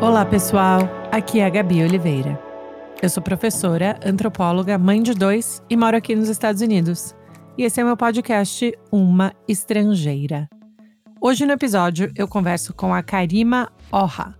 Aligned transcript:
Olá, 0.00 0.24
pessoal. 0.24 0.80
Aqui 1.10 1.40
é 1.40 1.46
a 1.46 1.48
Gabi 1.48 1.82
Oliveira. 1.82 2.38
Eu 3.00 3.08
sou 3.08 3.22
professora, 3.22 3.98
antropóloga, 4.04 4.76
mãe 4.76 5.02
de 5.02 5.14
dois 5.14 5.62
e 5.70 5.76
moro 5.76 5.96
aqui 5.96 6.14
nos 6.14 6.28
Estados 6.28 6.60
Unidos. 6.60 7.14
E 7.56 7.62
esse 7.62 7.80
é 7.80 7.84
meu 7.84 7.96
podcast 7.96 8.76
Uma 8.90 9.32
Estrangeira. 9.48 10.48
Hoje 11.20 11.46
no 11.46 11.52
episódio 11.52 12.12
eu 12.16 12.28
converso 12.28 12.74
com 12.74 12.92
a 12.92 13.02
Karima 13.02 13.72
Orra. 13.90 14.36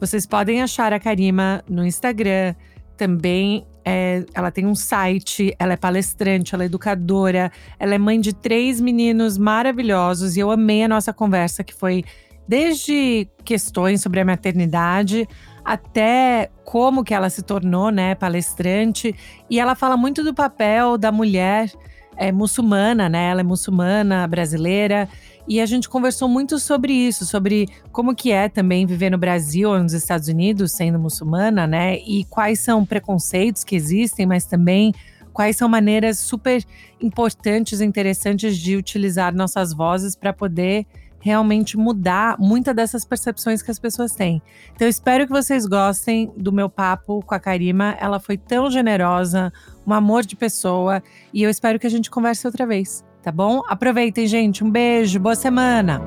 Vocês 0.00 0.26
podem 0.26 0.62
achar 0.62 0.92
a 0.92 1.00
Karima 1.00 1.62
no 1.68 1.86
Instagram, 1.86 2.54
também 2.96 3.66
é, 3.84 4.26
ela 4.34 4.50
tem 4.50 4.66
um 4.66 4.74
site, 4.74 5.54
ela 5.58 5.72
é 5.72 5.76
palestrante, 5.76 6.54
ela 6.54 6.64
é 6.64 6.66
educadora, 6.66 7.50
ela 7.78 7.94
é 7.94 7.98
mãe 7.98 8.20
de 8.20 8.34
três 8.34 8.80
meninos 8.80 9.38
maravilhosos 9.38 10.36
e 10.36 10.40
eu 10.40 10.50
amei 10.50 10.82
a 10.82 10.88
nossa 10.88 11.12
conversa 11.12 11.64
que 11.64 11.72
foi 11.72 12.04
desde 12.48 13.28
questões 13.44 14.00
sobre 14.00 14.20
a 14.20 14.24
maternidade 14.24 15.28
até 15.64 16.50
como 16.64 17.04
que 17.04 17.12
ela 17.12 17.28
se 17.28 17.42
tornou, 17.42 17.90
né, 17.90 18.14
palestrante. 18.14 19.14
E 19.50 19.60
ela 19.60 19.74
fala 19.74 19.98
muito 19.98 20.24
do 20.24 20.32
papel 20.32 20.96
da 20.96 21.12
mulher 21.12 21.70
é, 22.16 22.32
muçulmana, 22.32 23.08
né? 23.08 23.28
Ela 23.28 23.42
é 23.42 23.44
muçulmana 23.44 24.26
brasileira. 24.26 25.08
E 25.46 25.60
a 25.60 25.66
gente 25.66 25.88
conversou 25.88 26.28
muito 26.28 26.58
sobre 26.58 26.92
isso, 26.92 27.24
sobre 27.24 27.68
como 27.92 28.14
que 28.14 28.32
é 28.32 28.48
também 28.48 28.86
viver 28.86 29.10
no 29.10 29.18
Brasil 29.18 29.70
ou 29.70 29.78
nos 29.78 29.92
Estados 29.92 30.28
Unidos 30.28 30.72
sendo 30.72 30.98
muçulmana, 30.98 31.66
né? 31.66 31.98
E 31.98 32.24
quais 32.24 32.60
são 32.60 32.84
preconceitos 32.84 33.62
que 33.62 33.76
existem, 33.76 34.26
mas 34.26 34.46
também 34.46 34.92
quais 35.32 35.56
são 35.56 35.68
maneiras 35.68 36.18
super 36.18 36.64
importantes 37.00 37.80
interessantes 37.80 38.58
de 38.58 38.74
utilizar 38.74 39.34
nossas 39.34 39.72
vozes 39.72 40.16
para 40.16 40.32
poder 40.32 40.86
realmente 41.20 41.76
mudar 41.76 42.36
muitas 42.38 42.74
dessas 42.74 43.04
percepções 43.04 43.62
que 43.62 43.70
as 43.70 43.78
pessoas 43.78 44.14
têm. 44.14 44.42
Então, 44.74 44.86
eu 44.86 44.90
espero 44.90 45.26
que 45.26 45.32
vocês 45.32 45.66
gostem 45.66 46.32
do 46.36 46.52
meu 46.52 46.68
papo 46.68 47.22
com 47.24 47.34
a 47.34 47.40
Karima. 47.40 47.96
Ela 48.00 48.20
foi 48.20 48.36
tão 48.36 48.70
generosa, 48.70 49.52
um 49.86 49.92
amor 49.92 50.24
de 50.24 50.36
pessoa, 50.36 51.02
e 51.32 51.42
eu 51.42 51.50
espero 51.50 51.78
que 51.78 51.86
a 51.86 51.90
gente 51.90 52.10
converse 52.10 52.46
outra 52.46 52.66
vez, 52.66 53.04
tá 53.22 53.32
bom? 53.32 53.62
Aproveitem, 53.68 54.26
gente. 54.26 54.62
Um 54.62 54.70
beijo, 54.70 55.18
boa 55.18 55.34
semana! 55.34 56.00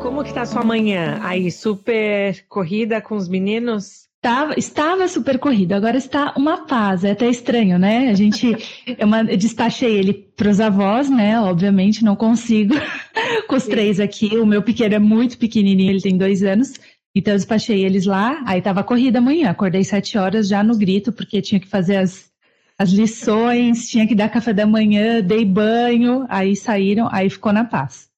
Como 0.00 0.24
que 0.24 0.32
tá 0.32 0.46
sua 0.46 0.62
manhã? 0.62 1.18
Aí, 1.22 1.50
super 1.50 2.44
corrida 2.48 3.00
com 3.00 3.16
os 3.16 3.28
meninos? 3.28 4.11
Tava, 4.22 4.54
estava 4.56 5.08
super 5.08 5.36
corrido, 5.36 5.72
agora 5.72 5.96
está 5.96 6.32
uma 6.36 6.64
paz, 6.64 7.02
é 7.02 7.10
até 7.10 7.28
estranho, 7.28 7.76
né? 7.76 8.08
A 8.08 8.14
gente, 8.14 8.46
eu, 8.86 9.08
eu 9.28 9.36
despachei 9.36 9.96
ele 9.98 10.12
para 10.14 10.48
os 10.48 10.60
avós, 10.60 11.10
né? 11.10 11.40
Obviamente, 11.40 12.04
não 12.04 12.14
consigo 12.14 12.72
com 13.48 13.56
os 13.56 13.64
três 13.64 13.98
aqui. 13.98 14.38
O 14.38 14.46
meu 14.46 14.62
pequeno 14.62 14.94
é 14.94 14.98
muito 15.00 15.36
pequenininho, 15.36 15.90
ele 15.90 16.00
tem 16.00 16.16
dois 16.16 16.44
anos. 16.44 16.74
Então, 17.12 17.34
eu 17.34 17.36
despachei 17.36 17.84
eles 17.84 18.06
lá, 18.06 18.40
aí 18.46 18.62
tava 18.62 18.84
corrida 18.84 19.18
amanhã. 19.18 19.50
Acordei 19.50 19.82
sete 19.82 20.16
horas 20.16 20.46
já 20.46 20.62
no 20.62 20.78
grito, 20.78 21.10
porque 21.12 21.42
tinha 21.42 21.58
que 21.60 21.66
fazer 21.66 21.96
as, 21.96 22.30
as 22.78 22.90
lições, 22.90 23.88
tinha 23.88 24.06
que 24.06 24.14
dar 24.14 24.28
café 24.28 24.52
da 24.52 24.64
manhã, 24.64 25.20
dei 25.20 25.44
banho, 25.44 26.24
aí 26.28 26.54
saíram, 26.54 27.08
aí 27.10 27.28
ficou 27.28 27.52
na 27.52 27.64
paz. 27.64 28.08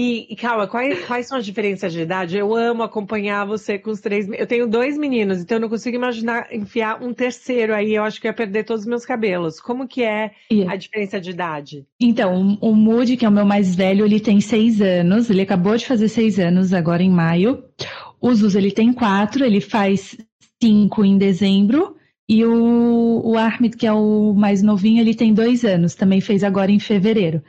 E, 0.00 0.36
calma, 0.36 0.68
quais, 0.68 1.04
quais 1.06 1.26
são 1.26 1.36
as 1.36 1.44
diferenças 1.44 1.92
de 1.92 2.00
idade? 2.00 2.36
Eu 2.36 2.54
amo 2.54 2.84
acompanhar 2.84 3.44
você 3.44 3.76
com 3.76 3.90
os 3.90 4.00
três. 4.00 4.28
Eu 4.30 4.46
tenho 4.46 4.68
dois 4.68 4.96
meninos, 4.96 5.40
então 5.40 5.56
eu 5.56 5.60
não 5.60 5.68
consigo 5.68 5.96
imaginar 5.96 6.54
enfiar 6.54 7.02
um 7.02 7.12
terceiro 7.12 7.74
aí. 7.74 7.96
Eu 7.96 8.04
acho 8.04 8.20
que 8.20 8.28
ia 8.28 8.32
perder 8.32 8.62
todos 8.62 8.82
os 8.82 8.88
meus 8.88 9.04
cabelos. 9.04 9.60
Como 9.60 9.88
que 9.88 10.04
é 10.04 10.30
a 10.68 10.76
diferença 10.76 11.20
de 11.20 11.30
idade? 11.30 11.84
Então, 11.98 12.56
o 12.60 12.76
Moody, 12.76 13.16
que 13.16 13.26
é 13.26 13.28
o 13.28 13.32
meu 13.32 13.44
mais 13.44 13.74
velho, 13.74 14.04
ele 14.04 14.20
tem 14.20 14.40
seis 14.40 14.80
anos. 14.80 15.30
Ele 15.30 15.42
acabou 15.42 15.76
de 15.76 15.84
fazer 15.84 16.08
seis 16.08 16.38
anos 16.38 16.72
agora 16.72 17.02
em 17.02 17.10
maio. 17.10 17.64
O 18.20 18.32
Zuz, 18.32 18.54
ele 18.54 18.70
tem 18.70 18.92
quatro. 18.92 19.44
Ele 19.44 19.60
faz 19.60 20.16
cinco 20.62 21.04
em 21.04 21.18
dezembro. 21.18 21.96
E 22.28 22.44
o, 22.44 23.20
o 23.24 23.36
Ahmed, 23.36 23.76
que 23.76 23.86
é 23.86 23.92
o 23.92 24.32
mais 24.32 24.62
novinho, 24.62 25.00
ele 25.00 25.16
tem 25.16 25.34
dois 25.34 25.64
anos. 25.64 25.96
Também 25.96 26.20
fez 26.20 26.44
agora 26.44 26.70
em 26.70 26.78
fevereiro. 26.78 27.42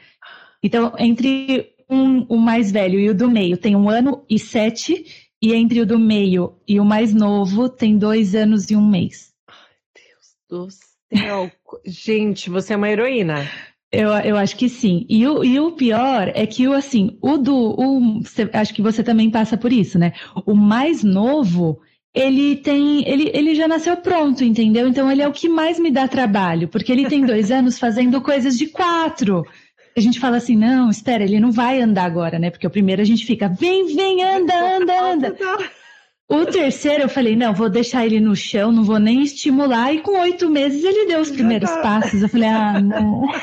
Então, 0.63 0.95
entre 0.97 1.77
um, 1.89 2.25
o 2.29 2.37
mais 2.37 2.71
velho 2.71 2.99
e 2.99 3.09
o 3.09 3.15
do 3.15 3.29
meio 3.29 3.57
tem 3.57 3.75
um 3.75 3.89
ano 3.89 4.23
e 4.29 4.37
sete, 4.37 5.05
e 5.41 5.53
entre 5.53 5.81
o 5.81 5.85
do 5.85 5.97
meio 5.97 6.55
e 6.67 6.79
o 6.79 6.85
mais 6.85 7.13
novo 7.13 7.69
tem 7.69 7.97
dois 7.97 8.35
anos 8.35 8.69
e 8.69 8.75
um 8.75 8.87
mês. 8.87 9.33
Ai, 9.47 9.55
Deus 9.95 10.35
do 10.49 10.67
céu. 10.69 11.51
Gente, 11.85 12.49
você 12.49 12.73
é 12.73 12.77
uma 12.77 12.89
heroína. 12.89 13.49
Eu, 13.91 14.09
eu 14.09 14.37
acho 14.37 14.55
que 14.55 14.69
sim. 14.69 15.05
E 15.09 15.25
o, 15.27 15.43
e 15.43 15.59
o 15.59 15.71
pior 15.71 16.31
é 16.35 16.45
que 16.45 16.67
o 16.67 16.73
assim, 16.73 17.17
o 17.21 17.37
do. 17.37 17.55
O, 17.55 18.21
acho 18.53 18.73
que 18.73 18.81
você 18.81 19.03
também 19.03 19.31
passa 19.31 19.57
por 19.57 19.73
isso, 19.73 19.97
né? 19.97 20.13
O 20.45 20.53
mais 20.53 21.03
novo, 21.03 21.81
ele 22.13 22.57
tem. 22.57 23.07
Ele, 23.09 23.31
ele 23.33 23.55
já 23.55 23.67
nasceu 23.67 23.97
pronto, 23.97 24.43
entendeu? 24.43 24.87
Então 24.87 25.11
ele 25.11 25.23
é 25.23 25.27
o 25.27 25.33
que 25.33 25.49
mais 25.49 25.79
me 25.79 25.89
dá 25.89 26.07
trabalho, 26.07 26.67
porque 26.67 26.91
ele 26.91 27.07
tem 27.07 27.25
dois 27.25 27.49
anos 27.51 27.79
fazendo 27.79 28.21
coisas 28.21 28.55
de 28.57 28.67
quatro 28.67 29.43
a 29.99 30.01
gente 30.01 30.19
fala 30.19 30.37
assim, 30.37 30.55
não, 30.55 30.89
espera, 30.89 31.23
ele 31.23 31.39
não 31.39 31.51
vai 31.51 31.81
andar 31.81 32.05
agora, 32.05 32.39
né? 32.39 32.49
Porque 32.49 32.65
o 32.65 32.71
primeiro 32.71 33.01
a 33.01 33.05
gente 33.05 33.25
fica, 33.25 33.47
vem, 33.47 33.95
vem, 33.95 34.23
anda, 34.23 34.77
anda, 34.77 35.01
anda. 35.01 35.35
O 36.31 36.45
terceiro 36.45 37.05
eu 37.05 37.09
falei, 37.09 37.35
não, 37.35 37.55
vou 37.55 37.71
deixar 37.71 38.05
ele 38.05 38.19
no 38.19 38.35
chão, 38.35 38.71
não 38.71 38.83
vou 38.83 38.99
nem 38.99 39.23
estimular. 39.23 39.91
E 39.91 39.99
com 40.01 40.11
oito 40.19 40.47
meses 40.47 40.83
ele 40.83 41.07
deu 41.07 41.21
os 41.21 41.31
primeiros 41.31 41.71
tá. 41.71 41.81
passos. 41.81 42.21
Eu 42.21 42.29
falei, 42.29 42.47
ah, 42.47 42.79
não. 42.79 43.23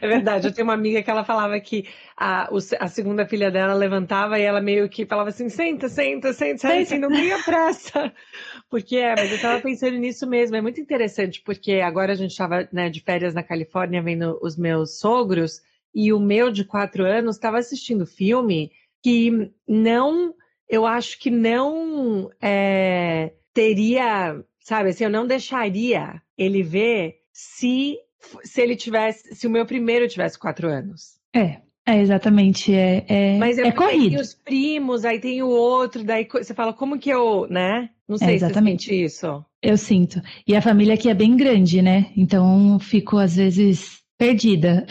É 0.00 0.08
verdade, 0.08 0.48
eu 0.48 0.52
tenho 0.52 0.66
uma 0.66 0.72
amiga 0.72 1.02
que 1.02 1.10
ela 1.10 1.22
falava 1.22 1.60
que 1.60 1.86
a, 2.16 2.48
a 2.80 2.88
segunda 2.88 3.26
filha 3.26 3.50
dela 3.50 3.74
levantava 3.74 4.38
e 4.38 4.42
ela 4.42 4.62
meio 4.62 4.88
que 4.88 5.04
falava 5.04 5.28
assim, 5.28 5.50
senta, 5.50 5.88
senta, 5.90 6.32
senta, 6.32 6.68
senta. 6.68 6.82
assim, 6.82 6.98
não 6.98 7.10
tenha 7.10 7.38
pressa. 7.42 8.10
Porque 8.72 8.96
é, 8.96 9.14
mas 9.14 9.28
eu 9.28 9.36
estava 9.36 9.60
pensando 9.60 9.98
nisso 9.98 10.26
mesmo. 10.26 10.56
É 10.56 10.62
muito 10.62 10.80
interessante, 10.80 11.42
porque 11.42 11.72
agora 11.72 12.12
a 12.12 12.14
gente 12.14 12.30
estava 12.30 12.66
né, 12.72 12.88
de 12.88 13.00
férias 13.00 13.34
na 13.34 13.42
Califórnia 13.42 14.00
vendo 14.00 14.38
os 14.40 14.56
meus 14.56 14.98
sogros, 14.98 15.60
e 15.94 16.10
o 16.10 16.18
meu 16.18 16.50
de 16.50 16.64
quatro 16.64 17.04
anos 17.04 17.36
estava 17.36 17.58
assistindo 17.58 18.06
filme 18.06 18.72
que 19.02 19.52
não 19.68 20.34
eu 20.66 20.86
acho 20.86 21.18
que 21.18 21.30
não 21.30 22.30
é, 22.40 23.34
teria, 23.52 24.42
sabe, 24.58 24.88
assim, 24.88 25.04
eu 25.04 25.10
não 25.10 25.26
deixaria 25.26 26.22
ele 26.38 26.62
ver 26.62 27.18
se 27.30 27.98
se 28.42 28.62
ele 28.62 28.74
tivesse, 28.74 29.34
se 29.34 29.46
o 29.46 29.50
meu 29.50 29.66
primeiro 29.66 30.08
tivesse 30.08 30.38
quatro 30.38 30.66
anos. 30.66 31.20
É, 31.36 31.60
é 31.86 32.00
exatamente, 32.00 32.72
é, 32.74 33.04
é, 33.08 33.38
Mas 33.38 33.58
é 33.58 33.72
corrido. 33.72 34.10
Tem 34.10 34.20
os 34.20 34.34
primos, 34.34 35.04
aí 35.04 35.18
tem 35.18 35.42
o 35.42 35.48
outro, 35.48 36.04
daí 36.04 36.26
você 36.30 36.54
fala, 36.54 36.72
como 36.72 36.98
que 36.98 37.10
eu, 37.10 37.46
né? 37.50 37.90
Não 38.08 38.16
sei 38.18 38.28
é, 38.28 38.34
exatamente. 38.34 38.84
se 38.84 39.04
isso. 39.04 39.44
Eu 39.60 39.76
sinto. 39.76 40.20
E 40.46 40.54
a 40.54 40.62
família 40.62 40.94
aqui 40.94 41.08
é 41.08 41.14
bem 41.14 41.36
grande, 41.36 41.80
né? 41.80 42.12
Então 42.16 42.78
fico, 42.78 43.16
às 43.16 43.36
vezes, 43.36 44.01
perdida. 44.22 44.86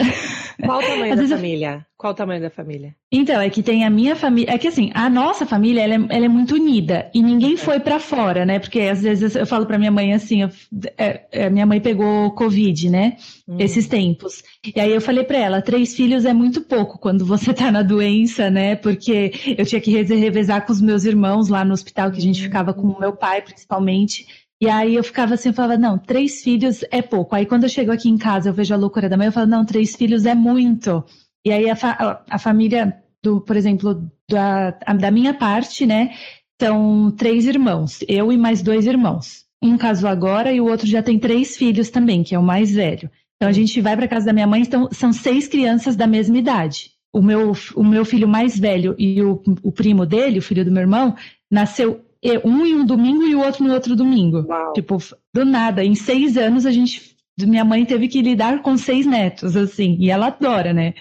Qual 0.62 0.78
o 0.78 0.82
tamanho 0.82 1.16
da 1.16 1.28
família? 1.28 1.86
Qual 1.96 2.12
o 2.12 2.16
tamanho 2.16 2.42
da 2.42 2.50
família? 2.50 2.94
Então, 3.10 3.40
é 3.40 3.48
que 3.48 3.62
tem 3.62 3.84
a 3.84 3.90
minha 3.90 4.14
família. 4.14 4.52
É 4.52 4.58
que 4.58 4.68
assim, 4.68 4.90
a 4.92 5.08
nossa 5.08 5.46
família 5.46 5.82
ela 5.82 5.94
é, 5.94 6.16
ela 6.16 6.24
é 6.26 6.28
muito 6.28 6.54
unida 6.54 7.10
e 7.14 7.22
ninguém 7.22 7.56
foi 7.56 7.80
para 7.80 7.98
fora, 7.98 8.44
né? 8.44 8.58
Porque 8.58 8.80
às 8.80 9.02
vezes 9.02 9.34
eu 9.34 9.46
falo 9.46 9.66
para 9.66 9.78
minha 9.78 9.90
mãe 9.90 10.12
assim: 10.12 10.42
eu, 10.42 10.50
é, 10.98 11.22
é, 11.30 11.50
minha 11.50 11.64
mãe 11.64 11.80
pegou 11.80 12.32
Covid, 12.32 12.90
né? 12.90 13.16
Hum. 13.48 13.56
Esses 13.58 13.86
tempos. 13.86 14.42
E 14.74 14.78
aí 14.80 14.92
eu 14.92 15.00
falei 15.00 15.24
para 15.24 15.38
ela: 15.38 15.62
três 15.62 15.94
filhos 15.94 16.24
é 16.24 16.32
muito 16.32 16.60
pouco 16.62 16.98
quando 16.98 17.24
você 17.24 17.54
tá 17.54 17.70
na 17.70 17.82
doença, 17.82 18.50
né? 18.50 18.76
Porque 18.76 19.32
eu 19.56 19.64
tinha 19.64 19.80
que 19.80 19.90
revezar 19.90 20.66
com 20.66 20.72
os 20.72 20.80
meus 20.80 21.04
irmãos 21.04 21.48
lá 21.48 21.64
no 21.64 21.72
hospital, 21.72 22.10
que 22.10 22.18
a 22.18 22.22
gente 22.22 22.42
ficava 22.42 22.74
com 22.74 22.88
o 22.88 23.00
meu 23.00 23.12
pai, 23.12 23.42
principalmente. 23.42 24.26
E 24.62 24.68
aí 24.68 24.94
eu 24.94 25.02
ficava 25.02 25.34
assim, 25.34 25.48
eu 25.48 25.54
falava, 25.54 25.76
não, 25.76 25.98
três 25.98 26.40
filhos 26.40 26.84
é 26.92 27.02
pouco. 27.02 27.34
Aí 27.34 27.44
quando 27.44 27.64
eu 27.64 27.68
chego 27.68 27.90
aqui 27.90 28.08
em 28.08 28.16
casa, 28.16 28.48
eu 28.48 28.54
vejo 28.54 28.72
a 28.72 28.76
loucura 28.76 29.08
da 29.08 29.16
mãe, 29.16 29.26
eu 29.26 29.32
falo, 29.32 29.48
não, 29.48 29.66
três 29.66 29.96
filhos 29.96 30.24
é 30.24 30.36
muito. 30.36 31.04
E 31.44 31.50
aí 31.50 31.68
a, 31.68 31.74
fa 31.74 32.22
a 32.30 32.38
família 32.38 32.96
do, 33.20 33.40
por 33.40 33.56
exemplo, 33.56 34.08
da, 34.30 34.70
da 34.70 35.10
minha 35.10 35.34
parte, 35.34 35.84
né, 35.84 36.14
são 36.60 37.10
três 37.10 37.44
irmãos, 37.44 38.04
eu 38.06 38.30
e 38.30 38.38
mais 38.38 38.62
dois 38.62 38.86
irmãos. 38.86 39.44
Um 39.60 39.76
casou 39.76 40.08
agora 40.08 40.52
e 40.52 40.60
o 40.60 40.68
outro 40.68 40.86
já 40.86 41.02
tem 41.02 41.18
três 41.18 41.56
filhos 41.56 41.90
também, 41.90 42.22
que 42.22 42.32
é 42.32 42.38
o 42.38 42.42
mais 42.42 42.70
velho. 42.70 43.10
Então 43.34 43.48
a 43.48 43.52
gente 43.52 43.80
vai 43.80 43.96
para 43.96 44.06
casa 44.06 44.26
da 44.26 44.32
minha 44.32 44.46
mãe, 44.46 44.62
então 44.62 44.88
são 44.92 45.12
seis 45.12 45.48
crianças 45.48 45.96
da 45.96 46.06
mesma 46.06 46.38
idade. 46.38 46.92
O 47.12 47.20
meu, 47.20 47.50
o 47.74 47.82
meu 47.82 48.04
filho 48.04 48.28
mais 48.28 48.56
velho 48.56 48.94
e 48.96 49.20
o, 49.20 49.42
o 49.60 49.72
primo 49.72 50.06
dele, 50.06 50.38
o 50.38 50.42
filho 50.42 50.64
do 50.64 50.70
meu 50.70 50.82
irmão, 50.82 51.16
nasceu 51.50 52.00
um 52.44 52.64
em 52.64 52.74
um 52.74 52.84
domingo 52.84 53.24
e 53.24 53.34
o 53.34 53.40
outro 53.42 53.64
no 53.64 53.72
outro 53.72 53.96
domingo. 53.96 54.46
Uau. 54.48 54.72
Tipo, 54.72 54.98
do 55.34 55.44
nada. 55.44 55.84
Em 55.84 55.94
seis 55.94 56.36
anos 56.36 56.66
a 56.66 56.70
gente. 56.70 57.12
Minha 57.40 57.64
mãe 57.64 57.84
teve 57.84 58.08
que 58.08 58.20
lidar 58.20 58.60
com 58.60 58.76
seis 58.76 59.06
netos, 59.06 59.56
assim, 59.56 59.96
e 59.98 60.10
ela 60.10 60.26
adora, 60.26 60.72
né? 60.72 60.92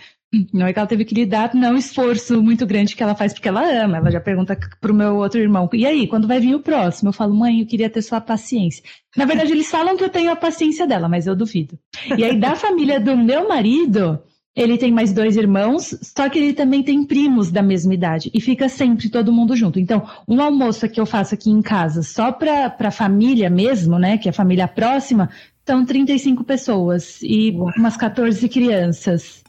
Não 0.53 0.65
é 0.65 0.71
que 0.71 0.79
ela 0.79 0.87
teve 0.87 1.03
que 1.03 1.13
lidar, 1.13 1.53
não, 1.53 1.75
esforço 1.75 2.41
muito 2.41 2.65
grande 2.65 2.95
que 2.95 3.03
ela 3.03 3.13
faz 3.13 3.33
porque 3.33 3.49
ela 3.49 3.61
ama. 3.83 3.97
Ela 3.97 4.09
já 4.11 4.21
pergunta 4.21 4.57
pro 4.79 4.93
meu 4.93 5.17
outro 5.17 5.41
irmão, 5.41 5.69
e 5.73 5.85
aí, 5.85 6.07
quando 6.07 6.29
vai 6.29 6.39
vir 6.39 6.55
o 6.55 6.61
próximo? 6.61 7.09
Eu 7.09 7.13
falo, 7.13 7.35
mãe, 7.35 7.59
eu 7.59 7.65
queria 7.65 7.89
ter 7.89 8.01
sua 8.01 8.21
paciência. 8.21 8.81
Na 9.15 9.25
verdade, 9.25 9.51
eles 9.51 9.69
falam 9.69 9.97
que 9.97 10.03
eu 10.05 10.09
tenho 10.09 10.31
a 10.31 10.35
paciência 10.35 10.87
dela, 10.87 11.09
mas 11.09 11.27
eu 11.27 11.35
duvido. 11.35 11.77
E 12.17 12.23
aí, 12.23 12.39
da 12.39 12.55
família 12.55 12.97
do 12.97 13.17
meu 13.17 13.49
marido, 13.49 14.21
ele 14.55 14.77
tem 14.77 14.91
mais 14.91 15.13
dois 15.13 15.37
irmãos, 15.37 15.97
só 16.01 16.29
que 16.29 16.37
ele 16.37 16.53
também 16.53 16.83
tem 16.83 17.05
primos 17.05 17.51
da 17.51 17.61
mesma 17.61 17.93
idade. 17.93 18.29
E 18.33 18.41
fica 18.41 18.67
sempre 18.67 19.09
todo 19.09 19.31
mundo 19.31 19.55
junto. 19.55 19.79
Então, 19.79 20.05
um 20.27 20.41
almoço 20.41 20.89
que 20.89 20.99
eu 20.99 21.05
faço 21.05 21.33
aqui 21.33 21.49
em 21.49 21.61
casa, 21.61 22.03
só 22.03 22.31
para 22.31 22.75
a 22.77 22.91
família 22.91 23.49
mesmo, 23.49 23.97
né? 23.97 24.17
Que 24.17 24.27
é 24.27 24.31
a 24.31 24.33
família 24.33 24.67
próxima, 24.67 25.29
são 25.65 25.85
35 25.85 26.43
pessoas 26.43 27.19
e 27.21 27.51
umas 27.77 27.95
14 27.95 28.49
crianças. 28.49 29.41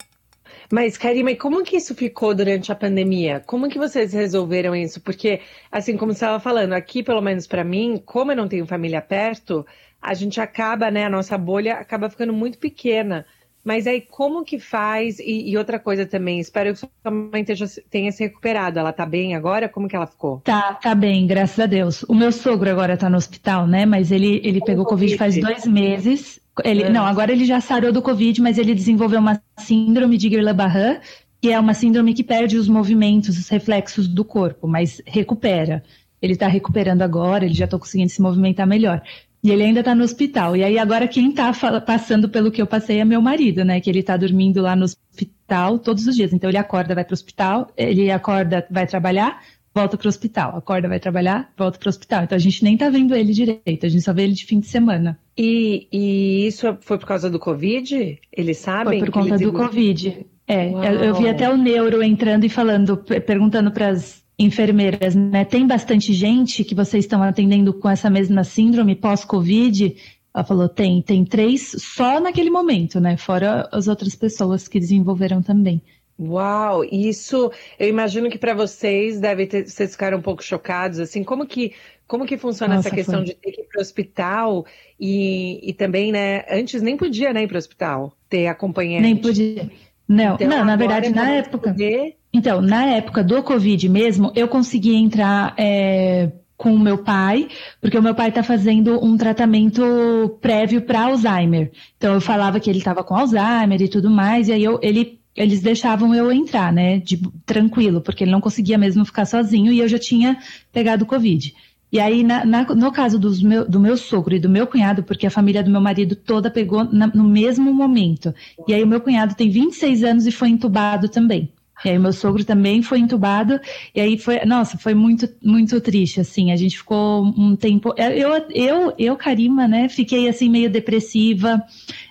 Mas, 0.70 0.96
Karima, 0.96 1.32
e 1.32 1.36
como 1.36 1.62
que 1.64 1.76
isso 1.76 1.94
ficou 1.94 2.34
durante 2.34 2.70
a 2.70 2.74
pandemia? 2.74 3.42
Como 3.44 3.68
que 3.68 3.78
vocês 3.78 4.12
resolveram 4.12 4.74
isso? 4.74 5.00
Porque, 5.02 5.40
assim, 5.70 5.96
como 5.96 6.12
você 6.12 6.24
estava 6.24 6.40
falando, 6.40 6.72
aqui, 6.72 7.02
pelo 7.02 7.20
menos 7.20 7.46
para 7.46 7.64
mim, 7.64 8.00
como 8.06 8.32
eu 8.32 8.36
não 8.36 8.48
tenho 8.48 8.66
família 8.66 9.02
perto, 9.02 9.66
a 10.00 10.14
gente 10.14 10.40
acaba, 10.40 10.90
né, 10.90 11.04
a 11.04 11.10
nossa 11.10 11.36
bolha 11.36 11.74
acaba 11.74 12.08
ficando 12.08 12.32
muito 12.32 12.56
pequena. 12.56 13.26
Mas 13.64 13.86
aí, 13.86 14.00
como 14.00 14.44
que 14.44 14.58
faz? 14.58 15.20
E, 15.20 15.50
e, 15.50 15.56
outra 15.56 15.78
coisa 15.78 16.04
também, 16.04 16.40
espero 16.40 16.72
que 16.72 16.80
sua 16.80 16.90
mãe 17.10 17.44
tenha, 17.44 17.58
tenha, 17.88 18.10
se 18.10 18.24
recuperado. 18.24 18.78
Ela 18.78 18.92
tá 18.92 19.06
bem 19.06 19.36
agora? 19.36 19.68
Como 19.68 19.88
que 19.88 19.94
ela 19.94 20.06
ficou? 20.06 20.40
Tá, 20.40 20.74
tá 20.74 20.94
bem, 20.94 21.26
graças 21.26 21.60
a 21.60 21.66
Deus. 21.66 22.02
O 22.04 22.14
meu 22.14 22.32
sogro 22.32 22.68
agora 22.68 22.96
tá 22.96 23.08
no 23.08 23.16
hospital, 23.16 23.66
né? 23.66 23.86
Mas 23.86 24.10
ele, 24.10 24.40
ele 24.42 24.60
pegou 24.60 24.84
Covid 24.84 25.16
faz 25.16 25.38
dois 25.38 25.64
meses. 25.64 26.40
Ele, 26.64 26.88
não, 26.88 27.06
agora 27.06 27.32
ele 27.32 27.44
já 27.44 27.60
sarou 27.60 27.92
do 27.92 28.02
Covid, 28.02 28.42
mas 28.42 28.58
ele 28.58 28.74
desenvolveu 28.74 29.20
uma 29.20 29.40
síndrome 29.58 30.18
de 30.18 30.28
Guillain-Barré, 30.28 31.00
que 31.40 31.50
é 31.50 31.58
uma 31.58 31.72
síndrome 31.72 32.14
que 32.14 32.22
perde 32.22 32.56
os 32.56 32.68
movimentos, 32.68 33.38
os 33.38 33.48
reflexos 33.48 34.06
do 34.06 34.24
corpo, 34.24 34.66
mas 34.66 35.00
recupera. 35.06 35.82
Ele 36.20 36.34
está 36.34 36.46
recuperando 36.46 37.02
agora, 37.02 37.44
ele 37.44 37.54
já 37.54 37.64
está 37.64 37.78
conseguindo 37.78 38.10
se 38.10 38.20
movimentar 38.20 38.66
melhor. 38.66 39.02
E 39.42 39.50
ele 39.50 39.64
ainda 39.64 39.80
está 39.80 39.94
no 39.94 40.04
hospital. 40.04 40.56
E 40.56 40.62
aí 40.62 40.78
agora 40.78 41.08
quem 41.08 41.30
está 41.30 41.52
passando 41.80 42.28
pelo 42.28 42.50
que 42.50 42.62
eu 42.62 42.66
passei 42.66 43.00
é 43.00 43.04
meu 43.04 43.20
marido, 43.20 43.64
né? 43.64 43.80
Que 43.80 43.90
ele 43.90 43.98
está 43.98 44.16
dormindo 44.16 44.62
lá 44.62 44.76
no 44.76 44.84
hospital 44.84 45.78
todos 45.78 46.06
os 46.06 46.14
dias. 46.14 46.32
Então 46.32 46.48
ele 46.48 46.58
acorda, 46.58 46.94
vai 46.94 47.04
para 47.04 47.12
o 47.12 47.14
hospital, 47.14 47.68
ele 47.76 48.10
acorda, 48.10 48.64
vai 48.70 48.86
trabalhar, 48.86 49.42
volta 49.74 49.96
para 49.96 50.06
o 50.06 50.08
hospital, 50.08 50.56
acorda, 50.56 50.88
vai 50.88 51.00
trabalhar, 51.00 51.50
volta 51.56 51.78
para 51.78 51.88
o 51.88 51.90
hospital. 51.90 52.22
Então 52.22 52.36
a 52.36 52.38
gente 52.38 52.62
nem 52.62 52.74
está 52.74 52.88
vendo 52.88 53.16
ele 53.16 53.32
direito, 53.32 53.84
a 53.84 53.88
gente 53.88 54.02
só 54.02 54.12
vê 54.12 54.22
ele 54.22 54.34
de 54.34 54.46
fim 54.46 54.60
de 54.60 54.66
semana. 54.66 55.18
E, 55.36 55.88
e 55.90 56.46
isso 56.46 56.76
foi 56.80 56.98
por 56.98 57.06
causa 57.06 57.28
do 57.28 57.38
Covid? 57.38 58.20
Eles 58.32 58.58
sabem? 58.58 59.00
Foi 59.00 59.10
por 59.10 59.12
conta 59.12 59.38
do 59.38 59.52
Covid. 59.52 60.24
É, 60.46 60.68
eu, 60.68 61.04
eu, 61.04 61.14
vi 61.14 61.28
até 61.28 61.48
o 61.48 61.56
neuro 61.56 62.02
entrando 62.02 62.44
e 62.44 62.48
falando, 62.48 62.96
perguntando 62.98 63.70
para 63.70 63.88
as 63.88 64.21
enfermeiras, 64.38 65.14
né? 65.14 65.44
Tem 65.44 65.66
bastante 65.66 66.12
gente 66.12 66.64
que 66.64 66.74
vocês 66.74 67.04
estão 67.04 67.22
atendendo 67.22 67.72
com 67.74 67.88
essa 67.88 68.10
mesma 68.10 68.44
síndrome 68.44 68.94
pós-Covid? 68.94 69.96
Ela 70.34 70.44
falou, 70.44 70.68
tem, 70.68 71.02
tem 71.02 71.24
três 71.24 71.76
só 71.78 72.18
naquele 72.18 72.50
momento, 72.50 72.98
né? 72.98 73.16
Fora 73.16 73.68
as 73.70 73.86
outras 73.88 74.14
pessoas 74.14 74.66
que 74.66 74.80
desenvolveram 74.80 75.42
também. 75.42 75.82
Uau, 76.18 76.84
isso 76.84 77.50
eu 77.78 77.88
imagino 77.88 78.30
que 78.30 78.38
para 78.38 78.54
vocês 78.54 79.18
deve 79.18 79.46
ter, 79.46 79.68
vocês 79.68 79.92
ficaram 79.92 80.18
um 80.18 80.22
pouco 80.22 80.42
chocados, 80.42 80.98
assim, 81.00 81.24
como 81.24 81.46
que 81.46 81.72
como 82.06 82.26
que 82.26 82.36
funciona 82.36 82.74
Nossa, 82.74 82.88
essa 82.88 82.94
questão 82.94 83.20
foi. 83.20 83.24
de 83.24 83.34
ter 83.34 83.52
que 83.52 83.62
ir 83.62 83.64
para 83.64 83.78
o 83.78 83.80
hospital 83.80 84.66
e, 85.00 85.58
e 85.62 85.72
também, 85.72 86.12
né, 86.12 86.44
antes 86.50 86.82
nem 86.82 86.96
podia 86.96 87.32
né, 87.32 87.42
ir 87.42 87.48
para 87.48 87.54
o 87.54 87.58
hospital 87.58 88.12
ter 88.28 88.48
acompanhante. 88.48 89.02
Nem 89.02 89.16
podia. 89.16 89.70
Não, 90.06 90.34
então, 90.34 90.46
não 90.46 90.64
na 90.64 90.76
verdade, 90.76 91.08
na 91.08 91.30
época. 91.30 91.70
Poder... 91.70 92.16
Então, 92.32 92.62
na 92.62 92.86
época 92.86 93.22
do 93.22 93.42
Covid 93.42 93.88
mesmo, 93.88 94.32
eu 94.34 94.48
consegui 94.48 94.94
entrar 94.94 95.54
é, 95.58 96.30
com 96.56 96.74
o 96.74 96.78
meu 96.78 96.98
pai, 96.98 97.48
porque 97.80 97.98
o 97.98 98.02
meu 98.02 98.14
pai 98.14 98.30
está 98.30 98.42
fazendo 98.42 99.04
um 99.04 99.16
tratamento 99.16 100.38
prévio 100.40 100.80
para 100.82 101.02
Alzheimer. 101.02 101.70
Então, 101.96 102.14
eu 102.14 102.20
falava 102.20 102.58
que 102.58 102.70
ele 102.70 102.78
estava 102.78 103.04
com 103.04 103.14
Alzheimer 103.14 103.82
e 103.82 103.88
tudo 103.88 104.08
mais, 104.08 104.48
e 104.48 104.52
aí 104.52 104.64
eu, 104.64 104.78
ele 104.82 105.20
eles 105.34 105.62
deixavam 105.62 106.14
eu 106.14 106.30
entrar, 106.30 106.70
né, 106.70 106.98
de, 106.98 107.18
tranquilo, 107.46 108.02
porque 108.02 108.22
ele 108.22 108.30
não 108.30 108.40
conseguia 108.40 108.76
mesmo 108.76 109.02
ficar 109.02 109.24
sozinho 109.24 109.72
e 109.72 109.78
eu 109.78 109.88
já 109.88 109.98
tinha 109.98 110.36
pegado 110.70 111.06
Covid. 111.06 111.54
E 111.90 112.00
aí, 112.00 112.22
na, 112.22 112.44
na, 112.44 112.64
no 112.74 112.90
caso 112.90 113.18
dos 113.18 113.42
meu, 113.42 113.68
do 113.68 113.78
meu 113.80 113.96
sogro 113.96 114.34
e 114.34 114.38
do 114.38 114.48
meu 114.48 114.66
cunhado, 114.66 115.02
porque 115.02 115.26
a 115.26 115.30
família 115.30 115.62
do 115.62 115.70
meu 115.70 115.80
marido 115.80 116.16
toda 116.16 116.50
pegou 116.50 116.84
na, 116.84 117.06
no 117.06 117.24
mesmo 117.24 117.72
momento. 117.72 118.34
E 118.66 118.72
aí, 118.72 118.82
o 118.82 118.86
meu 118.86 119.00
cunhado 119.00 119.34
tem 119.34 119.50
26 119.50 120.02
anos 120.02 120.26
e 120.26 120.32
foi 120.32 120.48
entubado 120.48 121.08
também. 121.08 121.50
E 121.84 121.90
aí, 121.90 121.98
meu 121.98 122.12
sogro 122.12 122.44
também 122.44 122.82
foi 122.82 122.98
entubado. 122.98 123.60
E 123.94 124.00
aí, 124.00 124.18
foi, 124.18 124.44
nossa, 124.44 124.78
foi 124.78 124.94
muito, 124.94 125.28
muito 125.42 125.80
triste, 125.80 126.20
assim. 126.20 126.52
A 126.52 126.56
gente 126.56 126.78
ficou 126.78 127.24
um 127.24 127.56
tempo. 127.56 127.94
Eu, 127.96 128.46
eu, 128.50 128.94
eu 128.98 129.16
Karima, 129.16 129.66
né, 129.66 129.88
fiquei 129.88 130.28
assim, 130.28 130.48
meio 130.48 130.70
depressiva. 130.70 131.62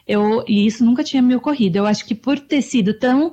Eu, 0.08 0.44
e 0.48 0.66
isso 0.66 0.84
nunca 0.84 1.04
tinha 1.04 1.22
me 1.22 1.36
ocorrido. 1.36 1.78
Eu 1.78 1.86
acho 1.86 2.06
que 2.06 2.16
por 2.16 2.40
ter 2.40 2.62
sido 2.62 2.94
tão 2.94 3.32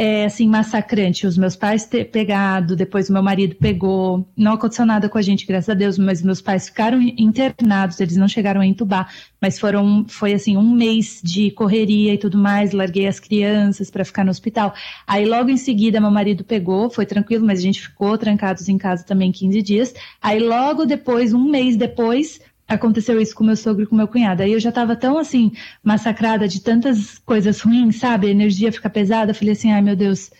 é, 0.00 0.24
assim, 0.24 0.48
massacrante. 0.48 1.26
Os 1.26 1.36
meus 1.36 1.54
pais 1.54 1.84
ter 1.84 2.06
pegado, 2.06 2.74
depois 2.74 3.10
o 3.10 3.12
meu 3.12 3.22
marido 3.22 3.54
pegou. 3.56 4.26
Não 4.34 4.54
aconteceu 4.54 4.86
nada 4.86 5.10
com 5.10 5.18
a 5.18 5.22
gente, 5.22 5.46
graças 5.46 5.68
a 5.68 5.74
Deus, 5.74 5.98
mas 5.98 6.22
meus 6.22 6.40
pais 6.40 6.70
ficaram 6.70 7.02
internados, 7.02 8.00
eles 8.00 8.16
não 8.16 8.26
chegaram 8.26 8.62
a 8.62 8.66
entubar, 8.66 9.12
mas 9.38 9.58
foram, 9.58 10.06
foi 10.08 10.32
assim, 10.32 10.56
um 10.56 10.74
mês 10.74 11.20
de 11.22 11.50
correria 11.50 12.14
e 12.14 12.18
tudo 12.18 12.38
mais. 12.38 12.72
Larguei 12.72 13.06
as 13.06 13.20
crianças 13.20 13.90
para 13.90 14.02
ficar 14.02 14.24
no 14.24 14.30
hospital. 14.30 14.72
Aí 15.06 15.26
logo 15.26 15.50
em 15.50 15.58
seguida 15.58 16.00
meu 16.00 16.10
marido 16.10 16.44
pegou, 16.44 16.88
foi 16.88 17.04
tranquilo, 17.04 17.44
mas 17.44 17.58
a 17.58 17.62
gente 17.62 17.82
ficou 17.82 18.16
trancados 18.16 18.70
em 18.70 18.78
casa 18.78 19.04
também 19.04 19.30
15 19.30 19.60
dias. 19.60 19.94
Aí 20.22 20.40
logo 20.40 20.86
depois, 20.86 21.34
um 21.34 21.44
mês 21.44 21.76
depois, 21.76 22.40
aconteceu 22.70 23.20
isso 23.20 23.34
com 23.34 23.42
meu 23.42 23.56
sogro 23.56 23.82
e 23.82 23.86
com 23.86 23.96
meu 23.96 24.06
cunhado. 24.06 24.42
Aí 24.42 24.52
eu 24.52 24.60
já 24.60 24.68
estava 24.68 24.94
tão 24.94 25.18
assim, 25.18 25.52
massacrada 25.82 26.46
de 26.46 26.60
tantas 26.60 27.18
coisas 27.18 27.60
ruins, 27.60 27.96
sabe? 27.96 28.28
A 28.28 28.30
energia 28.30 28.72
fica 28.72 28.88
pesada. 28.88 29.32
Eu 29.32 29.34
falei 29.34 29.52
assim: 29.52 29.72
ai 29.72 29.82
meu 29.82 29.96
Deus, 29.96 30.30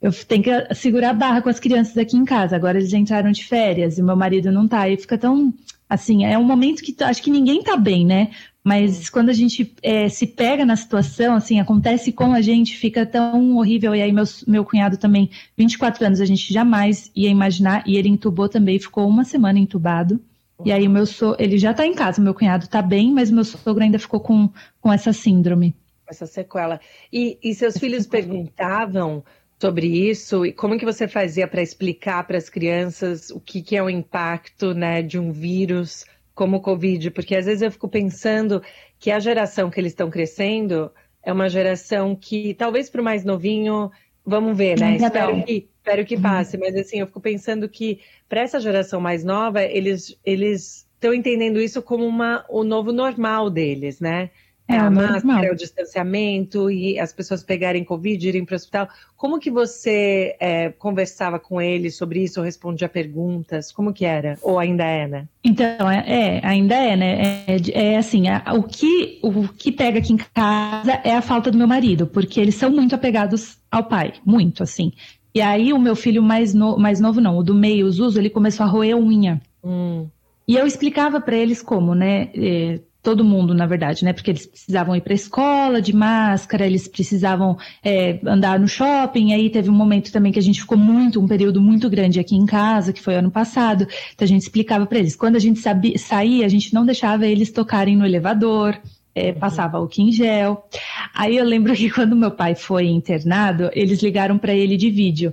eu 0.00 0.12
tenho 0.12 0.42
que 0.42 0.74
segurar 0.74 1.10
a 1.10 1.14
barra 1.14 1.40
com 1.40 1.48
as 1.48 1.58
crianças 1.58 1.96
aqui 1.96 2.16
em 2.16 2.24
casa. 2.24 2.54
Agora 2.54 2.78
eles 2.78 2.92
entraram 2.92 3.32
de 3.32 3.44
férias 3.44 3.96
e 3.98 4.02
meu 4.02 4.14
marido 4.14 4.52
não 4.52 4.68
tá. 4.68 4.88
E 4.88 4.96
fica 4.96 5.16
tão. 5.16 5.52
Assim, 5.88 6.24
é 6.24 6.38
um 6.38 6.44
momento 6.44 6.82
que 6.82 6.96
acho 7.04 7.22
que 7.22 7.30
ninguém 7.30 7.62
tá 7.62 7.76
bem, 7.76 8.06
né? 8.06 8.30
Mas 8.64 9.10
quando 9.10 9.28
a 9.28 9.32
gente 9.32 9.74
é, 9.82 10.08
se 10.08 10.26
pega 10.26 10.64
na 10.64 10.76
situação, 10.76 11.34
assim, 11.34 11.60
acontece 11.60 12.12
com 12.12 12.32
a 12.32 12.40
gente, 12.40 12.76
fica 12.76 13.04
tão 13.04 13.56
horrível. 13.56 13.94
E 13.94 14.00
aí, 14.00 14.12
meu, 14.12 14.24
meu 14.46 14.64
cunhado 14.64 14.96
também, 14.96 15.30
24 15.56 16.06
anos, 16.06 16.20
a 16.20 16.24
gente 16.24 16.52
jamais 16.52 17.10
ia 17.14 17.28
imaginar. 17.28 17.82
E 17.86 17.96
ele 17.96 18.08
entubou 18.08 18.48
também, 18.48 18.78
ficou 18.78 19.06
uma 19.08 19.24
semana 19.24 19.58
entubado. 19.58 20.18
E 20.64 20.72
aí 20.72 20.86
o 20.86 20.90
meu 20.90 21.06
so... 21.06 21.36
ele 21.38 21.58
já 21.58 21.72
está 21.72 21.86
em 21.86 21.94
casa, 21.94 22.20
meu 22.20 22.34
cunhado 22.34 22.64
está 22.64 22.82
bem, 22.82 23.12
mas 23.12 23.30
meu 23.30 23.44
sogro 23.44 23.82
ainda 23.82 23.98
ficou 23.98 24.20
com, 24.20 24.48
com 24.80 24.92
essa 24.92 25.12
síndrome. 25.12 25.74
Essa 26.08 26.26
sequela. 26.26 26.80
E, 27.12 27.38
e 27.42 27.54
seus 27.54 27.78
filhos 27.78 28.06
perguntavam 28.06 29.24
sobre 29.60 29.86
isso 29.86 30.44
e 30.44 30.52
como 30.52 30.76
que 30.76 30.84
você 30.84 31.06
fazia 31.06 31.46
para 31.46 31.62
explicar 31.62 32.26
para 32.26 32.36
as 32.36 32.48
crianças 32.48 33.30
o 33.30 33.38
que, 33.38 33.62
que 33.62 33.76
é 33.76 33.82
o 33.82 33.88
impacto 33.88 34.74
né, 34.74 35.02
de 35.02 35.20
um 35.20 35.30
vírus 35.30 36.04
como 36.34 36.56
o 36.56 36.60
Covid? 36.60 37.12
Porque 37.12 37.36
às 37.36 37.46
vezes 37.46 37.62
eu 37.62 37.70
fico 37.70 37.88
pensando 37.88 38.60
que 38.98 39.10
a 39.10 39.20
geração 39.20 39.70
que 39.70 39.78
eles 39.78 39.92
estão 39.92 40.10
crescendo 40.10 40.90
é 41.22 41.32
uma 41.32 41.48
geração 41.48 42.16
que 42.16 42.54
talvez 42.54 42.90
para 42.90 43.00
o 43.00 43.04
mais 43.04 43.24
novinho, 43.24 43.90
vamos 44.26 44.56
ver, 44.56 44.80
né? 44.80 44.96
Espero 44.96 45.44
que 45.44 45.68
Espero 45.82 46.04
que 46.04 46.14
uhum. 46.14 46.22
passe, 46.22 46.56
mas 46.56 46.76
assim, 46.76 47.00
eu 47.00 47.08
fico 47.08 47.20
pensando 47.20 47.68
que 47.68 47.98
para 48.28 48.40
essa 48.40 48.60
geração 48.60 49.00
mais 49.00 49.24
nova, 49.24 49.64
eles 49.64 50.16
eles 50.24 50.86
estão 50.94 51.12
entendendo 51.12 51.60
isso 51.60 51.82
como 51.82 52.06
uma, 52.06 52.44
o 52.48 52.62
novo 52.62 52.92
normal 52.92 53.50
deles, 53.50 53.98
né? 53.98 54.30
É, 54.68 54.76
a 54.76 54.88
máscara, 54.88 55.52
o 55.52 55.56
distanciamento 55.56 56.70
e 56.70 56.98
as 57.00 57.12
pessoas 57.12 57.42
pegarem 57.42 57.82
Covid, 57.82 58.28
irem 58.28 58.44
para 58.44 58.54
o 58.54 58.56
hospital. 58.56 58.88
Como 59.16 59.40
que 59.40 59.50
você 59.50 60.36
é, 60.38 60.70
conversava 60.70 61.40
com 61.40 61.60
eles 61.60 61.96
sobre 61.96 62.22
isso, 62.22 62.38
ou 62.38 62.46
respondia 62.46 62.88
perguntas? 62.88 63.72
Como 63.72 63.92
que 63.92 64.04
era? 64.04 64.38
Ou 64.40 64.60
ainda 64.60 64.84
é, 64.84 65.08
né? 65.08 65.28
Então, 65.42 65.90
é, 65.90 66.04
é 66.06 66.46
ainda 66.46 66.76
é, 66.76 66.96
né? 66.96 67.44
É, 67.46 67.56
é 67.72 67.96
assim, 67.96 68.22
o, 68.56 68.62
que, 68.62 69.18
o 69.20 69.48
que 69.48 69.72
pega 69.72 69.98
aqui 69.98 70.12
em 70.12 70.16
casa 70.16 70.92
é 71.02 71.12
a 71.12 71.20
falta 71.20 71.50
do 71.50 71.58
meu 71.58 71.66
marido, 71.66 72.06
porque 72.06 72.40
eles 72.40 72.54
são 72.54 72.70
muito 72.70 72.94
apegados 72.94 73.58
ao 73.68 73.84
pai, 73.84 74.12
muito, 74.24 74.62
assim. 74.62 74.92
E 75.34 75.40
aí 75.40 75.72
o 75.72 75.78
meu 75.78 75.96
filho 75.96 76.22
mais, 76.22 76.52
no, 76.52 76.76
mais 76.78 77.00
novo, 77.00 77.20
não, 77.20 77.38
o 77.38 77.42
do 77.42 77.54
meio, 77.54 77.86
o 77.86 77.90
Zuzo, 77.90 78.18
ele 78.18 78.30
começou 78.30 78.64
a 78.64 78.68
roer 78.68 78.96
unha. 78.96 79.40
Hum. 79.64 80.06
E 80.46 80.56
eu 80.56 80.66
explicava 80.66 81.20
para 81.20 81.36
eles 81.36 81.62
como, 81.62 81.94
né? 81.94 82.30
Eh, 82.34 82.80
todo 83.02 83.24
mundo, 83.24 83.52
na 83.52 83.66
verdade, 83.66 84.04
né? 84.04 84.12
Porque 84.12 84.30
eles 84.30 84.46
precisavam 84.46 84.94
ir 84.94 85.00
para 85.00 85.12
a 85.12 85.14
escola 85.14 85.82
de 85.82 85.94
máscara, 85.94 86.64
eles 86.64 86.86
precisavam 86.86 87.58
é, 87.84 88.20
andar 88.24 88.60
no 88.60 88.68
shopping. 88.68 89.32
Aí 89.32 89.50
teve 89.50 89.68
um 89.68 89.74
momento 89.74 90.12
também 90.12 90.30
que 90.30 90.38
a 90.38 90.42
gente 90.42 90.60
ficou 90.60 90.78
muito, 90.78 91.20
um 91.20 91.26
período 91.26 91.60
muito 91.60 91.90
grande 91.90 92.20
aqui 92.20 92.36
em 92.36 92.46
casa, 92.46 92.92
que 92.92 93.02
foi 93.02 93.16
ano 93.16 93.30
passado. 93.30 93.86
Então 94.14 94.24
a 94.24 94.28
gente 94.28 94.42
explicava 94.42 94.86
para 94.86 94.98
eles. 94.98 95.16
Quando 95.16 95.36
a 95.36 95.40
gente 95.40 95.58
sabia, 95.58 95.98
saía, 95.98 96.46
a 96.46 96.48
gente 96.48 96.72
não 96.72 96.86
deixava 96.86 97.26
eles 97.26 97.50
tocarem 97.50 97.96
no 97.96 98.06
elevador 98.06 98.78
é, 99.14 99.30
uhum. 99.30 99.34
passava 99.34 99.80
o 99.80 99.88
em 99.98 100.10
gel. 100.10 100.66
Aí 101.14 101.36
eu 101.36 101.44
lembro 101.44 101.74
que 101.76 101.90
quando 101.90 102.16
meu 102.16 102.30
pai 102.30 102.54
foi 102.54 102.86
internado, 102.86 103.70
eles 103.72 104.02
ligaram 104.02 104.38
para 104.38 104.54
ele 104.54 104.76
de 104.76 104.90
vídeo. 104.90 105.32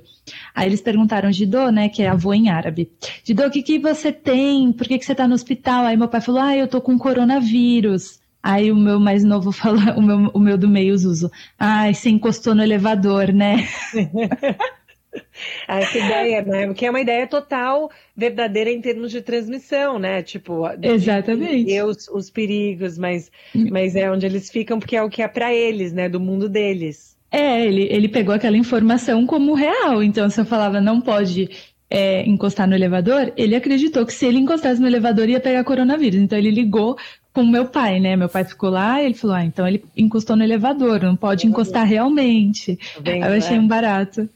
Aí 0.53 0.67
eles 0.67 0.81
perguntaram, 0.81 1.31
Didô, 1.31 1.69
né, 1.69 1.89
que 1.89 2.03
é 2.03 2.09
avô 2.09 2.33
em 2.33 2.49
árabe, 2.49 2.91
Didô, 3.23 3.47
o 3.47 3.51
que, 3.51 3.63
que 3.63 3.79
você 3.79 4.11
tem? 4.11 4.71
Por 4.71 4.87
que, 4.87 4.99
que 4.99 5.05
você 5.05 5.13
está 5.13 5.27
no 5.27 5.33
hospital? 5.33 5.85
Aí 5.85 5.97
meu 5.97 6.07
pai 6.07 6.21
falou, 6.21 6.41
ah, 6.41 6.55
eu 6.55 6.67
tô 6.67 6.81
com 6.81 6.97
coronavírus. 6.97 8.19
Aí 8.41 8.71
o 8.71 8.75
meu 8.75 8.99
mais 8.99 9.23
novo 9.23 9.51
falou, 9.53 9.81
o 9.95 10.01
meu, 10.01 10.31
o 10.33 10.39
meu 10.39 10.57
do 10.57 10.69
meio, 10.69 10.97
Zuzo, 10.97 11.31
ai, 11.57 11.93
você 11.93 12.09
encostou 12.09 12.55
no 12.55 12.63
elevador, 12.63 13.33
né? 13.33 13.67
Essa 15.67 15.97
ideia, 15.97 16.41
né? 16.41 16.73
Que 16.73 16.85
é 16.85 16.89
uma 16.89 17.01
ideia 17.01 17.27
total 17.27 17.89
verdadeira 18.15 18.71
em 18.71 18.81
termos 18.81 19.11
de 19.11 19.21
transmissão, 19.21 19.99
né? 19.99 20.21
Tipo, 20.21 20.63
exatamente. 20.81 21.81
Os, 21.81 22.07
os 22.07 22.29
perigos, 22.29 22.97
mas, 22.97 23.31
mas 23.53 23.95
é 23.95 24.11
onde 24.11 24.25
eles 24.25 24.49
ficam, 24.49 24.79
porque 24.79 24.95
é 24.95 25.03
o 25.03 25.09
que 25.09 25.21
é 25.21 25.27
para 25.27 25.53
eles, 25.53 25.93
né? 25.93 26.09
Do 26.09 26.19
mundo 26.19 26.49
deles. 26.49 27.17
É, 27.31 27.63
ele, 27.63 27.87
ele 27.91 28.09
pegou 28.09 28.33
aquela 28.33 28.57
informação 28.57 29.25
como 29.25 29.53
real. 29.53 30.01
Então, 30.01 30.29
se 30.29 30.41
eu 30.41 30.45
falava 30.45 30.81
não 30.81 30.99
pode 30.99 31.49
é, 31.89 32.27
encostar 32.27 32.67
no 32.67 32.75
elevador, 32.75 33.31
ele 33.37 33.55
acreditou 33.55 34.05
que 34.05 34.13
se 34.13 34.25
ele 34.25 34.39
encostasse 34.39 34.81
no 34.81 34.87
elevador 34.87 35.29
ia 35.29 35.39
pegar 35.39 35.63
coronavírus. 35.63 36.19
Então, 36.19 36.37
ele 36.37 36.51
ligou 36.51 36.97
com 37.33 37.45
meu 37.45 37.65
pai, 37.65 37.99
né? 37.99 38.15
Meu 38.15 38.29
pai 38.29 38.43
ficou 38.43 38.69
lá 38.69 39.01
e 39.01 39.05
ele 39.05 39.13
falou: 39.13 39.35
Ah, 39.35 39.45
então 39.45 39.67
ele 39.67 39.83
encostou 39.95 40.35
no 40.35 40.43
elevador, 40.43 41.03
não 41.03 41.15
pode 41.15 41.47
encostar 41.47 41.85
realmente. 41.85 42.77
Tá 42.95 43.01
bem, 43.01 43.23
Aí 43.23 43.31
eu 43.31 43.37
achei 43.37 43.57
é. 43.57 43.59
um 43.59 43.67
barato. 43.67 44.29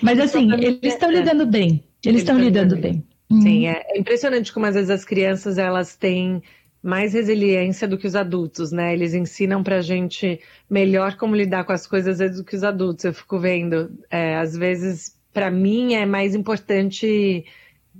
Mas 0.00 0.18
assim, 0.18 0.52
eles 0.52 0.78
estão 0.82 1.10
lidando 1.10 1.46
bem. 1.46 1.84
Eles 2.04 2.22
estão 2.22 2.38
lidando 2.38 2.76
bem. 2.76 3.04
Sim, 3.30 3.66
uhum. 3.66 3.72
é, 3.72 3.82
é 3.88 3.98
impressionante 3.98 4.52
como 4.52 4.66
às 4.66 4.74
vezes 4.74 4.90
as 4.90 5.04
crianças 5.04 5.58
elas 5.58 5.94
têm 5.94 6.42
mais 6.82 7.12
resiliência 7.12 7.86
do 7.86 7.98
que 7.98 8.06
os 8.06 8.16
adultos, 8.16 8.72
né? 8.72 8.92
Eles 8.92 9.12
ensinam 9.12 9.62
pra 9.62 9.82
gente 9.82 10.40
melhor 10.70 11.16
como 11.16 11.34
lidar 11.34 11.64
com 11.64 11.72
as 11.72 11.86
coisas 11.86 12.36
do 12.36 12.44
que 12.44 12.56
os 12.56 12.64
adultos. 12.64 13.04
Eu 13.04 13.12
fico 13.12 13.38
vendo, 13.38 13.90
é, 14.10 14.36
às 14.36 14.56
vezes, 14.56 15.16
para 15.32 15.50
mim 15.50 15.94
é 15.94 16.06
mais 16.06 16.34
importante 16.34 17.44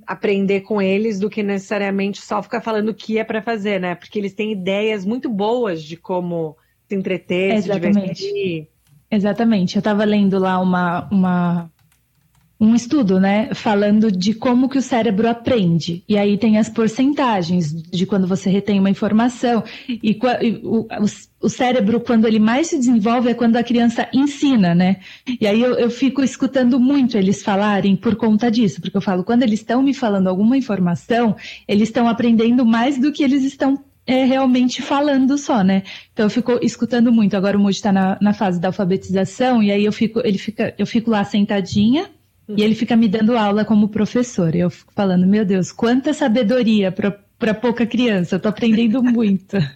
aprender 0.06 0.62
com 0.62 0.80
eles 0.80 1.18
do 1.18 1.28
que 1.28 1.42
necessariamente 1.42 2.22
só 2.22 2.42
ficar 2.42 2.60
falando 2.60 2.90
o 2.90 2.94
que 2.94 3.18
é 3.18 3.24
para 3.24 3.42
fazer, 3.42 3.80
né? 3.80 3.94
Porque 3.94 4.18
eles 4.18 4.32
têm 4.32 4.52
ideias 4.52 5.04
muito 5.04 5.28
boas 5.28 5.82
de 5.82 5.96
como 5.96 6.56
se 6.88 6.94
entreter, 6.94 7.56
Exatamente. 7.56 8.18
se 8.18 8.24
divertir. 8.24 8.68
Exatamente. 9.10 9.76
Eu 9.76 9.80
estava 9.80 10.04
lendo 10.04 10.38
lá 10.38 10.60
uma, 10.60 11.08
uma, 11.10 11.70
um 12.60 12.74
estudo, 12.74 13.20
né, 13.20 13.54
falando 13.54 14.10
de 14.10 14.34
como 14.34 14.68
que 14.68 14.78
o 14.78 14.82
cérebro 14.82 15.28
aprende. 15.28 16.02
E 16.08 16.18
aí 16.18 16.36
tem 16.36 16.58
as 16.58 16.68
porcentagens 16.68 17.72
de 17.72 18.04
quando 18.04 18.26
você 18.26 18.50
retém 18.50 18.80
uma 18.80 18.90
informação. 18.90 19.62
E, 19.88 20.18
e 20.42 20.60
o, 20.62 20.86
o, 21.40 21.48
cérebro, 21.48 22.00
quando 22.00 22.26
ele 22.26 22.38
mais 22.38 22.66
se 22.66 22.76
desenvolve, 22.76 23.30
é 23.30 23.34
quando 23.34 23.56
a 23.56 23.62
criança 23.62 24.08
ensina, 24.12 24.74
né? 24.74 24.96
E 25.40 25.46
aí 25.46 25.62
eu, 25.62 25.78
eu 25.78 25.90
fico 25.90 26.22
escutando 26.22 26.78
muito 26.80 27.16
eles 27.16 27.42
falarem 27.42 27.96
por 27.96 28.16
conta 28.16 28.50
disso, 28.50 28.80
porque 28.80 28.96
eu 28.96 29.02
falo, 29.02 29.24
quando 29.24 29.42
eles 29.42 29.60
estão 29.60 29.82
me 29.82 29.94
falando 29.94 30.26
alguma 30.26 30.56
informação, 30.56 31.36
eles 31.66 31.88
estão 31.88 32.08
aprendendo 32.08 32.66
mais 32.66 32.98
do 32.98 33.10
que 33.12 33.22
eles 33.22 33.44
estão 33.44 33.78
é 34.08 34.24
realmente 34.24 34.80
falando 34.80 35.36
só, 35.36 35.62
né? 35.62 35.82
Então 36.14 36.24
eu 36.24 36.30
fico 36.30 36.58
escutando 36.62 37.12
muito. 37.12 37.36
Agora 37.36 37.58
o 37.58 37.60
Moody 37.60 37.76
está 37.76 37.92
na, 37.92 38.16
na, 38.22 38.32
fase 38.32 38.58
da 38.58 38.68
alfabetização 38.68 39.62
e 39.62 39.70
aí 39.70 39.84
eu 39.84 39.92
fico, 39.92 40.20
ele 40.24 40.38
fica, 40.38 40.74
eu 40.78 40.86
fico 40.86 41.10
lá 41.10 41.22
sentadinha 41.24 42.08
uhum. 42.48 42.54
e 42.56 42.62
ele 42.62 42.74
fica 42.74 42.96
me 42.96 43.06
dando 43.06 43.36
aula 43.36 43.66
como 43.66 43.90
professor. 43.90 44.56
Eu 44.56 44.70
fico 44.70 44.94
falando, 44.94 45.26
meu 45.26 45.44
Deus, 45.44 45.70
quanta 45.70 46.14
sabedoria 46.14 46.90
para 46.90 47.52
pouca 47.52 47.86
criança. 47.86 48.36
Eu 48.36 48.40
tô 48.40 48.48
aprendendo 48.48 49.02
muito. 49.02 49.56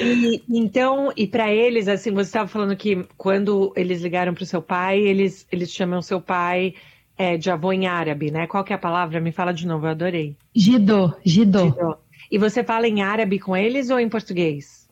E, 0.00 0.44
então, 0.48 1.12
e 1.16 1.26
para 1.26 1.52
eles, 1.52 1.88
assim, 1.88 2.12
você 2.12 2.28
estava 2.28 2.46
falando 2.46 2.76
que 2.76 3.04
quando 3.16 3.72
eles 3.74 4.00
ligaram 4.00 4.32
para 4.32 4.44
o 4.44 4.46
seu 4.46 4.62
pai, 4.62 5.00
eles, 5.00 5.44
eles 5.50 5.70
chamam 5.72 6.00
seu 6.00 6.20
pai 6.20 6.74
é, 7.18 7.36
de 7.36 7.50
avô 7.50 7.72
em 7.72 7.86
árabe, 7.86 8.30
né? 8.30 8.46
Qual 8.46 8.62
que 8.62 8.72
é 8.72 8.76
a 8.76 8.78
palavra? 8.78 9.20
Me 9.20 9.32
fala 9.32 9.52
de 9.52 9.66
novo, 9.66 9.86
eu 9.86 9.90
adorei. 9.90 10.36
Jidô, 10.54 11.12
jidô. 11.24 11.98
E 12.30 12.38
você 12.38 12.62
fala 12.64 12.86
em 12.86 13.02
árabe 13.02 13.38
com 13.38 13.56
eles 13.56 13.90
ou 13.90 13.98
em 13.98 14.08
português? 14.08 14.84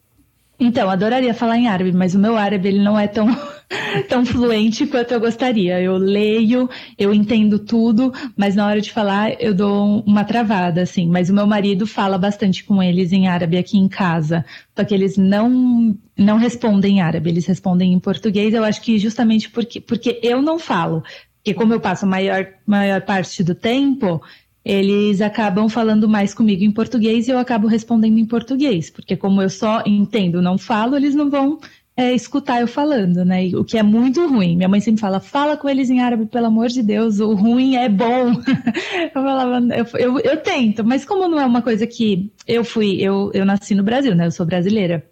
Então, 0.65 0.89
adoraria 0.89 1.35
falar 1.35 1.59
em 1.59 1.67
árabe, 1.67 1.91
mas 1.91 2.15
o 2.15 2.19
meu 2.21 2.37
árabe 2.37 2.69
ele 2.69 2.79
não 2.79 2.97
é 2.97 3.09
tão, 3.09 3.27
tão 4.09 4.25
fluente 4.25 4.87
quanto 4.87 5.13
eu 5.13 5.19
gostaria. 5.19 5.81
Eu 5.81 5.97
leio, 5.97 6.71
eu 6.97 7.13
entendo 7.13 7.59
tudo, 7.59 8.13
mas 8.37 8.55
na 8.55 8.67
hora 8.67 8.81
de 8.81 8.93
falar 8.93 9.43
eu 9.43 9.53
dou 9.53 10.05
uma 10.07 10.25
travada, 10.25 10.83
assim. 10.83 11.09
Mas 11.09 11.29
o 11.29 11.35
meu 11.35 11.49
marido 11.49 11.85
fala 11.85 12.17
bastante 12.17 12.63
com 12.63 12.81
eles 12.81 13.13
em 13.13 13.27
árabe 13.27 13.59
aqui 13.59 13.77
em 13.77 13.89
casa, 13.89 14.45
só 14.77 14.85
que 14.85 14.95
eles 14.95 15.17
não 15.17 15.99
não 16.17 16.37
respondem 16.37 16.99
em 16.99 17.01
árabe, 17.01 17.31
eles 17.31 17.47
respondem 17.47 17.93
em 17.93 17.99
português. 17.99 18.55
Eu 18.55 18.63
acho 18.63 18.81
que 18.83 18.99
justamente 18.99 19.51
porque, 19.51 19.81
porque 19.81 20.21
eu 20.23 20.41
não 20.41 20.61
falo. 20.61 21.03
Porque 21.43 21.55
como 21.55 21.73
eu 21.73 21.81
passo 21.81 22.05
a 22.05 22.09
maior, 22.09 22.47
maior 22.65 23.01
parte 23.01 23.43
do 23.43 23.53
tempo, 23.53 24.23
eles 24.65 25.21
acabam 25.21 25.69
falando 25.69 26.09
mais 26.09 26.33
comigo 26.33 26.63
em 26.63 26.71
português 26.71 27.27
e 27.27 27.31
eu 27.31 27.39
acabo 27.39 27.67
respondendo 27.67 28.19
em 28.19 28.25
português, 28.25 28.91
porque 28.91 29.17
como 29.17 29.43
eu 29.43 29.51
só 29.51 29.83
entendo, 29.85 30.41
não 30.41 30.57
falo, 30.57 30.97
eles 30.97 31.15
não 31.15 31.29
vão 31.29 31.59
é, 31.97 32.15
escutar 32.15 32.61
eu 32.61 32.67
falando, 32.67 33.25
né? 33.25 33.51
O 33.55 33.65
que 33.65 33.77
é 33.77 33.83
muito 33.83 34.27
ruim. 34.27 34.57
Minha 34.57 34.69
mãe 34.69 34.81
sempre 34.81 35.01
fala, 35.01 35.21
fala 35.21 35.57
com 35.57 35.69
eles 35.69 35.91
em 35.91 36.01
árabe, 36.01 36.27
pelo 36.27 36.47
amor 36.47 36.69
de 36.69 36.83
Deus, 36.83 37.21
o 37.21 37.35
ruim 37.35 37.77
é 37.77 37.89
bom. 37.89 38.33
eu 39.15 39.23
falava, 39.23 39.61
eu, 39.75 39.87
eu, 39.99 40.19
eu, 40.21 40.37
tento, 40.39 40.85
mas 40.85 41.05
como 41.05 41.29
não 41.29 41.39
é 41.39 41.45
uma 41.45 41.61
coisa 41.61 41.87
que 41.87 42.33
eu 42.47 42.65
fui, 42.65 42.97
eu, 43.01 43.31
eu 43.35 43.45
nasci 43.45 43.75
no 43.75 43.83
Brasil, 43.83 44.15
né? 44.15 44.27
Eu 44.27 44.31
sou 44.31 44.47
brasileira. 44.47 45.05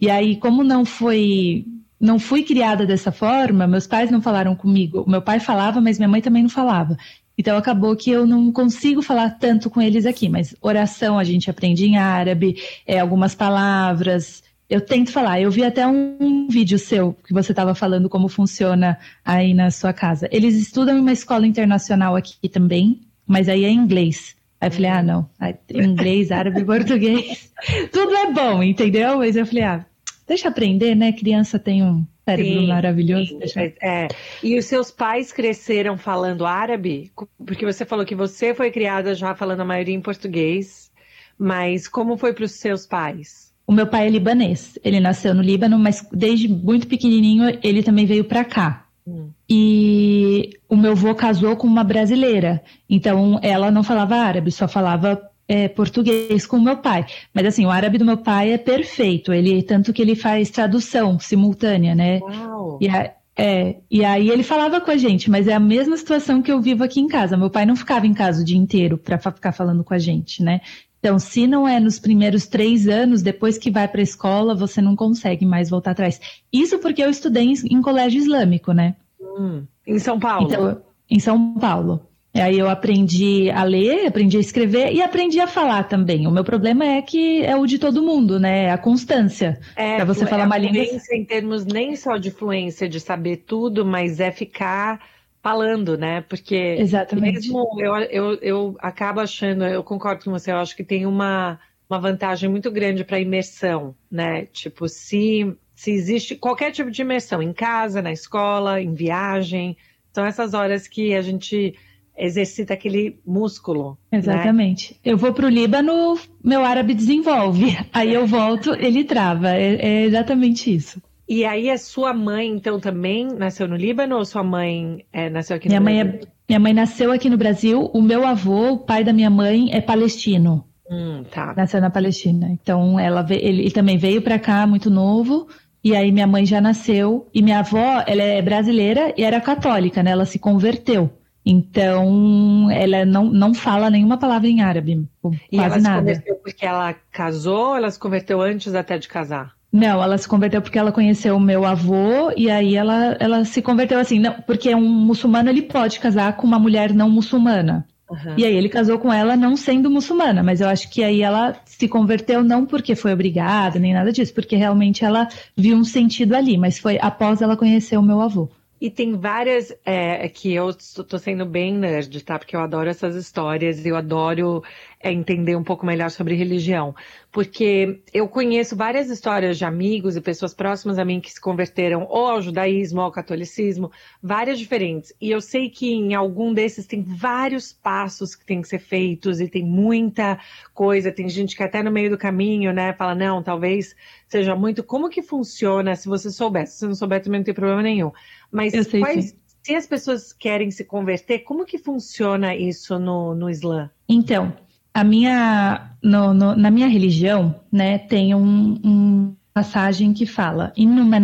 E 0.00 0.08
aí, 0.08 0.36
como 0.36 0.62
não 0.62 0.84
foi 0.84 1.64
não 2.00 2.18
fui 2.18 2.42
criada 2.42 2.86
dessa 2.86 3.12
forma, 3.12 3.66
meus 3.66 3.86
pais 3.86 4.10
não 4.10 4.22
falaram 4.22 4.56
comigo. 4.56 5.04
Meu 5.06 5.20
pai 5.20 5.38
falava, 5.38 5.82
mas 5.82 5.98
minha 5.98 6.08
mãe 6.08 6.22
também 6.22 6.42
não 6.42 6.48
falava. 6.48 6.96
Então 7.40 7.56
acabou 7.56 7.96
que 7.96 8.10
eu 8.10 8.26
não 8.26 8.52
consigo 8.52 9.00
falar 9.00 9.30
tanto 9.30 9.70
com 9.70 9.80
eles 9.80 10.04
aqui, 10.04 10.28
mas 10.28 10.54
oração 10.60 11.18
a 11.18 11.24
gente 11.24 11.48
aprende 11.48 11.86
em 11.86 11.96
árabe, 11.96 12.54
é, 12.86 13.00
algumas 13.00 13.34
palavras. 13.34 14.42
Eu 14.68 14.82
tento 14.82 15.10
falar. 15.10 15.40
Eu 15.40 15.50
vi 15.50 15.64
até 15.64 15.86
um 15.86 16.48
vídeo 16.50 16.78
seu 16.78 17.16
que 17.26 17.32
você 17.32 17.52
estava 17.52 17.74
falando 17.74 18.10
como 18.10 18.28
funciona 18.28 18.98
aí 19.24 19.54
na 19.54 19.70
sua 19.70 19.90
casa. 19.90 20.28
Eles 20.30 20.54
estudam 20.54 20.98
em 20.98 21.00
uma 21.00 21.12
escola 21.12 21.46
internacional 21.46 22.14
aqui 22.14 22.46
também, 22.46 23.00
mas 23.26 23.48
aí 23.48 23.64
é 23.64 23.70
em 23.70 23.78
inglês. 23.78 24.36
Aí 24.60 24.68
eu 24.68 24.72
falei, 24.72 24.90
ah, 24.90 25.02
não, 25.02 25.30
inglês, 25.72 26.30
árabe, 26.30 26.62
português, 26.62 27.50
tudo 27.90 28.14
é 28.16 28.30
bom, 28.32 28.62
entendeu? 28.62 29.16
Mas 29.16 29.34
eu 29.34 29.46
falei, 29.46 29.64
ah, 29.64 29.86
deixa 30.28 30.48
aprender, 30.48 30.94
né? 30.94 31.10
Criança 31.10 31.58
tem 31.58 31.82
um 31.82 32.04
cérebro 32.24 32.60
sim, 32.60 32.66
maravilhoso. 32.66 33.38
Sim. 33.46 33.60
É, 33.60 33.74
é. 33.82 34.08
E 34.42 34.58
os 34.58 34.64
seus 34.64 34.90
pais 34.90 35.32
cresceram 35.32 35.96
falando 35.96 36.46
árabe? 36.46 37.10
Porque 37.44 37.64
você 37.64 37.84
falou 37.84 38.04
que 38.04 38.14
você 38.14 38.54
foi 38.54 38.70
criada 38.70 39.14
já 39.14 39.34
falando 39.34 39.60
a 39.60 39.64
maioria 39.64 39.94
em 39.94 40.00
português, 40.00 40.90
mas 41.38 41.88
como 41.88 42.16
foi 42.16 42.32
para 42.32 42.44
os 42.44 42.52
seus 42.52 42.86
pais? 42.86 43.52
O 43.66 43.72
meu 43.72 43.86
pai 43.86 44.06
é 44.06 44.10
libanês. 44.10 44.78
Ele 44.82 44.98
nasceu 44.98 45.34
no 45.34 45.42
Líbano, 45.42 45.78
mas 45.78 46.06
desde 46.12 46.48
muito 46.48 46.88
pequenininho 46.88 47.58
ele 47.62 47.82
também 47.82 48.04
veio 48.04 48.24
para 48.24 48.44
cá. 48.44 48.86
Hum. 49.06 49.30
E 49.48 50.50
o 50.68 50.76
meu 50.76 50.92
avô 50.92 51.14
casou 51.14 51.56
com 51.56 51.66
uma 51.66 51.82
brasileira, 51.84 52.62
então 52.88 53.38
ela 53.42 53.70
não 53.70 53.82
falava 53.82 54.16
árabe, 54.16 54.50
só 54.50 54.68
falava 54.68 55.29
é, 55.50 55.66
português 55.66 56.46
com 56.46 56.58
o 56.58 56.62
meu 56.62 56.76
pai. 56.76 57.04
Mas 57.34 57.44
assim, 57.44 57.66
o 57.66 57.70
árabe 57.70 57.98
do 57.98 58.04
meu 58.04 58.16
pai 58.16 58.52
é 58.52 58.58
perfeito. 58.58 59.32
Ele 59.32 59.64
tanto 59.64 59.92
que 59.92 60.00
ele 60.00 60.14
faz 60.14 60.48
tradução 60.48 61.18
simultânea, 61.18 61.92
né? 61.92 62.20
Uau. 62.20 62.78
E 62.80 62.88
a, 62.88 63.12
é, 63.36 63.78
e 63.90 64.04
aí 64.04 64.30
ele 64.30 64.44
falava 64.44 64.80
com 64.80 64.92
a 64.92 64.96
gente, 64.96 65.28
mas 65.28 65.48
é 65.48 65.52
a 65.52 65.58
mesma 65.58 65.96
situação 65.96 66.40
que 66.40 66.52
eu 66.52 66.60
vivo 66.62 66.84
aqui 66.84 67.00
em 67.00 67.08
casa. 67.08 67.36
Meu 67.36 67.50
pai 67.50 67.66
não 67.66 67.74
ficava 67.74 68.06
em 68.06 68.14
casa 68.14 68.42
o 68.42 68.44
dia 68.44 68.56
inteiro 68.56 68.96
para 68.96 69.18
ficar 69.18 69.50
falando 69.50 69.82
com 69.82 69.92
a 69.92 69.98
gente, 69.98 70.40
né? 70.40 70.60
Então, 71.00 71.18
se 71.18 71.48
não 71.48 71.66
é 71.66 71.80
nos 71.80 71.98
primeiros 71.98 72.46
três 72.46 72.86
anos, 72.86 73.20
depois 73.20 73.58
que 73.58 73.72
vai 73.72 73.88
para 73.88 74.00
a 74.00 74.04
escola, 74.04 74.54
você 74.54 74.80
não 74.80 74.94
consegue 74.94 75.44
mais 75.44 75.68
voltar 75.68 75.92
atrás. 75.92 76.20
Isso 76.52 76.78
porque 76.78 77.02
eu 77.02 77.10
estudei 77.10 77.44
em, 77.44 77.54
em 77.76 77.82
colégio 77.82 78.20
islâmico, 78.20 78.72
né? 78.72 78.94
Hum, 79.20 79.64
em 79.84 79.98
São 79.98 80.20
Paulo. 80.20 80.46
Então, 80.46 80.80
em 81.10 81.18
São 81.18 81.54
Paulo. 81.54 82.06
E 82.32 82.40
aí 82.40 82.58
eu 82.58 82.68
aprendi 82.68 83.50
a 83.50 83.64
ler, 83.64 84.06
aprendi 84.06 84.36
a 84.36 84.40
escrever 84.40 84.92
e 84.92 85.02
aprendi 85.02 85.40
a 85.40 85.48
falar 85.48 85.84
também. 85.84 86.28
O 86.28 86.30
meu 86.30 86.44
problema 86.44 86.84
é 86.84 87.02
que 87.02 87.44
é 87.44 87.56
o 87.56 87.66
de 87.66 87.76
todo 87.78 88.02
mundo, 88.02 88.38
né? 88.38 88.66
É 88.66 88.70
a 88.70 88.78
constância. 88.78 89.58
É, 89.74 89.96
para 89.96 90.04
você 90.04 90.24
falar 90.24 90.44
é 90.44 90.46
uma 90.46 90.58
língua. 90.58 90.84
em 91.12 91.24
termos 91.24 91.64
nem 91.64 91.96
só 91.96 92.16
de 92.16 92.30
fluência, 92.30 92.88
de 92.88 93.00
saber 93.00 93.38
tudo, 93.38 93.84
mas 93.84 94.20
é 94.20 94.30
ficar 94.30 95.00
falando, 95.42 95.98
né? 95.98 96.20
Porque 96.20 96.76
Exatamente. 96.78 97.34
mesmo 97.34 97.66
eu, 97.80 97.96
eu, 97.96 98.34
eu 98.40 98.76
acabo 98.78 99.20
achando, 99.20 99.64
eu 99.64 99.82
concordo 99.82 100.24
com 100.24 100.30
você, 100.30 100.52
eu 100.52 100.58
acho 100.58 100.76
que 100.76 100.84
tem 100.84 101.06
uma, 101.06 101.58
uma 101.88 101.98
vantagem 101.98 102.48
muito 102.48 102.70
grande 102.70 103.02
para 103.04 103.18
imersão, 103.18 103.94
né? 104.08 104.46
Tipo, 104.46 104.86
se, 104.88 105.52
se 105.74 105.90
existe 105.90 106.36
qualquer 106.36 106.70
tipo 106.70 106.92
de 106.92 107.02
imersão, 107.02 107.42
em 107.42 107.52
casa, 107.52 108.00
na 108.00 108.12
escola, 108.12 108.80
em 108.80 108.94
viagem, 108.94 109.76
são 110.12 110.24
essas 110.24 110.54
horas 110.54 110.86
que 110.86 111.14
a 111.14 111.22
gente 111.22 111.74
exercita 112.20 112.74
aquele 112.74 113.18
músculo. 113.26 113.98
Né? 114.12 114.18
Exatamente. 114.18 114.92
Né? 114.92 115.12
Eu 115.12 115.16
vou 115.16 115.32
para 115.32 115.46
o 115.46 115.48
Líbano, 115.48 116.18
meu 116.44 116.64
árabe 116.64 116.94
desenvolve. 116.94 117.76
Aí 117.92 118.12
eu 118.12 118.26
volto, 118.26 118.74
ele 118.74 119.04
trava. 119.04 119.50
É, 119.50 119.74
é, 119.74 120.04
exatamente 120.04 120.74
isso. 120.74 121.00
E 121.28 121.44
aí 121.44 121.70
a 121.70 121.78
sua 121.78 122.12
mãe, 122.12 122.48
então, 122.48 122.80
também 122.80 123.24
nasceu 123.24 123.68
no 123.68 123.76
Líbano 123.76 124.16
ou 124.16 124.24
sua 124.24 124.42
mãe 124.42 125.04
é, 125.12 125.30
nasceu 125.30 125.54
aqui 125.54 125.68
no 125.68 125.80
minha 125.80 125.80
Brasil? 125.80 126.04
Mãe 126.04 126.22
é, 126.24 126.28
minha 126.48 126.58
mãe 126.58 126.72
nasceu 126.72 127.12
aqui 127.12 127.30
no 127.30 127.36
Brasil. 127.36 127.88
O 127.94 128.02
meu 128.02 128.26
avô, 128.26 128.72
o 128.72 128.78
pai 128.78 129.04
da 129.04 129.12
minha 129.12 129.30
mãe, 129.30 129.68
é 129.72 129.80
palestino. 129.80 130.64
Hum, 130.90 131.22
tá. 131.30 131.54
Nasceu 131.56 131.80
na 131.80 131.88
Palestina. 131.88 132.48
Então, 132.50 132.98
ela 132.98 133.24
ele, 133.30 133.60
ele 133.60 133.70
também 133.70 133.96
veio 133.96 134.20
para 134.20 134.40
cá 134.40 134.66
muito 134.66 134.90
novo. 134.90 135.46
E 135.84 135.94
aí 135.94 136.10
minha 136.10 136.26
mãe 136.26 136.44
já 136.44 136.60
nasceu. 136.60 137.28
E 137.32 137.40
minha 137.40 137.60
avó, 137.60 138.02
ela 138.04 138.22
é 138.22 138.42
brasileira 138.42 139.14
e 139.16 139.22
era 139.22 139.40
católica, 139.40 140.02
né? 140.02 140.10
Ela 140.10 140.26
se 140.26 140.40
converteu. 140.40 141.08
Então, 141.44 142.70
ela 142.70 143.04
não, 143.04 143.24
não 143.24 143.54
fala 143.54 143.90
nenhuma 143.90 144.18
palavra 144.18 144.48
em 144.48 144.60
árabe, 144.60 145.08
quase 145.22 145.40
e 145.50 145.58
ela 145.58 145.78
nada. 145.78 146.14
se 146.14 146.20
converteu 146.20 146.36
porque 146.36 146.66
ela 146.66 146.94
casou 147.10 147.68
ou 147.68 147.76
ela 147.76 147.90
se 147.90 147.98
converteu 147.98 148.42
antes 148.42 148.74
até 148.74 148.98
de 148.98 149.08
casar? 149.08 149.54
Não, 149.72 150.02
ela 150.02 150.18
se 150.18 150.28
converteu 150.28 150.60
porque 150.60 150.78
ela 150.78 150.92
conheceu 150.92 151.36
o 151.36 151.40
meu 151.40 151.64
avô 151.64 152.32
e 152.36 152.50
aí 152.50 152.74
ela, 152.74 153.16
ela 153.20 153.44
se 153.44 153.62
converteu 153.62 153.98
assim, 154.00 154.18
não, 154.18 154.34
porque 154.42 154.74
um 154.74 154.88
muçulmano 154.88 155.48
ele 155.48 155.62
pode 155.62 156.00
casar 156.00 156.36
com 156.36 156.46
uma 156.46 156.58
mulher 156.58 156.92
não 156.92 157.08
muçulmana. 157.08 157.86
Uhum. 158.10 158.34
E 158.36 158.44
aí 158.44 158.54
ele 158.54 158.68
casou 158.68 158.98
com 158.98 159.12
ela 159.12 159.36
não 159.36 159.56
sendo 159.56 159.88
muçulmana, 159.88 160.42
mas 160.42 160.60
eu 160.60 160.68
acho 160.68 160.90
que 160.90 161.04
aí 161.04 161.22
ela 161.22 161.54
se 161.64 161.86
converteu 161.86 162.42
não 162.42 162.66
porque 162.66 162.96
foi 162.96 163.12
obrigada, 163.12 163.78
nem 163.78 163.94
nada 163.94 164.10
disso, 164.12 164.34
porque 164.34 164.56
realmente 164.56 165.04
ela 165.04 165.28
viu 165.56 165.76
um 165.76 165.84
sentido 165.84 166.34
ali, 166.34 166.58
mas 166.58 166.78
foi 166.78 166.98
após 167.00 167.40
ela 167.40 167.56
conhecer 167.56 167.96
o 167.96 168.02
meu 168.02 168.20
avô. 168.20 168.48
E 168.80 168.90
tem 168.90 169.16
várias 169.18 169.70
é, 169.84 170.28
que 170.28 170.52
eu 170.54 170.70
estou 170.70 171.18
sendo 171.18 171.44
bem 171.44 171.74
nerd, 171.76 172.24
tá? 172.24 172.38
Porque 172.38 172.56
eu 172.56 172.60
adoro 172.60 172.88
essas 172.88 173.14
histórias, 173.14 173.84
eu 173.84 173.94
adoro 173.94 174.62
é, 175.02 175.10
entender 175.10 175.56
um 175.56 175.64
pouco 175.64 175.86
melhor 175.86 176.10
sobre 176.10 176.34
religião. 176.34 176.94
Porque 177.32 178.02
eu 178.12 178.28
conheço 178.28 178.76
várias 178.76 179.08
histórias 179.08 179.56
de 179.56 179.64
amigos 179.64 180.14
e 180.14 180.20
pessoas 180.20 180.52
próximas 180.52 180.98
a 180.98 181.04
mim 181.04 181.20
que 181.20 181.32
se 181.32 181.40
converteram 181.40 182.06
ou 182.08 182.26
ao 182.26 182.42
judaísmo 182.42 183.00
ou 183.00 183.06
ao 183.06 183.12
catolicismo, 183.12 183.90
várias 184.22 184.58
diferentes. 184.58 185.14
E 185.18 185.30
eu 185.30 185.40
sei 185.40 185.70
que 185.70 185.90
em 185.90 186.14
algum 186.14 186.52
desses 186.52 186.86
tem 186.86 187.02
vários 187.02 187.72
passos 187.72 188.36
que 188.36 188.44
têm 188.44 188.60
que 188.60 188.68
ser 188.68 188.78
feitos 188.78 189.40
e 189.40 189.48
tem 189.48 189.64
muita 189.64 190.38
coisa. 190.74 191.10
Tem 191.10 191.28
gente 191.30 191.56
que 191.56 191.62
até 191.62 191.82
no 191.82 191.90
meio 191.90 192.10
do 192.10 192.18
caminho, 192.18 192.72
né, 192.72 192.92
fala, 192.92 193.14
não, 193.14 193.42
talvez 193.42 193.96
seja 194.28 194.54
muito. 194.54 194.82
Como 194.84 195.08
que 195.08 195.22
funciona 195.22 195.96
se 195.96 196.08
você 196.08 196.30
souber? 196.30 196.66
Se 196.66 196.80
você 196.80 196.86
não 196.86 196.94
souber, 196.94 197.22
também 197.22 197.40
não 197.40 197.44
tem 197.44 197.54
problema 197.54 197.82
nenhum. 197.82 198.12
Mas 198.52 198.72
sei, 198.72 199.00
quais, 199.00 199.34
se 199.62 199.74
as 199.74 199.86
pessoas 199.86 200.32
querem 200.32 200.70
se 200.70 200.84
converter, 200.84 201.38
como 201.38 201.64
que 201.64 201.78
funciona 201.78 202.54
isso 202.54 202.98
no, 202.98 203.34
no 203.34 203.48
Islã? 203.48 203.90
Então, 204.08 204.52
a 204.92 205.04
minha, 205.04 205.92
no, 206.02 206.34
no, 206.34 206.56
na 206.56 206.70
minha 206.70 206.88
religião, 206.88 207.54
né, 207.70 207.98
tem 207.98 208.34
um, 208.34 208.78
um 208.84 209.36
passagem 209.52 210.12
que 210.12 210.26
fala 210.26 210.72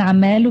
amelu 0.01 0.51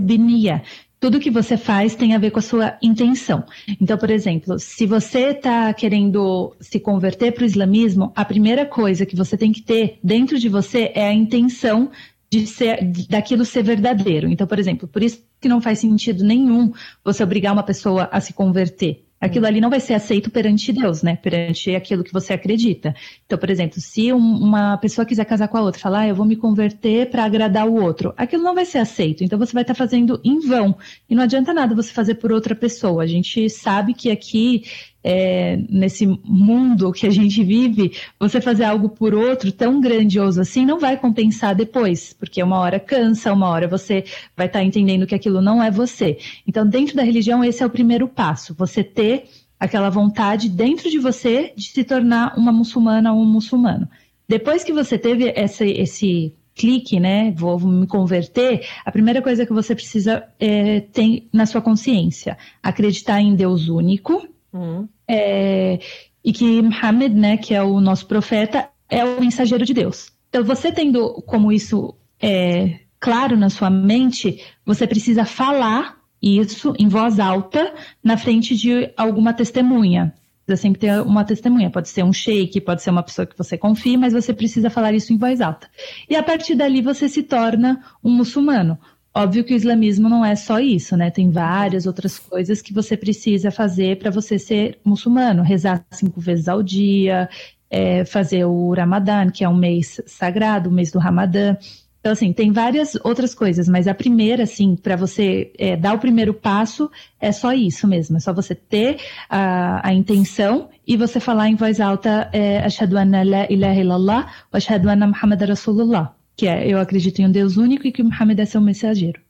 tudo 0.99 1.19
que 1.19 1.29
você 1.29 1.55
faz 1.55 1.95
tem 1.95 2.15
a 2.15 2.17
ver 2.17 2.31
com 2.31 2.39
a 2.39 2.41
sua 2.41 2.77
intenção. 2.81 3.43
Então, 3.79 3.95
por 3.97 4.09
exemplo, 4.09 4.57
se 4.57 4.87
você 4.87 5.31
está 5.31 5.71
querendo 5.73 6.55
se 6.59 6.79
converter 6.79 7.31
para 7.31 7.43
o 7.43 7.45
islamismo, 7.45 8.11
a 8.15 8.25
primeira 8.25 8.65
coisa 8.65 9.05
que 9.05 9.15
você 9.15 9.37
tem 9.37 9.51
que 9.51 9.61
ter 9.61 9.99
dentro 10.03 10.39
de 10.39 10.49
você 10.49 10.91
é 10.95 11.07
a 11.07 11.13
intenção 11.13 11.91
de 12.31 12.47
ser, 12.47 12.83
daquilo 13.07 13.45
ser 13.45 13.63
verdadeiro. 13.63 14.27
Então, 14.29 14.47
por 14.47 14.57
exemplo, 14.57 14.87
por 14.87 15.03
isso 15.03 15.23
que 15.39 15.47
não 15.47 15.61
faz 15.61 15.79
sentido 15.79 16.23
nenhum 16.23 16.73
você 17.03 17.23
obrigar 17.23 17.53
uma 17.53 17.61
pessoa 17.63 18.09
a 18.11 18.19
se 18.19 18.33
converter. 18.33 19.04
Aquilo 19.19 19.47
ali 19.47 19.61
não 19.61 19.69
vai 19.69 19.79
ser 19.79 19.93
aceito 19.93 20.29
perante 20.29 20.73
Deus, 20.73 21.01
né? 21.01 21.15
Perante 21.15 21.73
aquilo 21.75 22.03
que 22.03 22.11
você 22.11 22.33
acredita. 22.33 22.93
Então, 23.25 23.37
por 23.37 23.49
exemplo, 23.49 23.79
se 23.79 24.11
um, 24.11 24.17
uma 24.17 24.77
pessoa 24.77 25.05
quiser 25.05 25.25
casar 25.25 25.47
com 25.47 25.57
a 25.57 25.61
outra, 25.61 25.79
falar, 25.79 26.01
ah, 26.01 26.07
eu 26.07 26.15
vou 26.15 26.25
me 26.25 26.35
converter 26.35 27.09
para 27.09 27.23
agradar 27.23 27.67
o 27.67 27.81
outro, 27.81 28.13
aquilo 28.17 28.43
não 28.43 28.53
vai 28.53 28.65
ser 28.65 28.79
aceito. 28.79 29.23
Então, 29.23 29.39
você 29.39 29.53
vai 29.53 29.63
estar 29.63 29.73
tá 29.73 29.77
fazendo 29.77 30.19
em 30.23 30.39
vão. 30.39 30.77
E 31.09 31.15
não 31.15 31.23
adianta 31.23 31.53
nada 31.53 31.73
você 31.73 31.91
fazer 31.91 32.15
por 32.15 32.31
outra 32.31 32.53
pessoa. 32.53 33.03
A 33.03 33.07
gente 33.07 33.49
sabe 33.49 33.93
que 33.93 34.11
aqui 34.11 34.63
é, 35.07 35.59
nesse 35.69 36.07
mundo 36.23 36.91
que 36.91 37.05
a 37.05 37.11
gente 37.11 37.43
vive, 37.43 37.95
você 38.19 38.41
fazer 38.41 38.63
algo 38.63 38.89
por 38.89 39.13
outro 39.13 39.51
tão 39.51 39.79
grandioso 39.79 40.41
assim 40.41 40.65
não 40.65 40.79
vai 40.79 40.97
compensar 40.97 41.53
depois, 41.53 42.11
porque 42.11 42.41
uma 42.41 42.57
hora 42.57 42.79
cansa, 42.79 43.31
uma 43.31 43.47
hora 43.47 43.67
você 43.67 44.03
vai 44.35 44.47
estar 44.47 44.59
tá 44.59 44.65
entendendo 44.65 45.05
que 45.05 45.13
aquilo 45.13 45.43
não 45.43 45.61
é 45.61 45.69
você. 45.69 46.17
Então, 46.47 46.67
dentro 46.67 46.95
da 46.95 47.03
religião, 47.03 47.43
esse 47.43 47.61
é 47.61 47.65
o 47.67 47.69
primeiro 47.69 48.07
passo, 48.07 48.55
você 48.57 48.83
ter 48.83 49.25
aquela 49.59 49.91
vontade 49.91 50.49
dentro 50.49 50.89
de 50.89 50.97
você 50.97 51.53
de 51.55 51.65
se 51.67 51.83
tornar 51.83 52.35
uma 52.35 52.51
muçulmana 52.51 53.13
ou 53.13 53.21
um 53.21 53.25
muçulmano. 53.25 53.87
Depois 54.27 54.63
que 54.63 54.73
você 54.73 54.97
teve 54.97 55.31
esse, 55.35 55.65
esse 55.65 56.33
clique, 56.55 56.99
né? 56.99 57.31
Vou 57.37 57.59
me 57.59 57.85
converter. 57.85 58.65
A 58.83 58.91
primeira 58.91 59.21
coisa 59.21 59.45
que 59.45 59.53
você 59.53 59.75
precisa 59.75 60.23
é, 60.39 60.79
ter 60.79 61.27
na 61.31 61.45
sua 61.45 61.61
consciência: 61.61 62.37
acreditar 62.63 63.21
em 63.21 63.35
Deus 63.35 63.69
único, 63.69 64.27
Uhum. 64.55 64.87
É, 65.07 65.79
e 66.23 66.33
que 66.33 66.61
Muhammad, 66.61 67.13
né, 67.13 67.37
que 67.37 67.53
é 67.53 67.61
o 67.61 67.79
nosso 67.79 68.07
profeta, 68.07 68.69
é 68.89 69.03
o 69.05 69.19
mensageiro 69.19 69.65
de 69.65 69.73
Deus. 69.73 70.11
Então, 70.29 70.43
você 70.43 70.71
tendo 70.71 71.21
como 71.27 71.51
isso 71.51 71.95
é, 72.19 72.79
claro 72.99 73.37
na 73.37 73.49
sua 73.49 73.69
mente, 73.69 74.41
você 74.65 74.87
precisa 74.87 75.25
falar 75.25 75.97
isso 76.21 76.73
em 76.79 76.87
voz 76.87 77.19
alta 77.19 77.73
na 78.03 78.17
frente 78.17 78.55
de 78.55 78.91
alguma 78.97 79.33
testemunha. 79.33 80.13
Precisa 80.45 80.61
sempre 80.61 80.81
ter 80.81 81.01
uma 81.01 81.23
testemunha. 81.23 81.69
Pode 81.69 81.89
ser 81.89 82.03
um 82.03 82.13
sheik, 82.13 82.61
pode 82.61 82.81
ser 82.81 82.89
uma 82.89 83.03
pessoa 83.03 83.25
que 83.25 83.37
você 83.37 83.57
confie, 83.57 83.97
mas 83.97 84.13
você 84.13 84.33
precisa 84.33 84.69
falar 84.69 84.93
isso 84.93 85.13
em 85.13 85.17
voz 85.17 85.41
alta. 85.41 85.69
E 86.09 86.15
a 86.15 86.23
partir 86.23 86.55
dali 86.55 86.81
você 86.81 87.07
se 87.09 87.23
torna 87.23 87.83
um 88.03 88.11
muçulmano. 88.11 88.77
Óbvio 89.17 89.45
que 89.45 89.53
o 89.53 89.55
islamismo 89.55 90.09
não 90.09 90.25
é 90.25 90.35
só 90.35 90.59
isso, 90.59 90.97
né? 90.97 91.09
Tem 91.09 91.31
várias 91.31 91.85
outras 91.85 92.19
coisas 92.19 92.61
que 92.61 92.73
você 92.73 92.97
precisa 92.97 93.49
fazer 93.49 93.97
para 93.97 94.11
você 94.11 94.37
ser 94.37 94.77
muçulmano. 94.83 95.41
Rezar 95.41 95.85
cinco 95.89 96.19
vezes 96.19 96.49
ao 96.49 96.61
dia, 96.61 97.29
é, 97.69 98.03
fazer 98.03 98.43
o 98.43 98.73
Ramadã, 98.73 99.29
que 99.29 99.45
é 99.45 99.47
um 99.47 99.55
mês 99.55 100.01
sagrado, 100.05 100.69
o 100.69 100.73
mês 100.73 100.91
do 100.91 100.99
Ramadã. 100.99 101.55
Então, 102.01 102.11
assim, 102.11 102.33
tem 102.33 102.51
várias 102.51 102.95
outras 103.05 103.33
coisas, 103.33 103.69
mas 103.69 103.87
a 103.87 103.93
primeira, 103.93 104.43
assim, 104.43 104.75
para 104.75 104.97
você 104.97 105.49
é, 105.57 105.77
dar 105.77 105.93
o 105.95 105.99
primeiro 105.99 106.33
passo, 106.33 106.91
é 107.17 107.31
só 107.31 107.53
isso 107.53 107.87
mesmo. 107.87 108.17
É 108.17 108.19
só 108.19 108.33
você 108.33 108.53
ter 108.53 108.97
a, 109.29 109.87
a 109.87 109.93
intenção 109.93 110.67
e 110.85 110.97
você 110.97 111.21
falar 111.21 111.47
em 111.47 111.55
voz 111.55 111.79
alta, 111.79 112.29
é, 112.33 112.59
Ashhadu 112.59 112.97
anna 112.97 113.23
la 113.23 113.47
ilaha 113.49 113.79
illallah, 113.79 114.21
wa 114.51 114.57
ashhadu 114.57 114.89
anna 114.89 115.07
Muhammad 115.07 115.41
Rasulullah 115.41 116.13
que 116.35 116.47
é 116.47 116.67
eu 116.67 116.79
acredito 116.79 117.19
em 117.19 117.27
um 117.27 117.31
Deus 117.31 117.57
único 117.57 117.87
e 117.87 117.91
que 117.91 118.03
Muhammad 118.03 118.39
é 118.39 118.45
seu 118.45 118.61
mensageiro. 118.61 119.21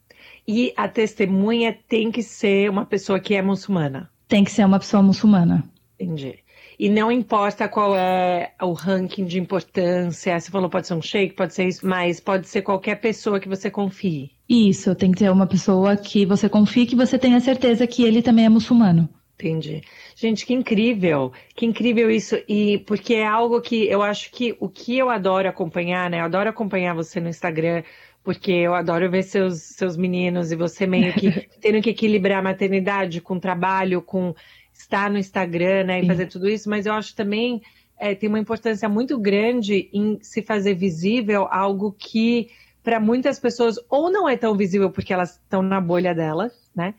E 0.48 0.74
a 0.78 0.88
testemunha 0.88 1.78
tem 1.88 2.12
que 2.12 2.22
ser 2.22 2.70
uma 2.70 2.86
pessoa 2.86 3.20
que 3.20 3.34
é 3.34 3.42
muçulmana? 3.42 4.10
Tem 4.28 4.44
que 4.44 4.52
ser 4.52 4.66
uma 4.66 4.80
pessoa 4.80 5.02
muçulmana. 5.02 5.64
Entendi. 6.00 6.40
E 6.78 6.90
não 6.90 7.12
importa 7.12 7.68
qual 7.70 7.96
é 7.96 8.52
o 8.62 8.74
ranking 8.74 9.26
de 9.26 9.40
importância, 9.40 10.38
você 10.38 10.52
falou 10.52 10.70
pode 10.70 10.88
ser 10.88 10.94
um 10.94 11.02
sheik, 11.02 11.34
pode 11.34 11.54
ser 11.54 11.68
isso, 11.68 11.88
mas 11.88 12.20
pode 12.20 12.48
ser 12.50 12.62
qualquer 12.62 12.96
pessoa 12.96 13.40
que 13.40 13.48
você 13.48 13.72
confie. 13.72 14.32
Isso, 14.48 14.94
tem 14.94 15.12
que 15.12 15.20
ser 15.20 15.32
uma 15.32 15.48
pessoa 15.48 15.96
que 15.96 16.26
você 16.26 16.50
confie, 16.50 16.86
que 16.86 16.96
você 16.96 17.18
tenha 17.18 17.40
certeza 17.40 17.88
que 17.88 18.04
ele 18.04 18.22
também 18.22 18.46
é 18.46 18.50
muçulmano. 18.50 19.10
Entendi. 19.36 19.82
Gente, 20.16 20.46
que 20.46 20.54
incrível, 20.54 21.34
que 21.54 21.66
incrível 21.66 22.10
isso. 22.10 22.38
E 22.48 22.78
porque 22.80 23.16
é 23.16 23.28
algo 23.28 23.60
que 23.60 23.86
eu 23.86 24.02
acho 24.02 24.32
que 24.32 24.56
o 24.62 24.70
que 24.70 24.98
eu 24.98 25.10
adoro 25.10 25.50
acompanhar, 25.50 26.10
né? 26.10 26.22
Eu 26.22 26.26
adoro 26.26 26.50
acompanhar 26.50 26.96
você 26.96 27.20
no 27.20 27.28
Instagram, 27.28 27.84
porque 28.24 28.52
eu 28.52 28.74
adoro 28.74 29.12
ver 29.12 29.24
seus, 29.24 29.62
seus 29.62 29.98
meninos 29.98 30.54
e 30.54 30.56
você 30.56 30.88
meio 30.88 31.14
que 31.14 31.30
tendo 31.60 31.82
que 31.82 31.90
equilibrar 31.90 32.40
a 32.40 32.44
maternidade 32.44 33.20
com 33.20 33.38
trabalho, 33.38 34.02
com 34.02 34.34
estar 34.74 35.10
no 35.10 35.18
Instagram, 35.18 35.84
né? 35.84 36.02
E 36.02 36.08
fazer 36.08 36.28
tudo 36.28 36.48
isso, 36.48 36.70
mas 36.70 36.86
eu 36.86 36.94
acho 36.94 37.14
também 37.14 37.62
é, 37.98 38.16
tem 38.16 38.30
uma 38.30 38.40
importância 38.40 38.88
muito 38.88 39.18
grande 39.20 39.90
em 39.92 40.18
se 40.22 40.42
fazer 40.42 40.76
visível 40.76 41.48
algo 41.52 41.92
que 41.92 42.50
para 42.82 43.00
muitas 43.00 43.38
pessoas 43.40 43.76
ou 43.90 44.10
não 44.10 44.30
é 44.30 44.38
tão 44.38 44.56
visível 44.56 44.92
porque 44.92 45.12
elas 45.12 45.32
estão 45.32 45.62
na 45.62 45.82
bolha 45.82 46.14
delas, 46.16 46.54
né? 46.74 46.94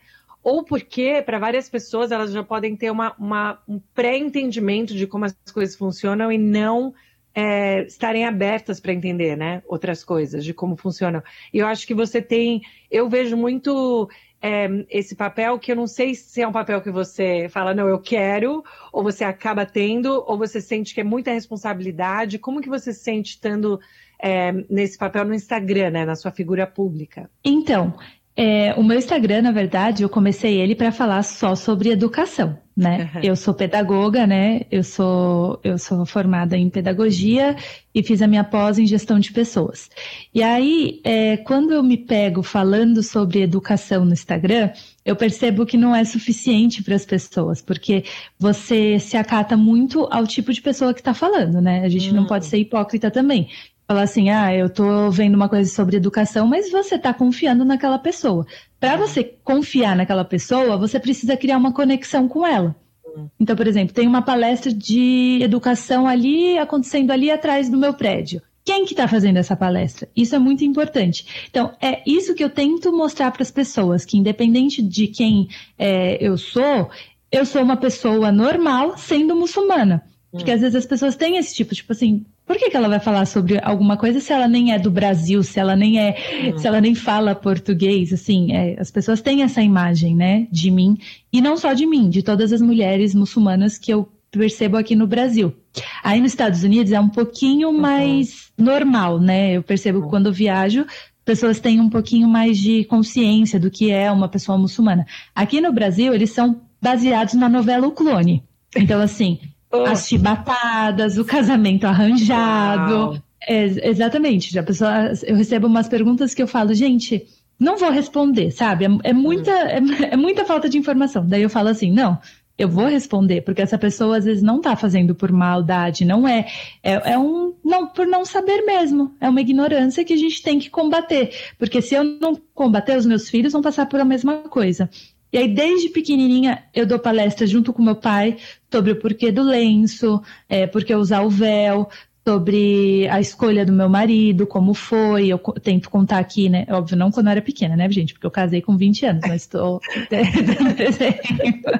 Ou 0.47 0.63
porque, 0.63 1.21
para 1.21 1.37
várias 1.37 1.67
pessoas, 1.67 2.09
elas 2.09 2.31
já 2.31 2.41
podem 2.41 2.73
ter 2.73 2.89
uma, 2.89 3.13
uma 3.19 3.61
um 3.67 3.81
pré-entendimento 3.93 4.95
de 4.95 5.05
como 5.05 5.25
as 5.25 5.35
coisas 5.53 5.75
funcionam 5.75 6.31
e 6.31 6.37
não 6.37 6.93
é, 7.35 7.81
estarem 7.81 8.25
abertas 8.25 8.79
para 8.79 8.93
entender, 8.93 9.35
né? 9.35 9.61
Outras 9.67 10.05
coisas, 10.05 10.45
de 10.45 10.53
como 10.53 10.77
funcionam. 10.77 11.21
E 11.53 11.57
eu 11.57 11.67
acho 11.67 11.85
que 11.85 11.93
você 11.93 12.21
tem. 12.21 12.61
Eu 12.89 13.09
vejo 13.09 13.35
muito 13.35 14.09
é, 14.41 14.69
esse 14.89 15.17
papel 15.17 15.59
que 15.59 15.69
eu 15.69 15.75
não 15.75 15.85
sei 15.85 16.15
se 16.15 16.41
é 16.41 16.47
um 16.47 16.53
papel 16.53 16.81
que 16.81 16.91
você 16.91 17.49
fala, 17.49 17.73
não, 17.73 17.89
eu 17.89 17.99
quero, 17.99 18.63
ou 18.93 19.03
você 19.03 19.25
acaba 19.25 19.65
tendo, 19.65 20.23
ou 20.25 20.37
você 20.37 20.61
sente 20.61 20.93
que 20.93 21.01
é 21.01 21.03
muita 21.03 21.33
responsabilidade. 21.33 22.39
Como 22.39 22.61
que 22.61 22.69
você 22.69 22.93
se 22.93 23.01
sente 23.01 23.31
estando 23.31 23.81
é, 24.17 24.53
nesse 24.69 24.97
papel 24.97 25.25
no 25.25 25.33
Instagram, 25.33 25.89
né? 25.89 26.05
Na 26.05 26.15
sua 26.15 26.31
figura 26.31 26.65
pública? 26.65 27.29
Então, 27.43 27.97
É, 28.39 28.71
o 28.75 28.83
meu 28.83 28.99
Instagram, 28.99 29.41
na 29.41 29.51
verdade, 29.51 30.03
eu 30.03 30.09
comecei 30.09 30.61
ele 30.61 30.75
para 30.75 30.91
falar 30.91 31.23
só 31.23 31.55
sobre 31.55 31.89
educação, 31.89 32.55
né? 32.75 33.09
Uhum. 33.15 33.21
Eu 33.23 33.35
sou 33.35 33.51
pedagoga, 33.51 34.27
né? 34.27 34.61
Eu 34.69 34.83
sou, 34.83 35.59
eu 35.63 35.79
sou 35.79 36.05
formada 36.05 36.55
em 36.55 36.69
pedagogia 36.69 37.55
e 37.95 38.03
fiz 38.03 38.21
a 38.21 38.27
minha 38.27 38.43
pós 38.43 38.77
em 38.77 38.85
gestão 38.85 39.17
de 39.17 39.31
pessoas. 39.31 39.89
E 40.31 40.43
aí, 40.43 41.01
é, 41.03 41.37
quando 41.37 41.73
eu 41.73 41.81
me 41.81 41.97
pego 41.97 42.43
falando 42.43 43.01
sobre 43.01 43.41
educação 43.41 44.05
no 44.05 44.13
Instagram, 44.13 44.69
eu 45.03 45.15
percebo 45.15 45.65
que 45.65 45.75
não 45.75 45.95
é 45.95 46.05
suficiente 46.05 46.83
para 46.83 46.93
as 46.93 47.07
pessoas, 47.07 47.59
porque 47.59 48.03
você 48.37 48.99
se 48.99 49.17
acata 49.17 49.57
muito 49.57 50.07
ao 50.11 50.27
tipo 50.27 50.53
de 50.53 50.61
pessoa 50.61 50.93
que 50.93 51.01
está 51.01 51.15
falando, 51.15 51.59
né? 51.59 51.83
A 51.83 51.89
gente 51.89 52.13
não 52.13 52.27
pode 52.27 52.45
ser 52.45 52.59
hipócrita 52.59 53.09
também 53.09 53.49
falar 53.87 54.01
assim, 54.01 54.29
ah, 54.29 54.53
eu 54.53 54.69
tô 54.69 55.09
vendo 55.09 55.35
uma 55.35 55.47
coisa 55.47 55.69
sobre 55.73 55.95
educação, 55.95 56.45
mas 56.45 56.69
você 56.69 56.95
está 56.95 57.13
confiando 57.13 57.63
naquela 57.63 57.97
pessoa. 57.97 58.45
Para 58.79 58.97
você 58.97 59.23
confiar 59.23 59.95
naquela 59.95 60.25
pessoa, 60.25 60.77
você 60.77 60.99
precisa 60.99 61.37
criar 61.37 61.57
uma 61.57 61.73
conexão 61.73 62.27
com 62.27 62.45
ela. 62.45 62.75
Hum. 63.05 63.29
Então, 63.39 63.55
por 63.55 63.65
exemplo, 63.65 63.93
tem 63.93 64.05
uma 64.05 64.21
palestra 64.21 64.73
de 64.73 65.39
educação 65.41 66.05
ali 66.05 66.57
acontecendo 66.57 67.11
ali 67.11 67.31
atrás 67.31 67.69
do 67.69 67.77
meu 67.77 67.93
prédio. 67.93 68.41
Quem 68.65 68.83
que 68.83 68.91
está 68.91 69.07
fazendo 69.07 69.37
essa 69.37 69.55
palestra? 69.55 70.09
Isso 70.13 70.35
é 70.35 70.39
muito 70.39 70.65
importante. 70.65 71.47
Então, 71.49 71.71
é 71.81 72.01
isso 72.05 72.35
que 72.35 72.43
eu 72.43 72.49
tento 72.49 72.91
mostrar 72.91 73.31
para 73.31 73.41
as 73.41 73.49
pessoas, 73.49 74.03
que 74.03 74.17
independente 74.17 74.81
de 74.81 75.07
quem 75.07 75.47
é, 75.79 76.17
eu 76.19 76.37
sou, 76.37 76.89
eu 77.31 77.45
sou 77.45 77.63
uma 77.63 77.77
pessoa 77.77 78.29
normal 78.33 78.97
sendo 78.97 79.33
muçulmana. 79.33 80.03
Porque 80.29 80.51
hum. 80.51 80.55
às 80.55 80.59
vezes 80.59 80.75
as 80.75 80.85
pessoas 80.85 81.15
têm 81.15 81.37
esse 81.37 81.55
tipo, 81.55 81.73
tipo 81.73 81.93
assim, 81.93 82.25
por 82.47 82.57
que, 82.57 82.69
que 82.69 82.77
ela 82.77 82.87
vai 82.87 82.99
falar 82.99 83.25
sobre 83.25 83.59
alguma 83.61 83.97
coisa 83.97 84.21
se 84.21 84.31
ela 84.31 84.47
nem 84.47 84.71
é 84.71 84.79
do 84.79 84.89
Brasil, 84.89 85.43
se 85.43 85.59
ela 85.59 85.75
nem 85.75 85.99
é, 85.99 86.15
uhum. 86.45 86.57
se 86.57 86.65
ela 86.65 86.79
nem 86.79 86.95
fala 86.95 87.35
português, 87.35 88.13
assim, 88.13 88.53
é, 88.53 88.79
as 88.79 88.89
pessoas 88.89 89.21
têm 89.21 89.43
essa 89.43 89.61
imagem, 89.61 90.15
né, 90.15 90.47
de 90.49 90.71
mim 90.71 90.97
e 91.31 91.41
não 91.41 91.57
só 91.57 91.73
de 91.73 91.85
mim, 91.85 92.09
de 92.09 92.23
todas 92.23 92.53
as 92.53 92.61
mulheres 92.61 93.13
muçulmanas 93.13 93.77
que 93.77 93.91
eu 93.91 94.07
percebo 94.31 94.77
aqui 94.77 94.95
no 94.95 95.05
Brasil. 95.05 95.53
Aí 96.01 96.21
nos 96.21 96.31
Estados 96.31 96.63
Unidos 96.63 96.91
é 96.93 96.99
um 96.99 97.09
pouquinho 97.09 97.69
uhum. 97.69 97.79
mais 97.79 98.51
normal, 98.57 99.19
né? 99.19 99.53
Eu 99.57 99.63
percebo 99.63 99.99
uhum. 99.99 100.09
quando 100.09 100.27
eu 100.27 100.33
viajo, 100.33 100.85
pessoas 101.25 101.59
têm 101.59 101.81
um 101.81 101.89
pouquinho 101.89 102.27
mais 102.27 102.57
de 102.57 102.85
consciência 102.85 103.59
do 103.59 103.69
que 103.69 103.91
é 103.91 104.09
uma 104.09 104.29
pessoa 104.29 104.57
muçulmana. 104.57 105.05
Aqui 105.35 105.59
no 105.59 105.73
Brasil, 105.73 106.13
eles 106.13 106.31
são 106.31 106.61
baseados 106.81 107.33
na 107.33 107.49
novela 107.49 107.87
O 107.87 107.91
Clone. 107.91 108.43
Então, 108.75 109.01
assim. 109.01 109.39
As 109.71 110.07
chibatadas, 110.07 111.17
o 111.17 111.25
casamento 111.25 111.85
arranjado. 111.85 113.21
É, 113.47 113.89
exatamente. 113.89 114.51
Já 114.51 114.63
pessoa, 114.63 115.11
eu 115.23 115.35
recebo 115.35 115.67
umas 115.67 115.87
perguntas 115.87 116.33
que 116.33 116.41
eu 116.41 116.47
falo, 116.47 116.73
gente, 116.73 117.25
não 117.59 117.77
vou 117.77 117.89
responder, 117.89 118.51
sabe? 118.51 118.85
É, 118.85 118.89
é 119.09 119.13
muita, 119.13 119.51
é, 119.51 119.79
é, 120.11 120.17
muita 120.17 120.45
falta 120.45 120.69
de 120.69 120.77
informação. 120.77 121.25
Daí 121.27 121.41
eu 121.41 121.49
falo 121.49 121.69
assim, 121.69 121.91
não, 121.91 122.19
eu 122.57 122.67
vou 122.67 122.87
responder, 122.87 123.41
porque 123.41 123.61
essa 123.61 123.77
pessoa 123.77 124.17
às 124.17 124.25
vezes 124.25 124.41
não 124.41 124.57
está 124.57 124.75
fazendo 124.75 125.13
por 125.13 125.31
maldade, 125.31 126.03
não 126.03 126.27
é, 126.27 126.47
é, 126.81 127.13
é, 127.13 127.17
um 127.17 127.53
não 127.63 127.87
por 127.87 128.07
não 128.07 128.25
saber 128.25 128.63
mesmo, 128.63 129.15
é 129.21 129.29
uma 129.29 129.41
ignorância 129.41 130.03
que 130.03 130.13
a 130.13 130.17
gente 130.17 130.41
tem 130.41 130.57
que 130.57 130.69
combater, 130.69 131.31
porque 131.59 131.81
se 131.81 131.93
eu 131.93 132.03
não 132.03 132.35
combater, 132.55 132.97
os 132.97 133.05
meus 133.05 133.29
filhos 133.29 133.53
vão 133.53 133.61
passar 133.61 133.85
por 133.85 133.99
a 133.99 134.05
mesma 134.05 134.37
coisa. 134.49 134.89
E 135.31 135.37
aí, 135.37 135.47
desde 135.47 135.89
pequenininha, 135.89 136.63
eu 136.73 136.85
dou 136.85 136.99
palestra 136.99 137.45
junto 137.45 137.73
com 137.73 137.81
meu 137.81 137.95
pai 137.95 138.37
sobre 138.71 138.91
o 138.91 138.95
porquê 138.95 139.31
do 139.31 139.43
lenço, 139.43 140.21
é, 140.47 140.65
porque 140.65 140.95
usar 140.95 141.21
o 141.21 141.29
véu, 141.29 141.89
sobre 142.27 143.07
a 143.07 143.21
escolha 143.21 143.65
do 143.65 143.71
meu 143.71 143.87
marido, 143.87 144.45
como 144.45 144.73
foi. 144.73 145.27
Eu 145.27 145.37
tento 145.37 145.89
contar 145.89 146.17
aqui, 146.17 146.49
né? 146.49 146.65
Óbvio, 146.69 146.97
não 146.97 147.09
quando 147.09 147.27
eu 147.27 147.31
era 147.31 147.41
pequena, 147.41 147.77
né, 147.77 147.89
gente? 147.89 148.13
Porque 148.13 148.27
eu 148.27 148.31
casei 148.31 148.61
com 148.61 148.75
20 148.75 149.05
anos, 149.05 149.21
mas 149.25 149.43
estou 149.43 149.79
dando 150.11 150.81
exemplo. 150.81 151.71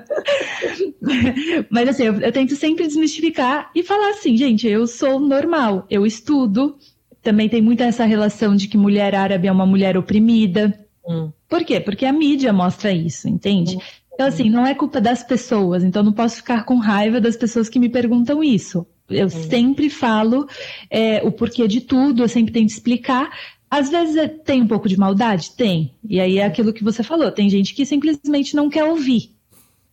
mas 1.70 1.90
assim, 1.90 2.04
eu, 2.04 2.22
eu 2.22 2.32
tento 2.32 2.56
sempre 2.56 2.88
desmistificar 2.88 3.70
e 3.76 3.84
falar 3.84 4.12
assim, 4.12 4.38
gente, 4.38 4.66
eu 4.66 4.88
sou 4.88 5.20
normal, 5.20 5.86
eu 5.90 6.06
estudo. 6.06 6.78
Também 7.22 7.50
tem 7.50 7.62
muita 7.62 7.84
essa 7.84 8.06
relação 8.06 8.56
de 8.56 8.70
que 8.70 8.78
mulher 8.78 9.16
árabe 9.16 9.50
é 9.50 9.52
uma 9.52 9.66
mulher 9.66 9.98
oprimida. 9.98 10.87
Hum. 11.08 11.32
Por 11.48 11.64
quê? 11.64 11.80
Porque 11.80 12.06
a 12.06 12.12
mídia 12.12 12.52
mostra 12.52 12.92
isso, 12.92 13.28
entende? 13.28 13.78
Hum. 13.78 13.82
Então, 14.14 14.28
assim, 14.28 14.50
não 14.50 14.66
é 14.66 14.74
culpa 14.74 15.00
das 15.00 15.24
pessoas, 15.24 15.84
então 15.84 16.02
não 16.02 16.12
posso 16.12 16.38
ficar 16.38 16.66
com 16.66 16.78
raiva 16.78 17.22
das 17.22 17.38
pessoas 17.38 17.70
que 17.70 17.78
me 17.78 17.88
perguntam 17.88 18.44
isso. 18.44 18.86
Eu 19.08 19.28
hum. 19.28 19.30
sempre 19.30 19.90
falo 19.90 20.48
é, 20.90 21.22
o 21.24 21.32
porquê 21.32 21.68
de 21.68 21.82
tudo, 21.82 22.24
eu 22.24 22.28
sempre 22.28 22.52
tento 22.52 22.70
explicar. 22.70 23.30
Às 23.70 23.90
vezes 23.90 24.16
é, 24.16 24.28
tem 24.28 24.62
um 24.62 24.68
pouco 24.68 24.90
de 24.90 24.98
maldade? 24.98 25.52
Tem. 25.56 25.94
E 26.10 26.20
aí 26.20 26.40
é 26.40 26.46
aquilo 26.46 26.74
que 26.74 26.84
você 26.84 27.04
falou, 27.04 27.32
tem 27.32 27.50
gente 27.50 27.74
que 27.74 27.86
simplesmente 27.86 28.56
não 28.56 28.70
quer 28.70 28.86
ouvir. 28.86 29.36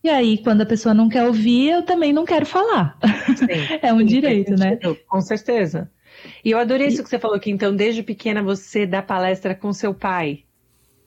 E 0.03 0.09
aí, 0.09 0.37
quando 0.37 0.61
a 0.61 0.65
pessoa 0.67 0.93
não 0.93 1.09
quer 1.09 1.25
ouvir, 1.25 1.69
eu 1.69 1.83
também 1.83 2.13
não 2.13 2.25
quero 2.25 2.45
falar. 2.45 2.97
Sim, 3.35 3.45
é 3.81 3.91
um 3.91 4.03
direito, 4.03 4.55
né? 4.55 4.77
Com 5.07 5.19
certeza. 5.19 5.89
E 6.43 6.51
eu 6.51 6.59
adorei 6.59 6.87
isso 6.87 7.03
que 7.03 7.09
você 7.09 7.17
falou, 7.17 7.39
que 7.39 7.49
então, 7.49 7.75
desde 7.75 8.03
pequena, 8.03 8.41
você 8.41 8.85
dá 8.85 9.01
palestra 9.01 9.55
com 9.55 9.73
seu 9.73 9.93
pai 9.93 10.44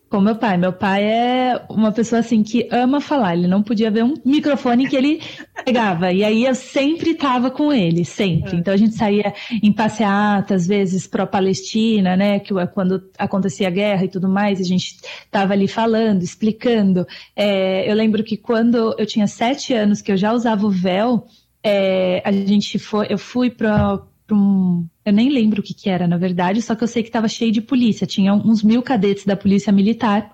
com 0.09 0.21
meu 0.21 0.37
pai. 0.37 0.57
Meu 0.57 0.73
pai 0.73 1.05
é 1.05 1.65
uma 1.69 1.93
pessoa 1.93 2.21
assim 2.21 2.43
que 2.43 2.69
ama 2.71 3.01
falar. 3.01 3.37
Ele 3.37 3.47
não 3.47 3.63
podia 3.63 3.91
ver 3.91 4.05
um 4.05 4.15
microfone 4.25 4.89
que 4.89 4.97
ele 4.97 5.21
pegava. 5.65 6.13
E 6.13 6.25
aí 6.25 6.45
eu 6.45 6.55
sempre 6.55 7.11
estava 7.11 7.51
com 7.51 7.73
ele, 7.73 8.05
sempre. 8.05 8.57
Então 8.57 8.73
a 8.73 8.77
gente 8.77 8.95
saía 8.95 9.35
em 9.63 9.73
passeata, 9.73 10.55
às 10.55 10.67
vezes 10.67 11.07
pró-Palestina, 11.07 12.17
né? 12.17 12.39
Que 12.41 12.55
quando 12.73 13.03
acontecia 13.19 13.69
a 13.69 13.71
guerra 13.71 14.05
e 14.05 14.09
tudo 14.09 14.29
mais, 14.29 14.61
a 14.61 14.65
gente 14.65 14.97
estava 15.25 15.53
ali 15.53 15.69
falando, 15.69 16.23
explicando. 16.23 17.07
É, 17.37 17.91
eu 17.91 17.95
lembro 17.95 18.25
que 18.25 18.37
quando 18.37 18.95
eu 18.99 19.07
tinha 19.07 19.27
sete 19.27 19.75
anos, 19.75 20.01
que 20.01 20.11
eu 20.11 20.17
já 20.17 20.33
usava 20.33 20.67
o 20.67 20.71
véu, 20.71 21.27
é, 21.63 22.23
a 22.25 22.33
gente 22.33 22.79
foi, 22.79 23.07
eu 23.11 23.19
fui 23.19 23.51
para 23.51 24.01
um 24.31 24.87
eu 25.09 25.13
nem 25.13 25.29
lembro 25.29 25.61
o 25.61 25.63
que, 25.63 25.75
que 25.75 25.89
era, 25.89 26.07
na 26.07 26.17
verdade, 26.17 26.63
só 26.63 26.75
que 26.75 26.85
eu 26.85 26.89
sei 26.89 27.03
que 27.03 27.09
estava 27.09 27.29
cheio 27.29 27.53
de 27.53 27.61
polícia. 27.61 28.07
Tinha 28.07 28.35
uns 28.35 28.63
mil 28.63 28.83
cadetes 28.83 29.25
da 29.25 29.37
polícia 29.37 29.73
militar. 29.73 30.31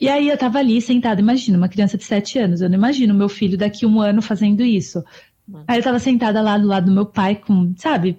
E 0.00 0.08
aí 0.08 0.28
eu 0.28 0.34
estava 0.34 0.58
ali 0.58 0.80
sentada, 0.80 1.20
imagina, 1.20 1.56
uma 1.56 1.68
criança 1.68 1.96
de 1.96 2.04
sete 2.04 2.38
anos. 2.38 2.60
Eu 2.60 2.68
não 2.68 2.76
imagino 2.76 3.14
meu 3.14 3.28
filho 3.28 3.56
daqui 3.56 3.86
um 3.86 4.00
ano 4.00 4.20
fazendo 4.20 4.62
isso. 4.62 5.04
Aí 5.66 5.76
eu 5.76 5.80
estava 5.80 5.98
sentada 5.98 6.40
lá 6.40 6.56
do 6.58 6.66
lado 6.66 6.86
do 6.86 6.92
meu 6.92 7.06
pai, 7.06 7.36
com, 7.36 7.74
sabe, 7.76 8.18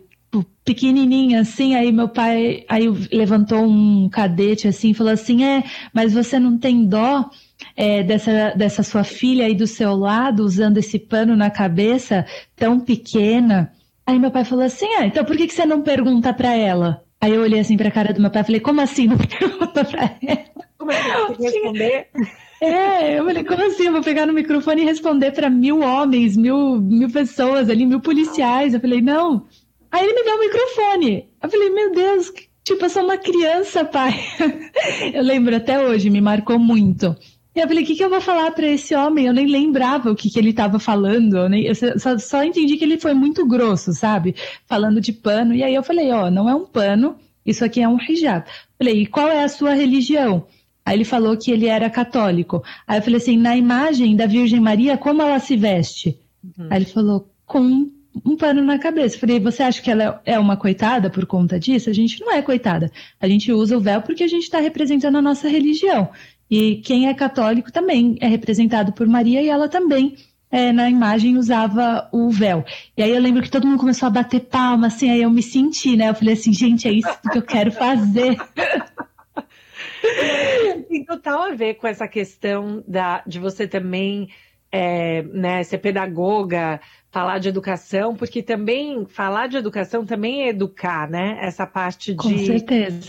pequenininha 0.64 1.42
assim, 1.42 1.76
aí 1.76 1.92
meu 1.92 2.08
pai 2.08 2.66
aí 2.70 2.88
levantou 3.12 3.66
um 3.66 4.10
cadete 4.10 4.68
assim 4.68 4.92
e 4.92 4.94
falou 4.94 5.14
assim, 5.14 5.44
é, 5.44 5.64
mas 5.94 6.14
você 6.14 6.40
não 6.40 6.58
tem 6.58 6.86
dó 6.86 7.30
é, 7.76 8.02
dessa, 8.04 8.54
dessa 8.56 8.84
sua 8.84 9.04
filha 9.04 9.46
aí 9.46 9.54
do 9.54 9.68
seu 9.68 9.94
lado, 9.96 10.44
usando 10.44 10.78
esse 10.78 10.98
pano 10.98 11.36
na 11.36 11.50
cabeça, 11.50 12.26
tão 12.56 12.80
pequena? 12.80 13.72
Aí 14.06 14.20
meu 14.20 14.32
pai 14.32 14.46
falou 14.46 14.66
assim: 14.66 14.88
ah, 14.96 15.06
então 15.06 15.24
por 15.26 15.38
que, 15.38 15.48
que 15.48 15.54
você 15.54 15.66
não 15.66 15.82
pergunta 15.82 16.34
para 16.34 16.54
ela? 16.54 17.04
Aí 17.22 17.34
eu 17.34 17.42
olhei 17.42 17.60
assim 17.60 17.78
pra 17.78 17.92
cara 17.92 18.14
do 18.14 18.22
meu 18.22 18.32
pai 18.32 18.42
e 18.42 18.46
falei: 18.46 18.62
como 18.62 18.82
assim 18.82 19.08
não 19.08 19.18
pergunta 19.40 19.86
pra 19.86 20.18
ela? 20.22 20.64
Como 20.78 20.92
é 20.92 21.02
que 21.02 21.10
eu 21.10 21.38
responder? 21.38 22.08
É, 22.62 23.20
eu 23.20 23.26
falei, 23.26 23.44
como 23.44 23.66
assim? 23.66 23.88
Eu 23.88 23.92
vou 23.92 24.02
pegar 24.02 24.26
no 24.26 24.34
microfone 24.34 24.82
e 24.82 24.86
responder 24.86 25.32
para 25.32 25.50
mil 25.50 25.82
homens, 25.82 26.38
mil, 26.38 26.80
mil 26.80 27.10
pessoas 27.10 27.70
ali, 27.70 27.86
mil 27.86 28.00
policiais. 28.00 28.74
Eu 28.74 28.80
falei, 28.80 29.02
não. 29.02 29.46
Aí 29.92 30.04
ele 30.06 30.14
me 30.14 30.24
deu 30.24 30.36
o 30.36 30.40
microfone. 30.40 31.30
Eu 31.42 31.50
falei, 31.50 31.70
meu 31.70 31.92
Deus, 31.92 32.32
tipo, 32.64 32.86
eu 32.86 32.90
sou 32.90 33.04
uma 33.04 33.18
criança, 33.18 33.84
pai. 33.84 34.14
Eu 35.14 35.22
lembro 35.24 35.56
até 35.56 35.80
hoje, 35.80 36.10
me 36.10 36.22
marcou 36.22 36.58
muito. 36.58 37.16
E 37.56 37.60
eu 37.60 37.68
falei, 37.68 37.84
o 37.84 37.86
que, 37.86 37.96
que 37.96 38.04
eu 38.04 38.10
vou 38.10 38.20
falar 38.20 38.52
para 38.52 38.68
esse 38.68 38.96
homem? 38.96 39.28
Eu 39.28 39.34
nem 39.34 39.46
lembrava 39.46 40.12
o 40.12 40.16
que, 40.16 40.30
que 40.30 40.40
ele 40.40 40.50
estava 40.50 40.80
falando. 40.80 41.38
Eu, 41.38 41.50
nem, 41.50 41.64
eu 41.66 41.76
só, 41.76 42.18
só, 42.18 42.44
entendi 42.44 42.78
que 42.78 42.84
ele 42.84 43.00
foi 43.00 43.14
muito 43.14 43.46
grosso, 43.46 43.94
sabe? 43.94 44.36
Falando 44.66 45.00
de 45.00 45.14
pano. 45.14 45.54
E 45.54 45.64
aí 45.64 45.76
eu 45.76 45.84
falei, 45.84 46.12
ó, 46.12 46.26
oh, 46.26 46.32
não 46.32 46.50
é 46.50 46.56
um 46.56 46.66
pano, 46.66 47.16
isso 47.46 47.64
aqui 47.64 47.82
é 47.82 47.88
um 47.88 47.98
hijab. 48.02 48.46
Falei, 48.78 49.02
e 49.02 49.06
qual 49.06 49.28
é 49.28 49.44
a 49.44 49.50
sua 49.50 49.74
religião? 49.74 50.48
Aí 50.84 50.98
ele 50.98 51.06
falou 51.06 51.38
que 51.38 51.52
ele 51.52 51.68
era 51.68 51.90
católico. 51.90 52.64
Aí 52.88 52.98
eu 52.98 53.04
falei 53.04 53.18
assim, 53.18 53.38
na 53.38 53.56
imagem 53.56 54.16
da 54.16 54.26
Virgem 54.26 54.60
Maria, 54.60 54.98
como 54.98 55.22
ela 55.22 55.40
se 55.40 55.56
veste? 55.56 56.18
Uhum. 56.58 56.68
Aí 56.72 56.80
ele 56.80 56.86
falou, 56.86 57.30
com 57.46 57.90
um 58.26 58.36
pano 58.36 58.64
na 58.64 58.78
cabeça. 58.78 59.18
Falei, 59.18 59.40
você 59.40 59.64
acha 59.64 59.82
que 59.82 59.90
ela 59.90 60.22
é 60.26 60.38
uma 60.38 60.56
coitada 60.56 61.10
por 61.10 61.26
conta 61.26 61.60
disso? 61.60 61.90
A 61.90 61.94
gente 61.94 62.20
não 62.20 62.32
é 62.32 62.42
coitada. 62.42 62.92
A 63.20 63.28
gente 63.28 63.52
usa 63.52 63.78
o 63.78 63.82
véu 63.82 64.02
porque 64.02 64.24
a 64.24 64.28
gente 64.28 64.44
está 64.44 64.60
representando 64.60 65.18
a 65.18 65.22
nossa 65.22 65.48
religião. 65.48 66.10
E 66.56 66.76
quem 66.82 67.08
é 67.08 67.16
católico 67.16 67.72
também 67.72 68.16
é 68.22 68.28
representado 68.28 68.94
por 68.94 69.08
Maria 69.08 69.42
e 69.42 69.50
ela 69.50 69.68
também 69.68 70.16
é, 70.52 70.72
na 70.72 70.88
imagem 70.88 71.36
usava 71.36 72.08
o 72.12 72.30
véu. 72.30 72.64
E 72.96 73.02
aí 73.02 73.10
eu 73.10 73.20
lembro 73.20 73.42
que 73.42 73.50
todo 73.50 73.66
mundo 73.66 73.80
começou 73.80 74.06
a 74.06 74.12
bater 74.12 74.42
palma, 74.42 74.86
assim, 74.86 75.10
aí 75.10 75.24
eu 75.24 75.32
me 75.32 75.42
senti, 75.42 75.98
né? 75.98 76.12
Eu 76.12 76.14
falei 76.14 76.36
assim, 76.36 76.54
gente, 76.54 76.88
é 76.88 76.92
isso 76.92 77.10
que 77.32 77.40
eu 77.40 77.42
quero 77.42 77.72
fazer. 77.72 78.38
Tem 80.88 81.04
total 81.04 81.42
a 81.42 81.56
ver 81.56 81.74
com 81.74 81.88
essa 81.88 82.08
questão 82.08 82.84
da, 82.88 83.24
de 83.26 83.40
você 83.40 83.68
também 83.68 84.30
é, 84.72 85.24
né, 85.24 85.64
ser 85.64 85.80
pedagoga, 85.80 86.80
falar 87.14 87.38
de 87.38 87.48
educação, 87.48 88.16
porque 88.16 88.42
também 88.42 89.06
falar 89.06 89.46
de 89.46 89.56
educação 89.56 90.04
também 90.04 90.46
é 90.46 90.50
educar, 90.50 91.08
né? 91.08 91.38
Essa 91.42 91.68
parte 91.68 92.12
de, 92.12 92.60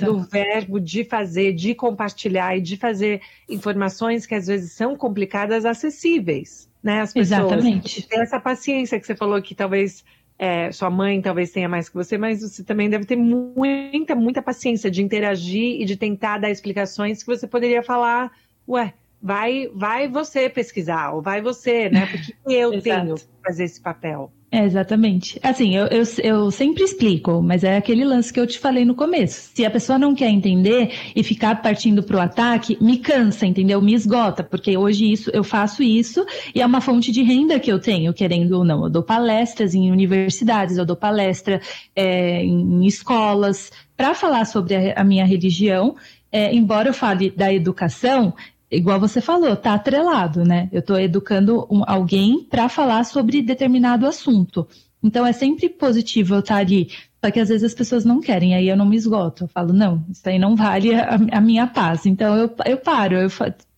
do 0.04 0.20
verbo 0.20 0.78
de 0.78 1.04
fazer, 1.04 1.54
de 1.54 1.74
compartilhar 1.74 2.54
e 2.54 2.60
de 2.60 2.76
fazer 2.76 3.22
informações 3.48 4.26
que 4.26 4.34
às 4.34 4.46
vezes 4.46 4.72
são 4.72 4.94
complicadas, 4.94 5.64
acessíveis, 5.64 6.68
né? 6.82 7.00
As 7.00 7.14
pessoas. 7.14 7.50
Exatamente. 7.50 8.06
Ter 8.06 8.20
essa 8.20 8.38
paciência 8.38 9.00
que 9.00 9.06
você 9.06 9.16
falou 9.16 9.40
que 9.40 9.54
talvez 9.54 10.04
é, 10.38 10.70
sua 10.70 10.90
mãe 10.90 11.22
talvez 11.22 11.50
tenha 11.50 11.68
mais 11.68 11.88
que 11.88 11.94
você, 11.94 12.18
mas 12.18 12.42
você 12.42 12.62
também 12.62 12.90
deve 12.90 13.06
ter 13.06 13.16
muita, 13.16 14.14
muita 14.14 14.42
paciência 14.42 14.90
de 14.90 15.02
interagir 15.02 15.80
e 15.80 15.84
de 15.86 15.96
tentar 15.96 16.36
dar 16.36 16.50
explicações 16.50 17.22
que 17.22 17.34
você 17.34 17.46
poderia 17.46 17.82
falar, 17.82 18.30
ué, 18.68 18.92
vai, 19.24 19.70
vai 19.74 20.06
você 20.06 20.50
pesquisar, 20.50 21.12
ou 21.12 21.22
vai 21.22 21.40
você, 21.40 21.88
né? 21.88 22.06
Porque 22.06 22.34
eu 22.46 22.82
tenho 22.82 23.14
que 23.14 23.24
fazer 23.42 23.64
esse 23.64 23.80
papel. 23.80 24.30
É, 24.52 24.64
exatamente. 24.64 25.40
Assim, 25.42 25.74
eu, 25.74 25.86
eu, 25.86 26.04
eu, 26.22 26.50
sempre 26.50 26.84
explico, 26.84 27.42
mas 27.42 27.64
é 27.64 27.76
aquele 27.76 28.04
lance 28.04 28.32
que 28.32 28.38
eu 28.38 28.46
te 28.46 28.56
falei 28.56 28.84
no 28.84 28.94
começo. 28.94 29.50
Se 29.52 29.64
a 29.64 29.70
pessoa 29.70 29.98
não 29.98 30.14
quer 30.14 30.28
entender 30.28 30.92
e 31.16 31.24
ficar 31.24 31.60
partindo 31.60 32.04
para 32.04 32.16
o 32.18 32.20
ataque, 32.20 32.78
me 32.80 32.98
cansa, 32.98 33.46
entendeu? 33.46 33.82
Me 33.82 33.94
esgota, 33.94 34.44
porque 34.44 34.76
hoje 34.76 35.10
isso 35.10 35.30
eu 35.32 35.42
faço 35.42 35.82
isso 35.82 36.24
e 36.54 36.60
é 36.60 36.66
uma 36.66 36.80
fonte 36.80 37.10
de 37.10 37.22
renda 37.24 37.58
que 37.58 37.72
eu 37.72 37.80
tenho, 37.80 38.14
querendo 38.14 38.52
ou 38.52 38.64
não. 38.64 38.84
Eu 38.84 38.90
dou 38.90 39.02
palestras 39.02 39.74
em 39.74 39.90
universidades, 39.90 40.76
eu 40.76 40.84
dou 40.84 40.94
palestra 40.94 41.60
é, 41.96 42.44
em 42.44 42.86
escolas 42.86 43.72
para 43.96 44.14
falar 44.14 44.44
sobre 44.44 44.76
a, 44.76 45.00
a 45.00 45.02
minha 45.02 45.24
religião. 45.24 45.96
É, 46.30 46.54
embora 46.54 46.88
eu 46.88 46.94
fale 46.94 47.30
da 47.30 47.52
educação, 47.52 48.34
igual 48.76 49.00
você 49.00 49.20
falou, 49.20 49.56
tá 49.56 49.74
atrelado, 49.74 50.44
né? 50.44 50.68
Eu 50.72 50.80
estou 50.80 50.98
educando 50.98 51.66
um, 51.70 51.82
alguém 51.86 52.44
para 52.44 52.68
falar 52.68 53.04
sobre 53.04 53.42
determinado 53.42 54.06
assunto. 54.06 54.66
Então 55.02 55.26
é 55.26 55.32
sempre 55.32 55.68
positivo 55.68 56.34
eu 56.34 56.40
estar 56.40 56.54
tá 56.54 56.60
ali, 56.60 56.88
só 57.22 57.30
que 57.30 57.38
às 57.40 57.48
vezes 57.48 57.64
as 57.64 57.74
pessoas 57.74 58.04
não 58.04 58.20
querem, 58.20 58.54
aí 58.54 58.68
eu 58.68 58.76
não 58.76 58.86
me 58.86 58.96
esgoto. 58.96 59.44
Eu 59.44 59.48
falo, 59.48 59.72
não, 59.72 60.04
isso 60.10 60.28
aí 60.28 60.38
não 60.38 60.56
vale 60.56 60.94
a, 60.94 61.18
a 61.32 61.40
minha 61.40 61.66
paz. 61.66 62.06
Então 62.06 62.36
eu, 62.36 62.54
eu 62.66 62.76
paro, 62.78 63.16
eu 63.16 63.30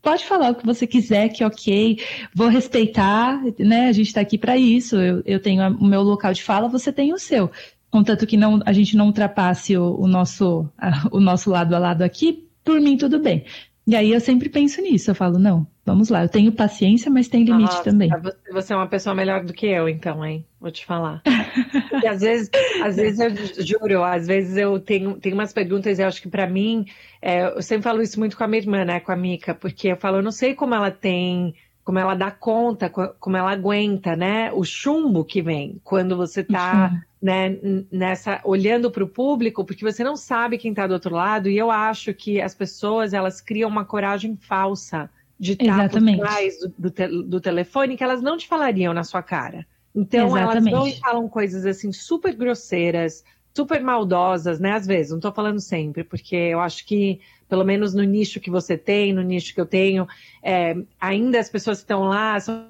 pode 0.03 0.25
falar 0.25 0.51
o 0.51 0.55
que 0.55 0.65
você 0.65 0.87
quiser, 0.87 1.31
que 1.31 1.45
ok, 1.45 1.99
vou 2.33 2.49
respeitar, 2.49 3.43
né? 3.59 3.89
A 3.89 3.93
gente 3.93 4.07
está 4.07 4.21
aqui 4.21 4.39
para 4.39 4.57
isso. 4.57 4.97
Eu, 4.97 5.23
eu 5.27 5.41
tenho 5.41 5.67
o 5.79 5.85
meu 5.85 6.03
local 6.03 6.33
de 6.33 6.45
fala, 6.45 6.69
você 6.69 6.93
tem 6.93 7.13
o 7.13 7.19
seu. 7.19 7.51
Contanto 7.91 8.27
que 8.27 8.37
não, 8.37 8.61
a 8.65 8.73
gente 8.73 8.97
não 8.97 9.07
ultrapasse 9.07 9.77
o, 9.77 9.97
o 9.99 10.07
nosso, 10.07 10.69
a, 10.79 11.09
o 11.11 11.19
nosso 11.19 11.51
lado 11.51 11.75
a 11.75 11.79
lado 11.79 12.03
aqui, 12.03 12.49
por 12.65 12.81
mim 12.81 12.97
tudo 12.97 13.19
bem. 13.19 13.45
E 13.87 13.95
aí 13.95 14.13
eu 14.13 14.21
sempre 14.21 14.49
penso 14.49 14.83
nisso, 14.83 15.13
eu 15.13 15.15
falo, 15.15 15.39
não, 15.39 15.65
vamos 15.85 16.09
lá, 16.09 16.25
eu 16.25 16.29
tenho 16.29 16.51
paciência, 16.51 17.09
mas 17.09 17.29
tem 17.29 17.45
limite 17.45 17.71
Nossa, 17.71 17.85
também. 17.85 18.11
Você 18.53 18.73
é 18.73 18.77
uma 18.77 18.89
pessoa 18.89 19.15
melhor 19.15 19.45
do 19.45 19.53
que 19.53 19.67
eu, 19.67 19.89
então, 19.89 20.25
hein? 20.25 20.45
Vou 20.61 20.73
te 20.73 20.85
falar. 20.85 21.23
e 22.03 22.07
às 22.09 22.21
vezes, 22.21 22.51
às 22.83 22.97
vezes 22.97 23.21
eu 23.21 23.65
juro, 23.65 24.03
às 24.03 24.27
vezes 24.27 24.57
eu 24.57 24.81
tenho, 24.81 25.15
tenho 25.21 25.37
umas 25.37 25.53
perguntas, 25.53 26.01
eu 26.01 26.07
acho 26.09 26.21
que 26.21 26.29
para 26.29 26.49
mim, 26.49 26.85
é, 27.23 27.47
eu 27.47 27.63
sempre 27.63 27.85
falo 27.85 28.03
isso 28.03 28.19
muito 28.19 28.37
com 28.37 28.43
a 28.43 28.49
minha 28.49 28.61
irmã, 28.61 28.85
né, 28.85 28.99
com 28.99 29.13
a 29.13 29.17
Mica, 29.17 29.55
porque 29.55 29.89
eu 29.89 29.97
falo, 29.97 30.17
eu 30.17 30.23
não 30.23 30.33
sei 30.33 30.53
como 30.55 30.75
ela 30.75 30.91
tem 30.91 31.55
como 31.85 32.01
ela 32.01 32.17
dá 32.17 32.33
conta, 32.33 32.91
como 32.91 33.37
ela 33.37 33.53
aguenta, 33.53 34.17
né? 34.17 34.53
O 34.53 34.65
chumbo 34.65 35.25
que 35.25 35.41
vem 35.41 35.81
quando 35.85 36.17
você 36.17 36.41
está 36.41 36.91
né, 37.27 37.59
nessa 37.91 38.41
olhando 38.45 38.89
para 38.89 39.03
o 39.03 39.09
público, 39.09 39.65
porque 39.65 39.85
você 39.85 40.05
não 40.05 40.15
sabe 40.15 40.59
quem 40.59 40.71
está 40.71 40.87
do 40.87 40.95
outro 40.95 41.13
lado. 41.13 41.51
E 41.51 41.59
eu 41.59 41.73
acho 41.73 42.15
que 42.15 42.41
as 42.41 42.55
pessoas 42.55 43.13
elas 43.13 43.41
criam 43.41 43.69
uma 43.69 43.85
coragem 43.85 44.37
falsa 44.37 45.11
de 45.37 45.55
estar 45.55 45.91
por 45.91 46.01
trás 46.01 46.61
do, 46.61 46.73
do, 46.79 46.91
te, 46.91 47.09
do, 47.09 47.41
telefone 47.41 47.97
que 47.97 48.05
elas 48.05 48.23
não 48.23 48.37
te 48.37 48.47
falariam 48.47 48.95
na 48.95 49.03
sua 49.03 49.25
cara. 49.25 49.67
Então 49.93 50.29
Exatamente. 50.29 50.69
elas 50.69 50.71
vão 50.71 50.87
e 50.87 51.01
falam 51.01 51.29
coisas 51.29 51.67
assim 51.67 51.91
super 51.91 52.33
grosseiras, 52.33 53.25
super 53.53 53.83
maldosas, 53.83 54.61
né? 54.61 54.75
Às 54.75 54.87
vezes, 54.87 55.11
não 55.11 55.19
estou 55.19 55.33
falando 55.33 55.59
sempre, 55.59 56.05
porque 56.05 56.37
eu 56.37 56.61
acho 56.61 56.87
que 56.87 57.21
pelo 57.49 57.65
menos 57.65 57.93
no 57.93 58.05
nicho 58.05 58.39
que 58.39 58.51
você 58.51 58.79
tem, 58.79 59.13
no 59.13 59.23
nicho 59.23 59.53
que 59.53 59.61
eu 59.61 59.67
tenho, 59.67 60.07
é, 60.45 60.77
ainda 61.01 61.41
as 61.41 61.49
pessoas 61.49 61.79
que 61.79 61.85
estão 61.85 62.05
lá 62.05 62.39
são 62.39 62.69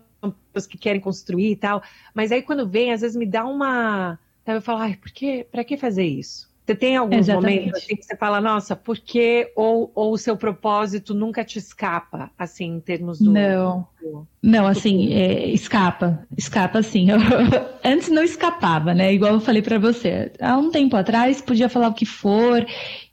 pessoas 0.50 0.66
que 0.66 0.78
querem 0.78 1.00
construir 1.00 1.50
e 1.50 1.56
tal. 1.56 1.82
Mas 2.14 2.32
aí 2.32 2.40
quando 2.40 2.66
vem, 2.66 2.90
às 2.90 3.02
vezes 3.02 3.18
me 3.18 3.26
dá 3.26 3.44
uma. 3.44 4.18
Eu 4.46 4.62
falo, 4.62 4.80
ai, 4.80 4.96
por 4.96 5.10
que, 5.10 5.44
pra 5.50 5.64
que 5.64 5.76
fazer 5.76 6.04
isso? 6.04 6.48
Você 6.66 6.74
tem 6.74 6.96
alguns 6.96 7.18
Exatamente. 7.18 7.58
momentos 7.60 7.82
assim 7.84 7.94
que 7.94 8.04
você 8.04 8.16
fala, 8.16 8.40
nossa, 8.40 8.74
por 8.74 8.98
que 8.98 9.52
ou, 9.54 9.92
ou 9.94 10.12
o 10.12 10.18
seu 10.18 10.36
propósito 10.36 11.14
nunca 11.14 11.44
te 11.44 11.60
escapa, 11.60 12.28
assim, 12.36 12.64
em 12.64 12.80
termos 12.80 13.20
do. 13.20 13.30
Não. 13.30 13.86
Do, 14.02 14.26
não, 14.42 14.66
assim, 14.66 15.12
é, 15.12 15.48
escapa. 15.50 16.26
Escapa, 16.36 16.80
assim. 16.80 17.08
Eu, 17.08 17.18
antes 17.84 18.08
não 18.08 18.24
escapava, 18.24 18.92
né? 18.92 19.14
Igual 19.14 19.34
eu 19.34 19.40
falei 19.40 19.62
para 19.62 19.78
você. 19.78 20.32
Há 20.40 20.58
um 20.58 20.72
tempo 20.72 20.96
atrás, 20.96 21.40
podia 21.40 21.68
falar 21.68 21.86
o 21.86 21.94
que 21.94 22.04
for. 22.04 22.66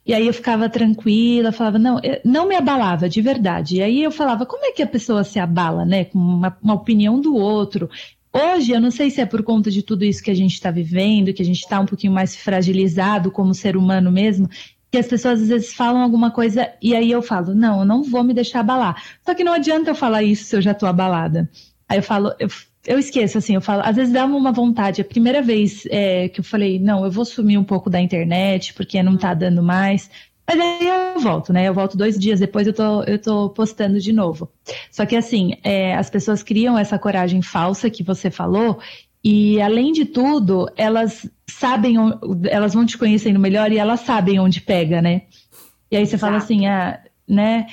E 0.04 0.12
aí 0.12 0.26
eu 0.26 0.34
ficava 0.34 0.68
tranquila, 0.68 1.52
falava, 1.52 1.78
não, 1.78 2.00
não 2.24 2.48
me 2.48 2.56
abalava, 2.56 3.08
de 3.08 3.22
verdade. 3.22 3.76
E 3.76 3.82
aí 3.82 4.02
eu 4.02 4.10
falava, 4.10 4.44
como 4.44 4.64
é 4.66 4.72
que 4.72 4.82
a 4.82 4.86
pessoa 4.86 5.22
se 5.22 5.38
abala, 5.38 5.84
né? 5.84 6.06
Com 6.06 6.18
uma, 6.18 6.58
uma 6.60 6.74
opinião 6.74 7.20
do 7.20 7.36
outro. 7.36 7.88
Hoje, 8.36 8.72
eu 8.72 8.80
não 8.80 8.90
sei 8.90 9.10
se 9.10 9.20
é 9.20 9.26
por 9.26 9.44
conta 9.44 9.70
de 9.70 9.80
tudo 9.80 10.04
isso 10.04 10.20
que 10.20 10.30
a 10.30 10.34
gente 10.34 10.54
está 10.54 10.68
vivendo, 10.68 11.32
que 11.32 11.40
a 11.40 11.44
gente 11.44 11.60
está 11.60 11.78
um 11.78 11.86
pouquinho 11.86 12.12
mais 12.12 12.34
fragilizado 12.34 13.30
como 13.30 13.54
ser 13.54 13.76
humano 13.76 14.10
mesmo, 14.10 14.50
que 14.90 14.98
as 14.98 15.06
pessoas 15.06 15.40
às 15.40 15.48
vezes 15.48 15.72
falam 15.72 16.02
alguma 16.02 16.32
coisa 16.32 16.72
e 16.82 16.96
aí 16.96 17.12
eu 17.12 17.22
falo, 17.22 17.54
não, 17.54 17.80
eu 17.80 17.84
não 17.84 18.02
vou 18.02 18.24
me 18.24 18.34
deixar 18.34 18.58
abalar. 18.60 19.00
Só 19.24 19.34
que 19.36 19.44
não 19.44 19.52
adianta 19.52 19.90
eu 19.90 19.94
falar 19.94 20.24
isso 20.24 20.46
se 20.46 20.56
eu 20.56 20.60
já 20.60 20.72
estou 20.72 20.88
abalada. 20.88 21.48
Aí 21.88 21.98
eu 21.98 22.02
falo, 22.02 22.34
eu, 22.40 22.48
eu, 22.84 22.98
esqueço, 22.98 23.38
assim, 23.38 23.54
eu 23.54 23.60
falo, 23.60 23.82
às 23.84 23.94
vezes 23.94 24.12
dá 24.12 24.24
uma 24.24 24.50
vontade. 24.50 25.00
A 25.00 25.04
primeira 25.04 25.40
vez 25.40 25.86
é, 25.88 26.28
que 26.28 26.40
eu 26.40 26.44
falei, 26.44 26.80
não, 26.80 27.04
eu 27.04 27.12
vou 27.12 27.24
sumir 27.24 27.56
um 27.56 27.64
pouco 27.64 27.88
da 27.88 28.00
internet, 28.00 28.74
porque 28.74 29.00
não 29.00 29.14
está 29.14 29.32
dando 29.32 29.62
mais. 29.62 30.10
Mas 30.46 30.60
aí 30.60 30.88
eu 31.14 31.20
volto, 31.20 31.52
né? 31.52 31.66
Eu 31.66 31.74
volto 31.74 31.96
dois 31.96 32.18
dias 32.18 32.40
depois, 32.40 32.66
eu 32.66 32.72
tô, 32.72 33.02
eu 33.04 33.18
tô 33.18 33.50
postando 33.50 33.98
de 33.98 34.12
novo. 34.12 34.50
Só 34.90 35.06
que 35.06 35.16
assim, 35.16 35.56
é, 35.62 35.94
as 35.94 36.10
pessoas 36.10 36.42
criam 36.42 36.78
essa 36.78 36.98
coragem 36.98 37.40
falsa 37.40 37.88
que 37.88 38.02
você 38.02 38.30
falou, 38.30 38.78
e 39.22 39.60
além 39.62 39.92
de 39.92 40.04
tudo, 40.04 40.70
elas 40.76 41.26
sabem, 41.48 41.96
elas 42.50 42.74
vão 42.74 42.84
te 42.84 42.98
conhecendo 42.98 43.38
melhor 43.40 43.72
e 43.72 43.78
elas 43.78 44.00
sabem 44.00 44.38
onde 44.38 44.60
pega, 44.60 45.00
né? 45.00 45.22
E 45.90 45.96
aí 45.96 46.04
você 46.04 46.16
Exato. 46.16 46.20
fala 46.20 46.36
assim, 46.36 46.66
ah, 46.66 47.00
né? 47.26 47.66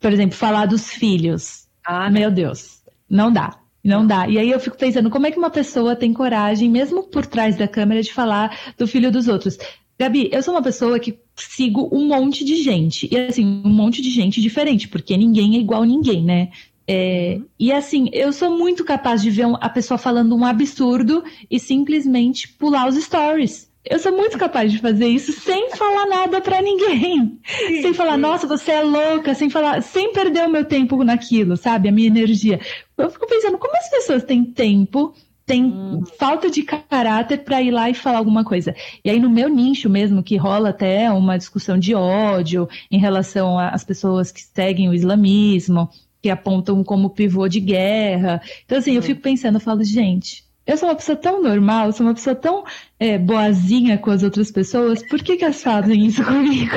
Por 0.00 0.12
exemplo, 0.12 0.36
falar 0.36 0.66
dos 0.66 0.90
filhos. 0.90 1.68
Ah, 1.84 2.10
meu 2.10 2.30
Deus, 2.30 2.82
não 3.08 3.32
dá. 3.32 3.56
Não 3.84 4.04
dá. 4.04 4.28
E 4.28 4.36
aí 4.36 4.50
eu 4.50 4.58
fico 4.58 4.76
pensando, 4.76 5.08
como 5.08 5.26
é 5.26 5.30
que 5.30 5.38
uma 5.38 5.50
pessoa 5.50 5.94
tem 5.94 6.12
coragem, 6.12 6.68
mesmo 6.68 7.04
por 7.04 7.24
trás 7.24 7.56
da 7.56 7.68
câmera, 7.68 8.02
de 8.02 8.12
falar 8.12 8.74
do 8.76 8.86
filho 8.86 9.12
dos 9.12 9.28
outros? 9.28 9.56
Gabi, 9.98 10.28
eu 10.32 10.42
sou 10.42 10.54
uma 10.54 10.62
pessoa 10.62 10.98
que 11.00 11.18
sigo 11.34 11.88
um 11.92 12.06
monte 12.06 12.44
de 12.44 12.56
gente. 12.62 13.08
E 13.10 13.18
assim, 13.18 13.44
um 13.44 13.68
monte 13.68 14.00
de 14.00 14.10
gente 14.10 14.40
diferente, 14.40 14.86
porque 14.86 15.16
ninguém 15.16 15.56
é 15.56 15.58
igual 15.58 15.82
a 15.82 15.86
ninguém, 15.86 16.22
né? 16.22 16.50
É, 16.90 17.34
uhum. 17.36 17.44
e 17.58 17.70
assim, 17.70 18.08
eu 18.14 18.32
sou 18.32 18.56
muito 18.56 18.82
capaz 18.82 19.20
de 19.20 19.28
ver 19.28 19.46
a 19.60 19.68
pessoa 19.68 19.98
falando 19.98 20.34
um 20.34 20.44
absurdo 20.44 21.22
e 21.50 21.60
simplesmente 21.60 22.48
pular 22.48 22.88
os 22.88 22.96
stories. 22.96 23.68
Eu 23.84 23.98
sou 23.98 24.12
muito 24.12 24.38
capaz 24.38 24.70
de 24.70 24.78
fazer 24.78 25.06
isso 25.06 25.32
sem 25.32 25.70
falar 25.70 26.06
nada 26.06 26.40
para 26.40 26.62
ninguém. 26.62 27.38
Sim, 27.44 27.82
sem 27.82 27.94
falar, 27.94 28.16
nossa, 28.16 28.46
você 28.46 28.72
é 28.72 28.82
louca, 28.82 29.34
sem 29.34 29.50
falar, 29.50 29.82
sem 29.82 30.12
perder 30.12 30.46
o 30.46 30.50
meu 30.50 30.64
tempo 30.64 31.02
naquilo, 31.02 31.56
sabe? 31.56 31.88
A 31.88 31.92
minha 31.92 32.08
energia. 32.08 32.60
Eu 32.96 33.10
fico 33.10 33.26
pensando, 33.26 33.58
como 33.58 33.76
as 33.76 33.90
pessoas 33.90 34.24
têm 34.24 34.44
tempo 34.44 35.14
tem 35.48 35.64
hum. 35.64 36.04
falta 36.18 36.50
de 36.50 36.62
caráter 36.62 37.38
para 37.38 37.62
ir 37.62 37.70
lá 37.70 37.88
e 37.88 37.94
falar 37.94 38.18
alguma 38.18 38.44
coisa. 38.44 38.76
E 39.02 39.08
aí, 39.08 39.18
no 39.18 39.30
meu 39.30 39.48
nicho 39.48 39.88
mesmo, 39.88 40.22
que 40.22 40.36
rola 40.36 40.68
até 40.68 41.10
uma 41.10 41.38
discussão 41.38 41.78
de 41.78 41.94
ódio 41.94 42.68
em 42.90 42.98
relação 42.98 43.58
às 43.58 43.82
pessoas 43.82 44.30
que 44.30 44.42
seguem 44.42 44.90
o 44.90 44.94
islamismo, 44.94 45.88
que 46.22 46.28
apontam 46.28 46.84
como 46.84 47.08
pivô 47.10 47.48
de 47.48 47.60
guerra. 47.60 48.42
Então, 48.66 48.76
assim, 48.76 48.92
hum. 48.92 48.96
eu 48.96 49.02
fico 49.02 49.22
pensando, 49.22 49.54
eu 49.54 49.60
falo, 49.60 49.82
gente, 49.82 50.44
eu 50.66 50.76
sou 50.76 50.86
uma 50.86 50.94
pessoa 50.94 51.16
tão 51.16 51.42
normal, 51.42 51.92
sou 51.92 52.06
uma 52.06 52.14
pessoa 52.14 52.36
tão 52.36 52.64
é, 53.00 53.16
boazinha 53.16 53.96
com 53.96 54.10
as 54.10 54.22
outras 54.22 54.50
pessoas, 54.50 55.02
por 55.08 55.22
que, 55.22 55.38
que 55.38 55.44
elas 55.44 55.62
fazem 55.62 56.06
isso 56.06 56.22
comigo? 56.22 56.76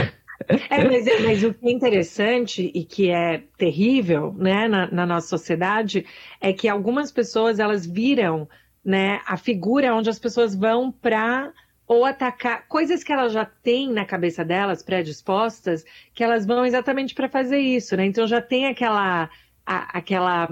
É, 0.69 0.83
mas, 0.83 1.05
mas, 1.23 1.43
o 1.43 1.53
que 1.53 1.67
é 1.67 1.71
interessante 1.71 2.71
e 2.73 2.83
que 2.83 3.09
é 3.09 3.43
terrível 3.57 4.33
né, 4.37 4.67
na, 4.67 4.89
na, 4.91 5.05
nossa 5.05 5.27
sociedade 5.27 6.05
é 6.39 6.51
que 6.51 6.67
algumas 6.67 7.11
pessoas 7.11 7.59
elas 7.59 7.85
viram 7.85 8.47
né, 8.83 9.21
a 9.25 9.37
figura 9.37 9.95
onde 9.95 10.09
as 10.09 10.19
pessoas 10.19 10.55
vão 10.55 10.91
para 10.91 11.51
ou 11.87 12.05
atacar 12.05 12.67
coisas 12.67 13.03
que 13.03 13.11
elas 13.11 13.33
já 13.33 13.43
têm 13.43 13.91
na 13.91 14.05
cabeça 14.05 14.45
delas 14.45 14.81
predispostas, 14.81 15.83
que 16.13 16.23
elas 16.23 16.45
vão 16.45 16.65
exatamente 16.65 17.13
para 17.13 17.27
fazer 17.27 17.59
isso, 17.59 17.97
né? 17.97 18.05
Então 18.05 18.25
já 18.25 18.41
tem 18.41 18.67
aquela 18.67 19.29
a, 19.65 19.97
aquela 19.97 20.47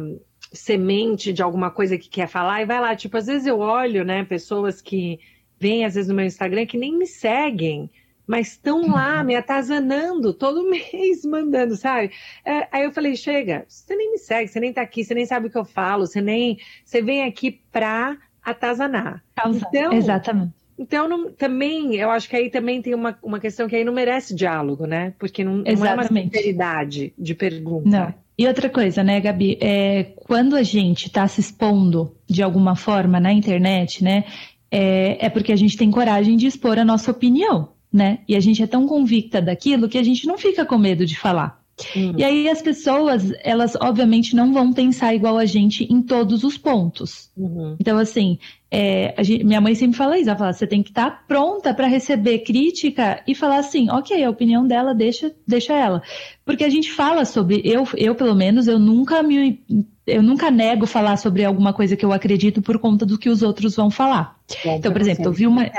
semente 0.52 1.32
de 1.32 1.42
alguma 1.42 1.72
coisa 1.72 1.98
que 1.98 2.10
quer 2.10 2.28
falar 2.28 2.62
e 2.62 2.66
vai 2.66 2.80
lá. 2.80 2.96
Tipo, 2.96 3.18
às 3.18 3.28
vezes 3.28 3.48
eu 3.48 3.60
olho, 3.60 4.04
né, 4.04 4.24
pessoas 4.26 4.82
que 4.82 5.20
vêm 5.58 5.86
às 5.86 5.96
vezes 5.96 6.10
no 6.10 6.16
meu 6.16 6.26
Instagram 6.26 6.66
que 6.66 6.78
nem 6.78 6.98
me 6.98 7.08
seguem, 7.08 7.90
mas 8.30 8.50
estão 8.50 8.92
lá 8.92 9.18
uhum. 9.18 9.26
me 9.26 9.36
atazanando 9.36 10.36
todo 10.36 10.62
mês, 10.70 11.26
mandando, 11.26 11.76
sabe? 11.76 12.12
É, 12.46 12.68
aí 12.72 12.84
eu 12.84 12.92
falei, 12.92 13.16
chega, 13.16 13.66
você 13.68 13.96
nem 13.96 14.12
me 14.12 14.20
segue, 14.20 14.48
você 14.48 14.60
nem 14.60 14.72
tá 14.72 14.84
aqui, 14.84 15.04
você 15.04 15.16
nem 15.16 15.26
sabe 15.26 15.48
o 15.48 15.50
que 15.50 15.58
eu 15.58 15.66
falo, 15.66 16.06
você 16.06 16.22
nem. 16.22 16.60
Você 16.86 17.02
vem 17.02 17.24
aqui 17.24 17.60
pra 17.72 18.16
atazanar. 18.46 19.24
Então, 19.48 19.92
Exatamente. 19.94 20.54
Então, 20.78 21.10
não, 21.10 21.32
também, 21.32 21.96
eu 21.96 22.12
acho 22.12 22.30
que 22.30 22.36
aí 22.36 22.52
também 22.52 22.84
tem 22.84 22.94
uma, 22.94 23.18
uma 23.24 23.40
questão 23.40 23.68
que 23.68 23.76
aí 23.76 23.84
não 23.84 23.92
merece 23.92 24.36
diálogo, 24.36 24.86
né? 24.86 25.14
Porque 25.18 25.44
não, 25.44 25.58
não 25.58 25.86
é 25.86 25.94
uma 25.94 26.04
sinceridade 26.04 27.12
de 27.18 27.34
pergunta. 27.34 27.90
Não. 27.90 28.14
E 28.38 28.48
outra 28.48 28.70
coisa, 28.70 29.04
né, 29.04 29.20
Gabi? 29.20 29.58
É, 29.60 30.04
quando 30.16 30.56
a 30.56 30.64
gente 30.64 31.08
está 31.08 31.28
se 31.28 31.42
expondo 31.42 32.16
de 32.30 32.44
alguma 32.44 32.76
forma 32.76 33.20
na 33.20 33.34
internet, 33.34 34.04
né? 34.04 34.24
É, 34.72 35.26
é 35.26 35.30
porque 35.30 35.52
a 35.52 35.56
gente 35.56 35.76
tem 35.76 35.90
coragem 35.90 36.38
de 36.38 36.46
expor 36.46 36.78
a 36.78 36.86
nossa 36.86 37.12
opinião, 37.12 37.70
né? 37.92 38.20
E 38.28 38.36
a 38.36 38.40
gente 38.40 38.62
é 38.62 38.68
tão 38.68 38.88
convicta 38.88 39.42
daquilo 39.42 39.90
que 39.90 39.98
a 39.98 40.04
gente 40.04 40.28
não 40.28 40.38
fica 40.38 40.66
com 40.66 40.78
medo 40.78 41.06
de 41.06 41.18
falar. 41.18 41.60
Hum. 41.96 42.14
E 42.18 42.24
aí 42.24 42.50
as 42.50 42.62
pessoas, 42.62 43.32
elas 43.42 43.76
obviamente 43.76 44.36
não 44.36 44.54
vão 44.54 44.74
pensar 44.74 45.14
igual 45.14 45.38
a 45.38 45.46
gente 45.46 45.86
em 45.86 46.02
todos 46.02 46.44
os 46.44 46.58
pontos. 46.58 47.32
Uhum. 47.38 47.76
Então, 47.80 47.98
assim, 47.98 48.38
é, 48.70 49.16
gente, 49.24 49.44
minha 49.44 49.62
mãe 49.62 49.76
sempre 49.76 49.98
fala 49.98 50.18
isso, 50.18 50.30
ela 50.30 50.38
fala, 50.38 50.54
você 50.54 50.68
tem 50.68 50.84
que 50.84 50.90
estar 50.90 51.10
tá 51.10 51.24
pronta 51.28 51.74
para 51.74 51.88
receber 51.88 52.40
crítica 52.40 53.22
e 53.28 53.34
falar 53.34 53.60
assim, 53.60 53.90
ok, 53.90 54.24
a 54.24 54.30
opinião 54.30 54.68
dela, 54.68 54.94
deixa, 54.94 55.34
deixa 55.48 55.74
ela. 55.74 56.02
Porque 56.46 56.64
a 56.64 56.70
gente 56.70 56.92
fala 56.92 57.26
sobre, 57.26 57.62
eu, 57.64 57.88
eu 57.96 58.16
pelo 58.16 58.36
menos, 58.36 58.68
eu 58.68 58.80
nunca 58.80 59.24
me. 59.24 59.64
Eu 60.06 60.24
nunca 60.24 60.50
nego 60.50 60.88
falar 60.88 61.18
sobre 61.18 61.46
alguma 61.46 61.72
coisa 61.72 61.96
que 61.96 62.04
eu 62.04 62.12
acredito 62.12 62.64
por 62.64 62.80
conta 62.80 63.06
do 63.06 63.16
que 63.16 63.30
os 63.30 63.44
outros 63.44 63.76
vão 63.76 63.92
falar. 63.92 64.40
Bom, 64.66 64.78
então, 64.78 64.92
por 64.92 65.00
exemplo, 65.02 65.26
eu 65.26 65.32
vi 65.32 65.46
uma. 65.46 65.70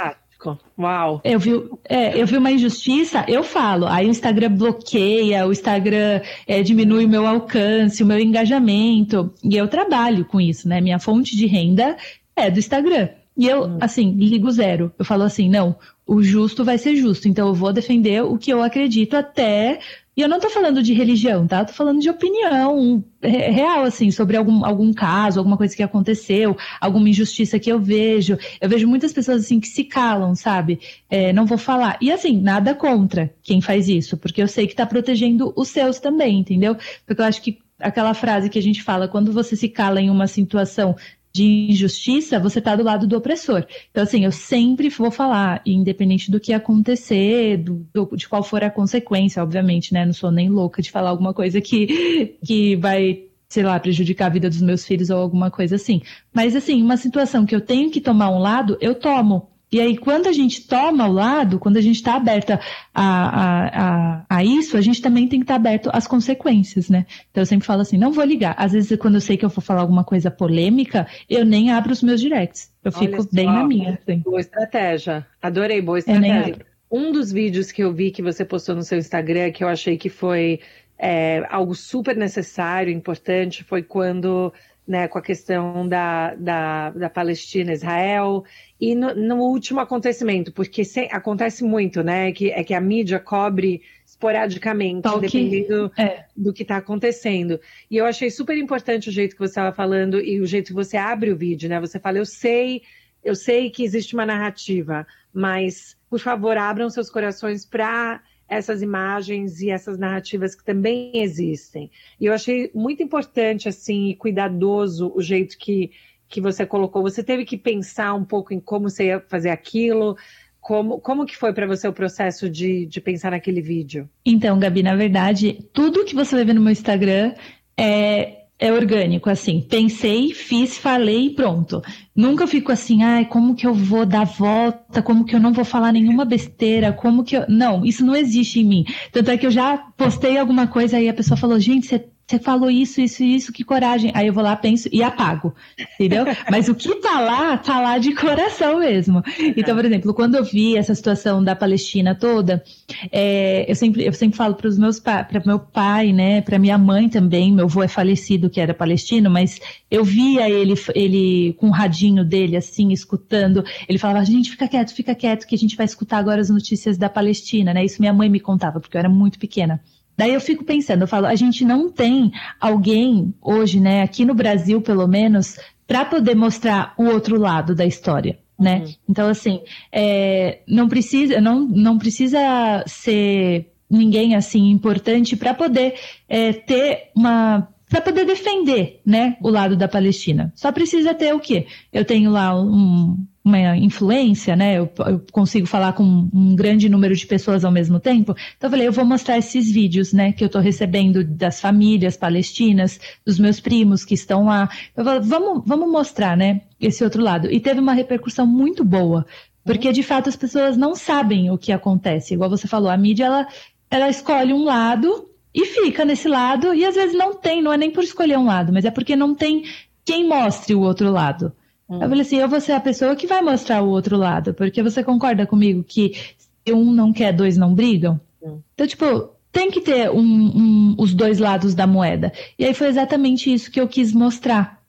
Uau! 0.79 1.20
Eu 1.24 1.38
vi, 1.38 1.50
é, 1.88 2.20
eu 2.20 2.26
vi 2.26 2.37
uma 2.37 2.50
injustiça, 2.50 3.24
eu 3.29 3.42
falo. 3.42 3.87
Aí 3.87 4.07
o 4.07 4.11
Instagram 4.11 4.53
bloqueia, 4.53 5.46
o 5.46 5.53
Instagram 5.53 6.20
é, 6.46 6.62
diminui 6.62 7.05
o 7.05 7.09
meu 7.09 7.26
alcance, 7.26 8.03
o 8.03 8.07
meu 8.07 8.18
engajamento. 8.18 9.33
E 9.42 9.57
eu 9.57 9.68
trabalho 9.68 10.24
com 10.24 10.40
isso, 10.40 10.68
né? 10.68 10.81
Minha 10.81 10.98
fonte 10.98 11.37
de 11.37 11.46
renda 11.46 11.96
é 12.35 12.50
do 12.50 12.59
Instagram. 12.59 13.09
E 13.37 13.46
eu, 13.46 13.64
hum. 13.64 13.79
assim, 13.81 14.12
ligo 14.12 14.50
zero. 14.50 14.92
Eu 14.98 15.05
falo 15.05 15.22
assim, 15.22 15.48
não, 15.48 15.76
o 16.07 16.22
justo 16.22 16.64
vai 16.64 16.76
ser 16.76 16.96
justo. 16.96 17.29
Então 17.29 17.48
eu 17.48 17.55
vou 17.55 17.72
defender 17.72 18.22
o 18.22 18.37
que 18.37 18.53
eu 18.53 18.62
acredito 18.62 19.14
até 19.14 19.79
e 20.20 20.22
eu 20.22 20.28
não 20.28 20.37
estou 20.37 20.50
falando 20.50 20.83
de 20.83 20.92
religião, 20.92 21.46
tá? 21.46 21.62
Estou 21.62 21.74
falando 21.74 21.98
de 21.98 22.11
opinião 22.11 23.02
real, 23.22 23.85
assim, 23.85 24.11
sobre 24.11 24.37
algum, 24.37 24.66
algum 24.66 24.92
caso, 24.92 25.40
alguma 25.40 25.56
coisa 25.56 25.74
que 25.74 25.83
aconteceu, 25.83 26.54
alguma 26.78 27.09
injustiça 27.09 27.59
que 27.59 27.72
eu 27.72 27.80
vejo. 27.80 28.37
Eu 28.61 28.68
vejo 28.68 28.87
muitas 28.87 29.14
pessoas, 29.14 29.44
assim, 29.44 29.59
que 29.59 29.66
se 29.66 29.83
calam, 29.83 30.35
sabe? 30.35 30.78
É, 31.09 31.33
não 31.33 31.46
vou 31.46 31.56
falar. 31.56 31.96
E, 32.02 32.12
assim, 32.12 32.38
nada 32.38 32.74
contra 32.74 33.33
quem 33.42 33.62
faz 33.62 33.88
isso, 33.88 34.18
porque 34.18 34.42
eu 34.42 34.48
sei 34.48 34.66
que 34.66 34.74
está 34.74 34.85
protegendo 34.85 35.54
os 35.56 35.68
seus 35.68 35.98
também, 35.98 36.40
entendeu? 36.40 36.76
Porque 37.06 37.22
eu 37.22 37.24
acho 37.24 37.40
que 37.40 37.59
aquela 37.78 38.12
frase 38.12 38.50
que 38.50 38.59
a 38.59 38.62
gente 38.62 38.83
fala, 38.83 39.09
quando 39.09 39.33
você 39.33 39.56
se 39.56 39.70
cala 39.70 40.02
em 40.02 40.11
uma 40.11 40.26
situação 40.26 40.94
de 41.32 41.70
injustiça, 41.70 42.40
você 42.40 42.58
está 42.58 42.74
do 42.74 42.82
lado 42.82 43.06
do 43.06 43.16
opressor. 43.16 43.64
Então, 43.90 44.02
assim, 44.02 44.24
eu 44.24 44.32
sempre 44.32 44.88
vou 44.88 45.10
falar, 45.10 45.62
independente 45.64 46.30
do 46.30 46.40
que 46.40 46.52
acontecer, 46.52 47.58
do, 47.58 47.86
do, 47.92 48.16
de 48.16 48.28
qual 48.28 48.42
for 48.42 48.64
a 48.64 48.70
consequência, 48.70 49.42
obviamente, 49.42 49.92
né? 49.94 50.04
Não 50.04 50.12
sou 50.12 50.30
nem 50.30 50.48
louca 50.48 50.82
de 50.82 50.90
falar 50.90 51.10
alguma 51.10 51.32
coisa 51.32 51.60
que, 51.60 52.36
que 52.44 52.76
vai, 52.76 53.26
sei 53.48 53.62
lá, 53.62 53.78
prejudicar 53.78 54.26
a 54.26 54.30
vida 54.30 54.48
dos 54.48 54.60
meus 54.60 54.84
filhos 54.84 55.10
ou 55.10 55.18
alguma 55.18 55.50
coisa 55.50 55.76
assim. 55.76 56.02
Mas, 56.32 56.56
assim, 56.56 56.82
uma 56.82 56.96
situação 56.96 57.46
que 57.46 57.54
eu 57.54 57.60
tenho 57.60 57.90
que 57.90 58.00
tomar 58.00 58.30
um 58.30 58.38
lado, 58.38 58.76
eu 58.80 58.94
tomo. 58.94 59.49
E 59.72 59.80
aí, 59.80 59.96
quando 59.96 60.26
a 60.26 60.33
gente 60.33 60.66
toma 60.66 61.09
o 61.09 61.12
lado, 61.12 61.59
quando 61.59 61.76
a 61.76 61.80
gente 61.80 61.96
está 61.96 62.16
aberta 62.16 62.59
a, 62.92 63.04
a, 63.04 63.68
a, 63.68 64.26
a, 64.28 64.44
isso, 64.44 64.76
a 64.76 64.80
gente 64.80 65.00
também 65.00 65.28
tem 65.28 65.38
que 65.38 65.44
estar 65.44 65.54
tá 65.54 65.61
aberto 65.61 65.90
às 65.92 66.09
consequências, 66.09 66.88
né? 66.88 67.06
Então, 67.30 67.42
eu 67.42 67.46
sempre 67.46 67.66
falo 67.66 67.83
assim, 67.83 67.96
não 67.96 68.11
vou 68.11 68.24
ligar. 68.24 68.54
Às 68.59 68.72
vezes, 68.72 68.98
quando 68.98 69.14
eu 69.14 69.20
sei 69.20 69.37
que 69.37 69.44
eu 69.44 69.48
vou 69.48 69.62
falar 69.62 69.83
alguma 69.83 70.02
coisa 70.02 70.30
polêmica, 70.30 71.06
eu 71.28 71.44
nem 71.44 71.70
abro 71.70 71.92
os 71.92 72.02
meus 72.02 72.20
directs. 72.20 72.72
Eu 72.85 72.90
Olha 72.94 72.98
fico 72.98 73.22
só, 73.22 73.28
bem 73.33 73.46
na 73.46 73.64
minha. 73.64 74.00
Assim. 74.02 74.18
Boa 74.18 74.40
estratégia. 74.40 75.26
Adorei, 75.40 75.80
boa 75.80 75.98
estratégia. 75.98 76.66
Um 76.90 77.12
dos 77.12 77.30
vídeos 77.30 77.70
que 77.70 77.85
eu 77.85 77.92
vi 77.92 78.11
que 78.11 78.22
você 78.22 78.44
postou 78.44 78.74
no 78.74 78.83
seu 78.83 78.98
Instagram, 78.98 79.52
que 79.52 79.62
eu 79.62 79.68
achei 79.68 79.96
que 79.96 80.09
foi 80.09 80.59
é, 80.98 81.46
algo 81.48 81.74
super 81.74 82.16
necessário, 82.16 82.92
importante, 82.92 83.62
foi 83.62 83.83
quando 83.83 84.52
né, 84.90 85.07
com 85.07 85.20
a 85.20 85.22
questão 85.22 85.87
da, 85.87 86.35
da, 86.35 86.90
da 86.90 87.09
Palestina, 87.09 87.72
Israel, 87.72 88.42
e 88.81 88.92
no, 88.92 89.14
no 89.14 89.37
último 89.37 89.79
acontecimento, 89.79 90.53
porque 90.53 90.85
se, 90.85 91.09
acontece 91.12 91.62
muito, 91.62 92.03
né, 92.03 92.33
que, 92.33 92.50
é 92.50 92.64
que 92.64 92.74
a 92.74 92.81
mídia 92.81 93.20
cobre 93.20 93.83
esporadicamente, 94.05 95.09
dependendo 95.20 95.92
é. 95.96 96.24
do 96.37 96.53
que 96.53 96.62
está 96.62 96.79
acontecendo. 96.79 97.61
E 97.88 97.98
eu 97.98 98.05
achei 98.05 98.33
super 98.33 98.59
importante 98.59 99.09
o 99.09 99.12
jeito 99.12 99.37
que 99.37 99.38
você 99.38 99.53
estava 99.53 99.72
falando 99.72 100.20
e 100.20 100.40
o 100.40 100.46
jeito 100.46 100.66
que 100.66 100.72
você 100.72 100.96
abre 100.96 101.31
o 101.31 101.37
vídeo, 101.37 101.68
né, 101.68 101.79
você 101.79 102.00
fala, 102.00 102.18
eu 102.18 102.26
sei, 102.26 102.83
eu 103.22 103.37
sei 103.37 103.70
que 103.70 103.85
existe 103.85 104.14
uma 104.14 104.26
narrativa, 104.26 105.07
mas, 105.33 105.96
por 106.11 106.18
favor, 106.18 106.57
abram 106.57 106.90
seus 106.90 107.09
corações 107.09 107.64
para 107.64 108.20
essas 108.50 108.82
imagens 108.82 109.62
e 109.62 109.70
essas 109.70 109.96
narrativas 109.96 110.56
que 110.56 110.64
também 110.64 111.12
existem. 111.14 111.88
E 112.20 112.26
eu 112.26 112.34
achei 112.34 112.68
muito 112.74 113.00
importante, 113.00 113.68
assim, 113.68 114.08
e 114.08 114.16
cuidadoso 114.16 115.12
o 115.14 115.22
jeito 115.22 115.56
que, 115.56 115.92
que 116.28 116.40
você 116.40 116.66
colocou. 116.66 117.00
Você 117.02 117.22
teve 117.22 117.44
que 117.44 117.56
pensar 117.56 118.12
um 118.12 118.24
pouco 118.24 118.52
em 118.52 118.58
como 118.58 118.90
você 118.90 119.06
ia 119.06 119.20
fazer 119.20 119.50
aquilo, 119.50 120.16
como, 120.60 120.98
como 120.98 121.24
que 121.24 121.36
foi 121.36 121.52
para 121.52 121.66
você 121.66 121.86
o 121.86 121.92
processo 121.92 122.50
de, 122.50 122.86
de 122.86 123.00
pensar 123.00 123.30
naquele 123.30 123.62
vídeo? 123.62 124.10
Então, 124.26 124.58
Gabi, 124.58 124.82
na 124.82 124.96
verdade, 124.96 125.64
tudo 125.72 126.04
que 126.04 126.14
você 126.14 126.34
vai 126.34 126.44
ver 126.44 126.54
no 126.54 126.60
meu 126.60 126.72
Instagram 126.72 127.32
é, 127.78 128.39
é 128.60 128.70
orgânico, 128.70 129.30
assim. 129.30 129.62
Pensei, 129.62 130.34
fiz, 130.34 130.76
falei 130.76 131.28
e 131.28 131.30
pronto. 131.30 131.82
Nunca 132.14 132.46
fico 132.46 132.70
assim, 132.70 133.02
ai, 133.02 133.24
como 133.24 133.54
que 133.54 133.66
eu 133.66 133.72
vou 133.72 134.04
dar 134.04 134.24
volta? 134.24 135.00
Como 135.00 135.24
que 135.24 135.34
eu 135.34 135.40
não 135.40 135.54
vou 135.54 135.64
falar 135.64 135.90
nenhuma 135.92 136.26
besteira? 136.26 136.92
Como 136.92 137.24
que 137.24 137.38
eu. 137.38 137.46
Não, 137.48 137.84
isso 137.84 138.04
não 138.04 138.14
existe 138.14 138.60
em 138.60 138.64
mim. 138.64 138.84
Tanto 139.10 139.30
é 139.30 139.38
que 139.38 139.46
eu 139.46 139.50
já 139.50 139.78
postei 139.96 140.36
alguma 140.36 140.66
coisa 140.66 141.00
e 141.00 141.08
a 141.08 141.14
pessoa 141.14 141.38
falou, 141.38 141.58
gente, 141.58 141.86
você 141.86 141.98
você 142.30 142.38
falou 142.38 142.70
isso, 142.70 143.00
isso, 143.00 143.24
isso, 143.24 143.52
que 143.52 143.64
coragem. 143.64 144.12
Aí 144.14 144.28
eu 144.28 144.32
vou 144.32 144.42
lá, 144.42 144.54
penso 144.54 144.88
e 144.92 145.02
apago, 145.02 145.52
entendeu? 145.94 146.24
Mas 146.48 146.68
o 146.68 146.74
que 146.74 146.94
tá 146.96 147.20
lá, 147.20 147.58
tá 147.58 147.80
lá 147.80 147.98
de 147.98 148.14
coração 148.14 148.78
mesmo. 148.78 149.22
Então, 149.56 149.74
por 149.74 149.84
exemplo, 149.84 150.14
quando 150.14 150.36
eu 150.36 150.44
vi 150.44 150.76
essa 150.76 150.94
situação 150.94 151.42
da 151.42 151.56
Palestina 151.56 152.14
toda, 152.14 152.62
é, 153.10 153.64
eu, 153.68 153.74
sempre, 153.74 154.06
eu 154.06 154.12
sempre 154.12 154.36
falo 154.36 154.54
para 154.54 154.68
os 154.68 154.78
meus 154.78 155.00
para 155.00 155.26
meu 155.44 155.58
pai, 155.58 156.12
né, 156.12 156.40
para 156.40 156.58
minha 156.58 156.78
mãe 156.78 157.08
também, 157.08 157.52
meu 157.52 157.64
avô 157.64 157.82
é 157.82 157.88
falecido, 157.88 158.48
que 158.48 158.60
era 158.60 158.72
palestino, 158.72 159.28
mas 159.28 159.58
eu 159.90 160.04
via 160.04 160.48
ele, 160.48 160.74
ele 160.94 161.54
com 161.54 161.68
o 161.68 161.72
radinho 161.72 162.24
dele, 162.24 162.56
assim, 162.56 162.92
escutando, 162.92 163.64
ele 163.88 163.98
falava, 163.98 164.24
gente, 164.24 164.50
fica 164.50 164.68
quieto, 164.68 164.94
fica 164.94 165.14
quieto, 165.14 165.46
que 165.46 165.54
a 165.54 165.58
gente 165.58 165.76
vai 165.76 165.86
escutar 165.86 166.18
agora 166.18 166.40
as 166.40 166.50
notícias 166.50 166.96
da 166.96 167.08
Palestina, 167.08 167.74
né? 167.74 167.84
Isso 167.84 168.00
minha 168.00 168.12
mãe 168.12 168.28
me 168.28 168.38
contava, 168.38 168.78
porque 168.78 168.96
eu 168.96 169.00
era 169.00 169.08
muito 169.08 169.38
pequena. 169.38 169.80
Daí 170.20 170.35
eu 170.35 170.40
fico 170.42 170.62
pensando, 170.64 171.00
eu 171.00 171.09
falo, 171.09 171.24
a 171.24 171.35
gente 171.35 171.64
não 171.64 171.88
tem 171.88 172.30
alguém 172.61 173.33
hoje, 173.40 173.80
né, 173.80 174.02
aqui 174.02 174.22
no 174.22 174.35
Brasil 174.35 174.83
pelo 174.83 175.06
menos, 175.06 175.59
para 175.87 176.04
poder 176.04 176.35
mostrar 176.35 176.92
o 176.98 177.04
outro 177.04 177.40
lado 177.40 177.74
da 177.74 177.87
história. 177.87 178.38
Né? 178.59 178.80
Uhum. 178.80 178.94
Então, 179.09 179.28
assim, 179.30 179.62
é, 179.90 180.59
não, 180.68 180.90
precisa, 180.90 181.40
não, 181.40 181.61
não 181.61 181.96
precisa 181.96 182.85
ser 182.87 183.72
ninguém 183.88 184.37
assim 184.37 184.68
importante 184.68 185.35
para 185.38 185.54
poder 185.54 185.94
é, 186.28 186.52
ter 186.52 187.11
uma 187.16 187.66
para 187.88 188.02
poder 188.02 188.26
defender 188.26 189.00
né, 189.04 189.38
o 189.40 189.48
lado 189.48 189.74
da 189.74 189.88
Palestina. 189.88 190.52
Só 190.54 190.70
precisa 190.70 191.14
ter 191.14 191.35
o 191.35 191.40
quê? 191.40 191.66
Eu 191.90 192.04
tenho 192.04 192.30
lá 192.30 192.54
um, 192.54 193.16
uma 193.42 193.76
influência, 193.76 194.55
né? 194.55 194.79
Eu, 194.79 194.90
eu, 195.07 195.24
consigo 195.33 195.66
falar 195.66 195.94
com 195.94 196.03
um 196.03 196.55
grande 196.55 196.88
número 196.88 197.14
de 197.14 197.26
pessoas 197.26 197.64
ao 197.64 197.72
mesmo 197.72 197.98
tempo. 197.98 198.35
Então 198.57 198.68
eu 198.68 198.70
falei, 198.70 198.87
eu 198.87 198.92
vou 198.92 199.05
mostrar 199.05 199.38
esses 199.38 199.70
vídeos, 199.70 200.12
né? 200.12 200.33
Que 200.33 200.44
eu 200.44 200.46
estou 200.46 200.61
recebendo 200.61 201.24
das 201.24 201.61
famílias 201.61 202.16
palestinas, 202.16 203.00
dos 203.24 203.38
meus 203.38 203.59
primos 203.59 204.05
que 204.05 204.14
estão 204.14 204.44
lá. 204.44 204.68
Eu 204.94 205.05
falei, 205.05 205.20
vamos, 205.20 205.62
vamos 205.64 205.90
mostrar, 205.90 206.37
né? 206.37 206.61
Esse 206.79 207.03
outro 207.03 207.22
lado. 207.22 207.50
E 207.50 207.59
teve 207.59 207.81
uma 207.81 207.94
repercussão 207.94 208.46
muito 208.46 208.85
boa, 208.85 209.26
porque 209.64 209.90
de 209.90 210.03
fato 210.03 210.29
as 210.29 210.37
pessoas 210.37 210.76
não 210.76 210.94
sabem 210.94 211.50
o 211.50 211.57
que 211.57 211.72
acontece. 211.72 212.35
Igual 212.35 212.50
você 212.50 212.68
falou, 212.68 212.90
a 212.90 212.96
mídia 212.96 213.24
ela, 213.24 213.48
ela 213.90 214.11
escolhe 214.11 214.53
um 214.53 214.64
lado 214.64 215.31
e 215.55 215.64
fica 215.64 216.05
nesse 216.05 216.29
lado 216.29 216.74
e 216.74 216.85
às 216.85 216.94
vezes 216.94 217.16
não 217.16 217.35
tem, 217.35 217.62
não 217.62 217.72
é 217.72 217.76
nem 217.76 217.90
por 217.90 218.05
escolher 218.05 218.38
um 218.38 218.44
lado, 218.46 218.72
mas 218.72 218.85
é 218.85 218.90
porque 218.90 219.16
não 219.16 219.35
tem 219.35 219.64
quem 220.05 220.29
mostre 220.29 220.74
o 220.74 220.81
outro 220.81 221.11
lado. 221.11 221.53
Hum. 221.90 222.00
Eu 222.00 222.09
falei 222.09 222.20
assim, 222.20 222.37
eu 222.37 222.48
vou 222.48 222.61
ser 222.61 222.72
a 222.72 222.81
pessoa 222.81 223.16
que 223.16 223.26
vai 223.26 223.42
mostrar 223.42 223.83
o 223.83 223.88
outro 223.88 224.16
lado, 224.16 224.55
porque 224.55 224.83
você 224.83 225.03
concorda 225.03 225.44
comigo 225.44 225.83
que 225.83 226.14
se 226.38 226.72
um 226.72 226.92
não 226.92 227.12
quer, 227.12 227.33
dois 227.33 227.57
não 227.57 227.74
brigam? 227.74 228.20
Hum. 228.40 228.61
Então, 228.74 228.87
tipo, 228.87 229.31
tem 229.50 229.70
que 229.70 229.81
ter 229.81 230.09
um, 230.11 230.22
um, 230.22 230.94
os 230.96 231.12
dois 231.12 231.38
lados 231.38 231.74
da 231.74 231.87
moeda. 231.87 232.33
E 232.57 232.64
aí 232.64 232.72
foi 232.72 232.87
exatamente 232.87 233.53
isso 233.53 233.70
que 233.70 233.81
eu 233.81 233.88
quis 233.88 234.12
mostrar 234.12 234.81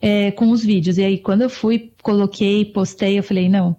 é, 0.00 0.30
com 0.32 0.50
os 0.50 0.62
vídeos. 0.62 0.98
E 0.98 1.04
aí, 1.04 1.18
quando 1.18 1.42
eu 1.42 1.50
fui, 1.50 1.92
coloquei, 2.02 2.66
postei, 2.66 3.18
eu 3.18 3.22
falei, 3.22 3.48
não, 3.48 3.74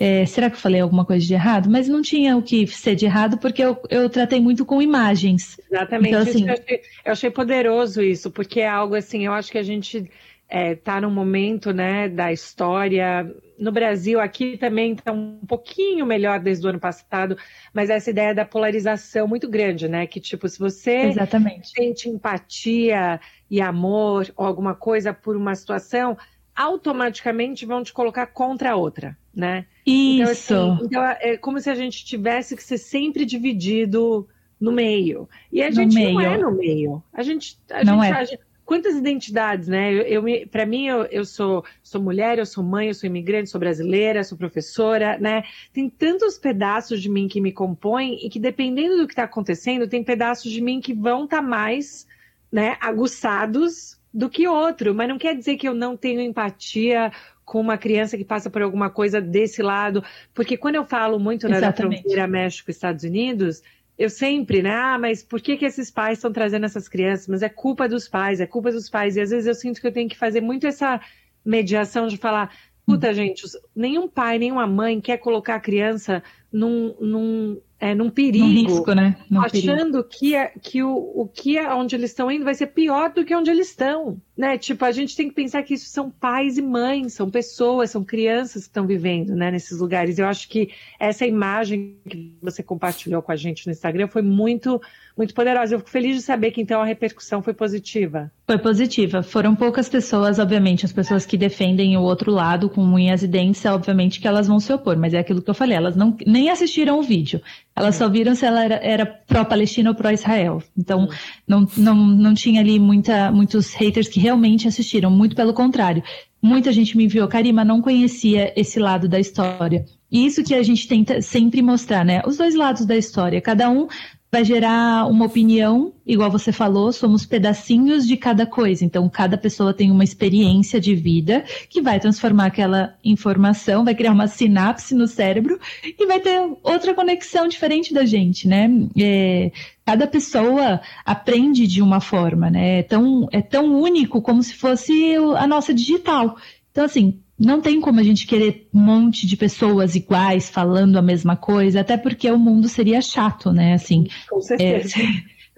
é, 0.00 0.26
será 0.26 0.50
que 0.50 0.56
eu 0.56 0.60
falei 0.60 0.80
alguma 0.80 1.04
coisa 1.04 1.24
de 1.24 1.32
errado? 1.32 1.70
Mas 1.70 1.86
não 1.86 2.02
tinha 2.02 2.36
o 2.36 2.42
que 2.42 2.66
ser 2.66 2.96
de 2.96 3.06
errado, 3.06 3.38
porque 3.38 3.62
eu, 3.62 3.78
eu 3.88 4.10
tratei 4.10 4.40
muito 4.40 4.64
com 4.64 4.82
imagens. 4.82 5.60
Exatamente. 5.70 6.08
Então, 6.08 6.22
assim, 6.22 6.48
eu, 6.48 6.54
achei, 6.54 6.80
eu 7.04 7.12
achei 7.12 7.30
poderoso 7.30 8.02
isso, 8.02 8.30
porque 8.32 8.60
é 8.60 8.68
algo 8.68 8.96
assim, 8.96 9.24
eu 9.24 9.32
acho 9.32 9.50
que 9.50 9.58
a 9.58 9.62
gente 9.62 10.10
está 10.48 10.58
é, 10.58 10.74
tá 10.74 11.00
num 11.00 11.10
momento 11.10 11.72
né, 11.72 12.08
da 12.08 12.32
história. 12.32 13.34
No 13.58 13.72
Brasil, 13.72 14.20
aqui 14.20 14.56
também 14.56 14.92
está 14.92 15.12
um 15.12 15.40
pouquinho 15.46 16.06
melhor 16.06 16.40
desde 16.40 16.66
o 16.66 16.70
ano 16.70 16.78
passado, 16.78 17.36
mas 17.72 17.90
essa 17.90 18.10
ideia 18.10 18.34
da 18.34 18.44
polarização 18.44 19.26
muito 19.26 19.48
grande, 19.48 19.88
né? 19.88 20.06
Que, 20.06 20.20
tipo, 20.20 20.48
se 20.48 20.58
você 20.58 20.96
Exatamente. 21.06 21.70
sente 21.70 22.08
empatia 22.08 23.20
e 23.50 23.60
amor 23.60 24.32
ou 24.36 24.46
alguma 24.46 24.74
coisa 24.74 25.12
por 25.12 25.36
uma 25.36 25.54
situação, 25.54 26.16
automaticamente 26.54 27.66
vão 27.66 27.82
te 27.82 27.92
colocar 27.92 28.26
contra 28.26 28.72
a 28.72 28.76
outra 28.76 29.16
né? 29.36 29.66
Isso. 29.84 30.54
Então, 30.54 30.72
assim, 30.72 30.84
então, 30.86 31.02
é 31.04 31.36
como 31.36 31.60
se 31.60 31.68
a 31.68 31.74
gente 31.74 32.04
tivesse 32.04 32.56
que 32.56 32.62
ser 32.62 32.78
sempre 32.78 33.26
dividido 33.26 34.26
no 34.58 34.72
meio. 34.72 35.28
E 35.52 35.62
a 35.62 35.68
no 35.68 35.74
gente 35.74 35.94
meio. 35.94 36.14
não 36.14 36.20
é 36.22 36.38
no 36.38 36.50
meio. 36.50 37.02
A 37.12 37.22
gente, 37.22 37.58
a 37.70 37.84
não 37.84 38.02
gente, 38.02 38.34
é. 38.34 38.38
Quantas 38.66 38.96
identidades, 38.96 39.68
né? 39.68 39.94
Eu, 39.94 40.26
eu 40.26 40.48
para 40.48 40.66
mim, 40.66 40.86
eu, 40.86 41.04
eu 41.04 41.24
sou, 41.24 41.64
sou 41.82 42.02
mulher, 42.02 42.38
eu 42.38 42.44
sou 42.44 42.64
mãe, 42.64 42.88
eu 42.88 42.94
sou 42.94 43.06
imigrante, 43.06 43.48
sou 43.48 43.60
brasileira, 43.60 44.24
sou 44.24 44.36
professora, 44.36 45.16
né? 45.18 45.44
Tem 45.72 45.88
tantos 45.88 46.36
pedaços 46.36 47.00
de 47.00 47.08
mim 47.08 47.28
que 47.28 47.40
me 47.40 47.52
compõem 47.52 48.18
e 48.26 48.28
que, 48.28 48.40
dependendo 48.40 48.98
do 48.98 49.06
que 49.06 49.12
está 49.12 49.22
acontecendo, 49.22 49.88
tem 49.88 50.02
pedaços 50.02 50.50
de 50.50 50.60
mim 50.60 50.80
que 50.80 50.92
vão 50.92 51.24
estar 51.24 51.36
tá 51.36 51.42
mais 51.42 52.06
né, 52.50 52.76
aguçados 52.80 53.98
do 54.12 54.28
que 54.28 54.48
outro. 54.48 54.94
Mas 54.94 55.08
não 55.08 55.16
quer 55.16 55.36
dizer 55.36 55.56
que 55.56 55.68
eu 55.68 55.74
não 55.74 55.96
tenho 55.96 56.20
empatia 56.20 57.12
com 57.44 57.60
uma 57.60 57.78
criança 57.78 58.18
que 58.18 58.24
passa 58.24 58.50
por 58.50 58.60
alguma 58.62 58.90
coisa 58.90 59.20
desse 59.20 59.62
lado. 59.62 60.02
Porque 60.34 60.56
quando 60.56 60.74
eu 60.74 60.84
falo 60.84 61.20
muito 61.20 61.48
né, 61.48 61.60
da 61.60 61.72
fronteira 61.72 62.26
México-Estados 62.26 63.04
Unidos, 63.04 63.62
eu 63.98 64.10
sempre, 64.10 64.62
né? 64.62 64.74
Ah, 64.74 64.98
mas 64.98 65.22
por 65.22 65.40
que, 65.40 65.56
que 65.56 65.64
esses 65.64 65.90
pais 65.90 66.18
estão 66.18 66.32
trazendo 66.32 66.66
essas 66.66 66.88
crianças? 66.88 67.26
Mas 67.28 67.42
é 67.42 67.48
culpa 67.48 67.88
dos 67.88 68.06
pais, 68.06 68.40
é 68.40 68.46
culpa 68.46 68.70
dos 68.70 68.90
pais. 68.90 69.16
E 69.16 69.20
às 69.20 69.30
vezes 69.30 69.46
eu 69.46 69.54
sinto 69.54 69.80
que 69.80 69.86
eu 69.86 69.92
tenho 69.92 70.08
que 70.08 70.18
fazer 70.18 70.40
muito 70.40 70.66
essa 70.66 71.00
mediação 71.44 72.06
de 72.06 72.16
falar, 72.16 72.54
puta, 72.84 73.14
gente, 73.14 73.42
nenhum 73.74 74.06
pai, 74.06 74.38
nenhuma 74.38 74.66
mãe 74.66 75.00
quer 75.00 75.16
colocar 75.16 75.54
a 75.54 75.60
criança 75.60 76.22
num, 76.52 76.94
num, 77.00 77.60
é, 77.78 77.94
num 77.94 78.10
perigo, 78.10 78.44
num 78.44 78.52
risco, 78.52 78.92
né? 78.92 79.16
Num 79.30 79.40
achando 79.40 80.04
perigo. 80.04 80.08
que, 80.10 80.34
é, 80.34 80.52
que 80.60 80.82
o, 80.82 80.94
o 80.94 81.28
que 81.28 81.56
é 81.56 81.72
onde 81.72 81.96
eles 81.96 82.10
estão 82.10 82.30
indo 82.30 82.44
vai 82.44 82.54
ser 82.54 82.68
pior 82.68 83.12
do 83.12 83.24
que 83.24 83.34
onde 83.34 83.50
eles 83.50 83.70
estão, 83.70 84.20
né? 84.36 84.58
Tipo, 84.58 84.84
a 84.84 84.92
gente 84.92 85.16
tem 85.16 85.28
que 85.28 85.34
pensar 85.34 85.62
que 85.62 85.74
isso 85.74 85.88
são 85.88 86.10
pais 86.10 86.58
e 86.58 86.62
mães, 86.62 87.14
são 87.14 87.30
pessoas, 87.30 87.90
são 87.90 88.04
crianças 88.04 88.64
que 88.64 88.68
estão 88.68 88.86
vivendo, 88.86 89.34
né, 89.34 89.50
nesses 89.50 89.78
lugares. 89.80 90.18
Eu 90.18 90.26
acho 90.26 90.48
que 90.48 90.70
essa 91.00 91.26
imagem 91.26 91.96
que 92.08 92.34
você 92.42 92.62
compartilhou 92.62 93.22
com 93.22 93.32
a 93.32 93.36
gente 93.36 93.66
no 93.66 93.72
Instagram 93.72 94.08
foi 94.08 94.22
muito 94.22 94.80
muito 95.16 95.32
poderosa. 95.32 95.74
Eu 95.74 95.78
fico 95.78 95.90
feliz 95.90 96.14
de 96.14 96.22
saber 96.22 96.50
que 96.50 96.60
então 96.60 96.82
a 96.82 96.84
repercussão 96.84 97.42
foi 97.42 97.54
positiva. 97.54 98.30
Foi 98.46 98.58
positiva. 98.58 99.22
Foram 99.22 99.56
poucas 99.56 99.88
pessoas, 99.88 100.38
obviamente, 100.38 100.84
as 100.84 100.92
pessoas 100.92 101.24
que 101.24 101.38
defendem 101.38 101.96
o 101.96 102.02
outro 102.02 102.30
lado 102.30 102.68
com 102.68 102.82
unhas 102.82 103.22
e 103.22 103.26
dentes, 103.26 103.64
obviamente 103.64 104.20
que 104.20 104.28
elas 104.28 104.46
vão 104.46 104.60
se 104.60 104.72
opor, 104.72 104.96
mas 104.96 105.14
é 105.14 105.18
aquilo 105.18 105.40
que 105.40 105.48
eu 105.48 105.54
falei, 105.54 105.76
elas 105.76 105.96
não 105.96 106.16
nem 106.26 106.50
assistiram 106.50 106.98
o 106.98 107.02
vídeo. 107.02 107.40
Elas 107.74 107.96
só 107.96 108.08
viram 108.08 108.34
se 108.34 108.44
ela 108.44 108.64
era, 108.64 108.74
era 108.76 109.06
pró-Palestina 109.06 109.90
ou 109.90 109.96
pró-Israel. 109.96 110.62
Então, 110.76 111.08
não, 111.46 111.66
não, 111.76 111.94
não 111.94 112.34
tinha 112.34 112.60
ali 112.60 112.78
muita, 112.78 113.30
muitos 113.30 113.72
haters 113.74 114.08
que 114.08 114.20
realmente 114.26 114.66
assistiram, 114.66 115.10
muito 115.10 115.36
pelo 115.36 115.54
contrário. 115.54 116.02
Muita 116.42 116.72
gente 116.72 116.96
me 116.96 117.04
enviou, 117.04 117.28
Karima, 117.28 117.64
não 117.64 117.80
conhecia 117.80 118.52
esse 118.56 118.78
lado 118.78 119.08
da 119.08 119.18
história. 119.18 119.84
E 120.10 120.26
isso 120.26 120.42
que 120.42 120.54
a 120.54 120.62
gente 120.62 120.86
tenta 120.86 121.22
sempre 121.22 121.62
mostrar, 121.62 122.04
né? 122.04 122.22
Os 122.26 122.36
dois 122.36 122.54
lados 122.54 122.84
da 122.84 122.96
história. 122.96 123.40
Cada 123.40 123.70
um 123.70 123.86
vai 124.30 124.44
gerar 124.44 125.08
uma 125.08 125.24
opinião, 125.24 125.92
igual 126.04 126.30
você 126.30 126.52
falou, 126.52 126.92
somos 126.92 127.24
pedacinhos 127.24 128.06
de 128.06 128.16
cada 128.16 128.44
coisa. 128.44 128.84
Então, 128.84 129.08
cada 129.08 129.38
pessoa 129.38 129.72
tem 129.72 129.90
uma 129.90 130.04
experiência 130.04 130.80
de 130.80 130.94
vida 130.94 131.44
que 131.70 131.80
vai 131.80 132.00
transformar 132.00 132.46
aquela 132.46 132.94
informação, 133.04 133.84
vai 133.84 133.94
criar 133.94 134.12
uma 134.12 134.26
sinapse 134.26 134.94
no 134.94 135.06
cérebro 135.06 135.58
e 135.84 136.06
vai 136.06 136.20
ter 136.20 136.38
outra 136.62 136.92
conexão 136.92 137.48
diferente 137.48 137.94
da 137.94 138.04
gente, 138.04 138.48
né? 138.48 138.68
É, 138.98 139.52
cada 139.84 140.06
pessoa 140.06 140.80
aprende 141.04 141.66
de 141.66 141.80
uma 141.80 142.00
forma, 142.00 142.50
né? 142.50 142.80
É 142.80 142.82
tão, 142.82 143.28
é 143.32 143.40
tão 143.40 143.80
único 143.80 144.20
como 144.20 144.42
se 144.42 144.54
fosse 144.54 145.14
a 145.36 145.46
nossa 145.46 145.72
digital. 145.72 146.36
Então, 146.72 146.84
assim, 146.84 147.20
não 147.38 147.60
tem 147.60 147.80
como 147.80 148.00
a 148.00 148.02
gente 148.02 148.26
querer 148.26 148.68
um 148.72 148.80
monte 148.80 149.26
de 149.26 149.36
pessoas 149.36 149.94
iguais 149.94 150.48
falando 150.48 150.96
a 150.96 151.02
mesma 151.02 151.36
coisa, 151.36 151.80
até 151.80 151.96
porque 151.96 152.30
o 152.30 152.38
mundo 152.38 152.68
seria 152.68 153.00
chato, 153.02 153.52
né? 153.52 153.74
Assim, 153.74 154.06
com 154.28 154.40
certeza. 154.40 154.94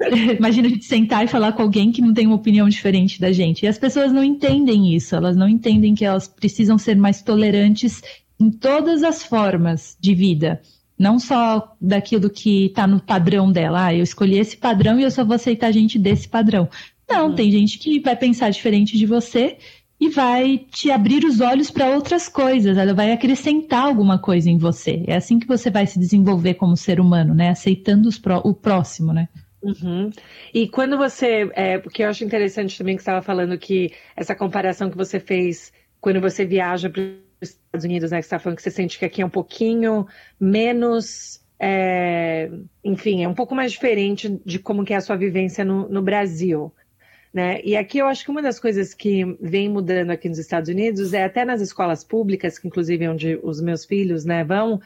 É, 0.01 0.35
imagina 0.37 0.67
a 0.67 0.71
gente 0.71 0.85
sentar 0.85 1.25
e 1.25 1.29
falar 1.29 1.53
com 1.53 1.63
alguém 1.63 1.93
que 1.93 2.03
não 2.03 2.13
tem 2.13 2.27
uma 2.27 2.37
opinião 2.37 2.69
diferente 2.69 3.21
da 3.21 3.31
gente. 3.31 3.63
E 3.63 3.69
as 3.69 3.79
pessoas 3.79 4.13
não 4.13 4.25
entendem 4.25 4.95
isso, 4.95 5.15
elas 5.15 5.37
não 5.37 5.49
entendem 5.49 5.95
que 5.95 6.05
elas 6.05 6.27
precisam 6.27 6.79
ser 6.79 6.97
mais 6.97 7.23
tolerantes 7.23 8.03
em 8.41 8.51
todas 8.51 9.03
as 9.03 9.23
formas 9.23 9.97
de 10.01 10.15
vida. 10.15 10.61
Não 10.99 11.21
só 11.21 11.77
daquilo 11.81 12.29
que 12.29 12.67
está 12.67 12.85
no 12.85 13.01
padrão 13.01 13.53
dela. 13.53 13.87
Ah, 13.87 13.95
eu 13.95 14.03
escolhi 14.03 14.37
esse 14.37 14.57
padrão 14.57 14.99
e 14.99 15.05
eu 15.05 15.11
só 15.13 15.25
vou 15.25 15.37
aceitar 15.37 15.71
gente 15.71 15.97
desse 15.97 16.29
padrão. 16.29 16.69
Não, 17.09 17.29
uhum. 17.29 17.35
tem 17.35 17.51
gente 17.51 17.79
que 17.79 18.01
vai 18.01 18.17
pensar 18.17 18.51
diferente 18.51 18.99
de 18.99 19.07
você 19.07 19.57
e 20.01 20.09
vai 20.09 20.59
te 20.71 20.91
abrir 20.91 21.25
os 21.25 21.41
olhos 21.41 21.71
para 21.71 21.91
outras 21.91 22.29
coisas, 22.29 22.77
ela 22.77 22.95
vai 22.95 23.11
acrescentar 23.11 23.85
alguma 23.85 24.19
coisa 24.19 24.49
em 24.49 24.57
você. 24.57 25.03
É 25.07 25.17
assim 25.17 25.39
que 25.39 25.47
você 25.47 25.71
vai 25.71 25.87
se 25.87 25.99
desenvolver 25.99 26.55
como 26.55 26.77
ser 26.77 27.01
humano, 27.01 27.35
né? 27.35 27.51
Aceitando 27.51 28.09
pró 28.21 28.41
o 28.45 28.55
próximo, 28.55 29.13
né? 29.13 29.29
Uhum. 29.61 30.11
E 30.55 30.69
quando 30.69 30.97
você. 30.97 31.51
É, 31.55 31.79
porque 31.79 32.03
eu 32.05 32.09
acho 32.09 32.25
interessante 32.25 32.79
também 32.79 32.97
que 32.97 33.03
você 33.03 33.11
estava 33.11 33.23
falando 33.23 33.59
que 33.59 33.93
essa 34.17 34.35
comparação 34.35 34.89
que 34.89 34.97
você 34.97 35.19
fez 35.19 35.73
quando 36.01 36.21
você 36.21 36.45
viaja 36.45 36.89
para 36.89 37.03
os 37.03 37.51
Estados 37.51 37.85
Unidos, 37.85 38.11
né? 38.13 38.19
Que 38.19 38.23
você 38.23 38.27
está 38.27 38.39
falando 38.39 38.57
que 38.57 38.63
você 38.63 38.71
sente 38.71 38.99
que 38.99 39.05
aqui 39.05 39.21
é 39.21 39.27
um 39.27 39.31
pouquinho 39.31 40.07
menos. 40.39 41.41
É, 41.61 42.49
enfim, 42.85 43.25
é 43.25 43.29
um 43.29 43.35
pouco 43.35 43.53
mais 43.53 43.73
diferente 43.73 44.41
de 44.47 44.61
como 44.61 44.85
que 44.85 44.95
é 44.95 44.97
a 44.97 45.01
sua 45.01 45.17
vivência 45.17 45.65
no, 45.65 45.89
no 45.89 46.01
Brasil. 46.01 46.73
Né? 47.33 47.61
E 47.63 47.77
aqui 47.77 47.99
eu 47.99 48.07
acho 48.07 48.25
que 48.25 48.31
uma 48.31 48.43
das 48.43 48.59
coisas 48.59 48.95
que 48.95 49.25
vem 49.41 49.69
mudando 49.69 50.11
aqui 50.11 50.29
nos 50.29 50.39
Estados 50.39 50.69
Unidos 50.69 51.13
é 51.13 51.25
até 51.25 51.45
nas 51.45 51.61
escolas 51.61 52.03
públicas, 52.03 52.59
que 52.59 52.67
inclusive 52.67 53.05
é 53.05 53.11
onde 53.11 53.39
os 53.43 53.61
meus 53.61 53.85
filhos 53.85 54.25
né, 54.25 54.43
vão, 54.43 54.81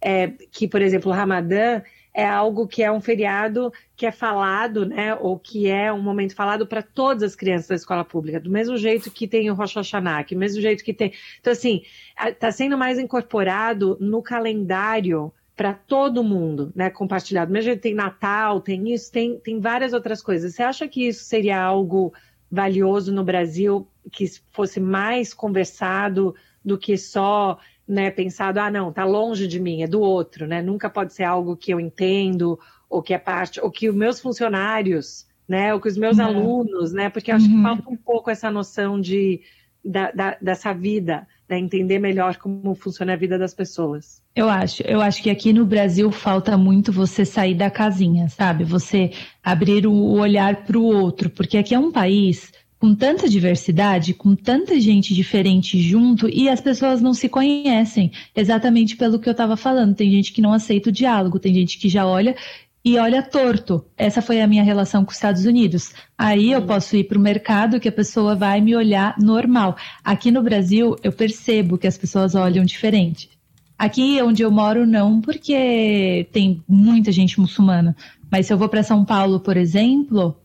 é, 0.00 0.28
que, 0.50 0.68
por 0.68 0.82
exemplo, 0.82 1.10
o 1.10 1.14
Ramadã 1.14 1.82
é 2.12 2.26
algo 2.26 2.66
que 2.66 2.82
é 2.82 2.90
um 2.90 3.00
feriado 3.00 3.72
que 3.96 4.04
é 4.04 4.10
falado, 4.10 4.84
né, 4.84 5.14
ou 5.14 5.38
que 5.38 5.68
é 5.68 5.92
um 5.92 6.02
momento 6.02 6.34
falado 6.34 6.66
para 6.66 6.82
todas 6.82 7.22
as 7.22 7.36
crianças 7.36 7.68
da 7.68 7.74
escola 7.74 8.04
pública, 8.04 8.40
do 8.40 8.50
mesmo 8.50 8.76
jeito 8.76 9.10
que 9.10 9.26
tem 9.26 9.50
o 9.50 9.54
Rosh 9.54 9.76
Hashanah, 9.76 10.22
do 10.22 10.36
mesmo 10.36 10.60
jeito 10.60 10.84
que 10.84 10.92
tem. 10.92 11.12
Então, 11.40 11.52
assim, 11.52 11.82
está 12.26 12.50
sendo 12.50 12.76
mais 12.76 12.98
incorporado 12.98 13.96
no 14.00 14.20
calendário 14.20 15.32
para 15.58 15.74
todo 15.74 16.22
mundo, 16.22 16.72
né, 16.72 16.88
compartilhado. 16.88 17.50
Mesmo 17.50 17.76
tem 17.76 17.92
Natal, 17.92 18.60
tem 18.60 18.94
isso, 18.94 19.10
tem, 19.10 19.40
tem 19.40 19.58
várias 19.58 19.92
outras 19.92 20.22
coisas. 20.22 20.54
Você 20.54 20.62
acha 20.62 20.86
que 20.86 21.08
isso 21.08 21.24
seria 21.24 21.60
algo 21.60 22.14
valioso 22.48 23.12
no 23.12 23.24
Brasil, 23.24 23.84
que 24.12 24.24
fosse 24.52 24.78
mais 24.78 25.34
conversado 25.34 26.32
do 26.64 26.78
que 26.78 26.96
só 26.96 27.58
né, 27.88 28.08
pensado, 28.08 28.60
ah, 28.60 28.70
não, 28.70 28.92
tá 28.92 29.04
longe 29.04 29.48
de 29.48 29.58
mim, 29.58 29.82
é 29.82 29.88
do 29.88 30.00
outro, 30.00 30.46
né? 30.46 30.62
Nunca 30.62 30.88
pode 30.88 31.12
ser 31.12 31.24
algo 31.24 31.56
que 31.56 31.74
eu 31.74 31.80
entendo, 31.80 32.56
ou 32.88 33.02
que 33.02 33.12
é 33.12 33.18
parte, 33.18 33.60
ou 33.60 33.68
que 33.68 33.88
os 33.88 33.96
meus 33.96 34.20
funcionários, 34.20 35.26
né, 35.48 35.74
ou 35.74 35.80
que 35.80 35.88
os 35.88 35.98
meus 35.98 36.18
uhum. 36.18 36.24
alunos, 36.24 36.92
né? 36.92 37.10
Porque 37.10 37.32
eu 37.32 37.34
acho 37.34 37.46
uhum. 37.46 37.56
que 37.56 37.62
falta 37.62 37.90
um 37.90 37.96
pouco 37.96 38.30
essa 38.30 38.48
noção 38.48 39.00
de, 39.00 39.40
da, 39.84 40.12
da, 40.12 40.38
dessa 40.40 40.72
vida, 40.72 41.26
né, 41.48 41.58
entender 41.58 41.98
melhor 41.98 42.36
como 42.36 42.74
funciona 42.74 43.14
a 43.14 43.16
vida 43.16 43.38
das 43.38 43.54
pessoas. 43.54 44.22
Eu 44.36 44.48
acho, 44.48 44.82
eu 44.82 45.00
acho 45.00 45.22
que 45.22 45.30
aqui 45.30 45.52
no 45.52 45.64
Brasil 45.64 46.10
falta 46.10 46.56
muito 46.56 46.92
você 46.92 47.24
sair 47.24 47.54
da 47.54 47.70
casinha, 47.70 48.28
sabe? 48.28 48.64
Você 48.64 49.12
abrir 49.42 49.86
o 49.86 50.12
olhar 50.12 50.64
para 50.64 50.78
o 50.78 50.84
outro, 50.84 51.30
porque 51.30 51.56
aqui 51.56 51.74
é 51.74 51.78
um 51.78 51.90
país 51.90 52.52
com 52.78 52.94
tanta 52.94 53.28
diversidade, 53.28 54.14
com 54.14 54.36
tanta 54.36 54.78
gente 54.78 55.12
diferente 55.12 55.80
junto 55.80 56.28
e 56.28 56.48
as 56.48 56.60
pessoas 56.60 57.02
não 57.02 57.12
se 57.12 57.28
conhecem, 57.28 58.12
exatamente 58.36 58.96
pelo 58.96 59.18
que 59.18 59.28
eu 59.28 59.32
estava 59.32 59.56
falando. 59.56 59.96
Tem 59.96 60.10
gente 60.10 60.32
que 60.32 60.40
não 60.40 60.52
aceita 60.52 60.90
o 60.90 60.92
diálogo, 60.92 61.40
tem 61.40 61.52
gente 61.52 61.78
que 61.78 61.88
já 61.88 62.06
olha 62.06 62.36
e 62.84 62.98
olha 62.98 63.22
torto. 63.22 63.84
Essa 63.96 64.22
foi 64.22 64.40
a 64.40 64.46
minha 64.46 64.62
relação 64.62 65.04
com 65.04 65.10
os 65.10 65.16
Estados 65.16 65.44
Unidos. 65.44 65.92
Aí 66.16 66.52
eu 66.52 66.62
posso 66.62 66.96
ir 66.96 67.04
para 67.04 67.18
o 67.18 67.20
mercado 67.20 67.80
que 67.80 67.88
a 67.88 67.92
pessoa 67.92 68.34
vai 68.34 68.60
me 68.60 68.74
olhar 68.74 69.14
normal. 69.18 69.76
Aqui 70.02 70.30
no 70.30 70.42
Brasil, 70.42 70.96
eu 71.02 71.12
percebo 71.12 71.76
que 71.76 71.86
as 71.86 71.98
pessoas 71.98 72.34
olham 72.34 72.64
diferente. 72.64 73.30
Aqui 73.78 74.20
onde 74.22 74.42
eu 74.42 74.50
moro, 74.50 74.86
não, 74.86 75.20
porque 75.20 76.28
tem 76.32 76.62
muita 76.68 77.12
gente 77.12 77.38
muçulmana. 77.38 77.94
Mas 78.30 78.46
se 78.46 78.52
eu 78.52 78.58
vou 78.58 78.68
para 78.68 78.82
São 78.82 79.04
Paulo, 79.04 79.40
por 79.40 79.56
exemplo, 79.56 80.36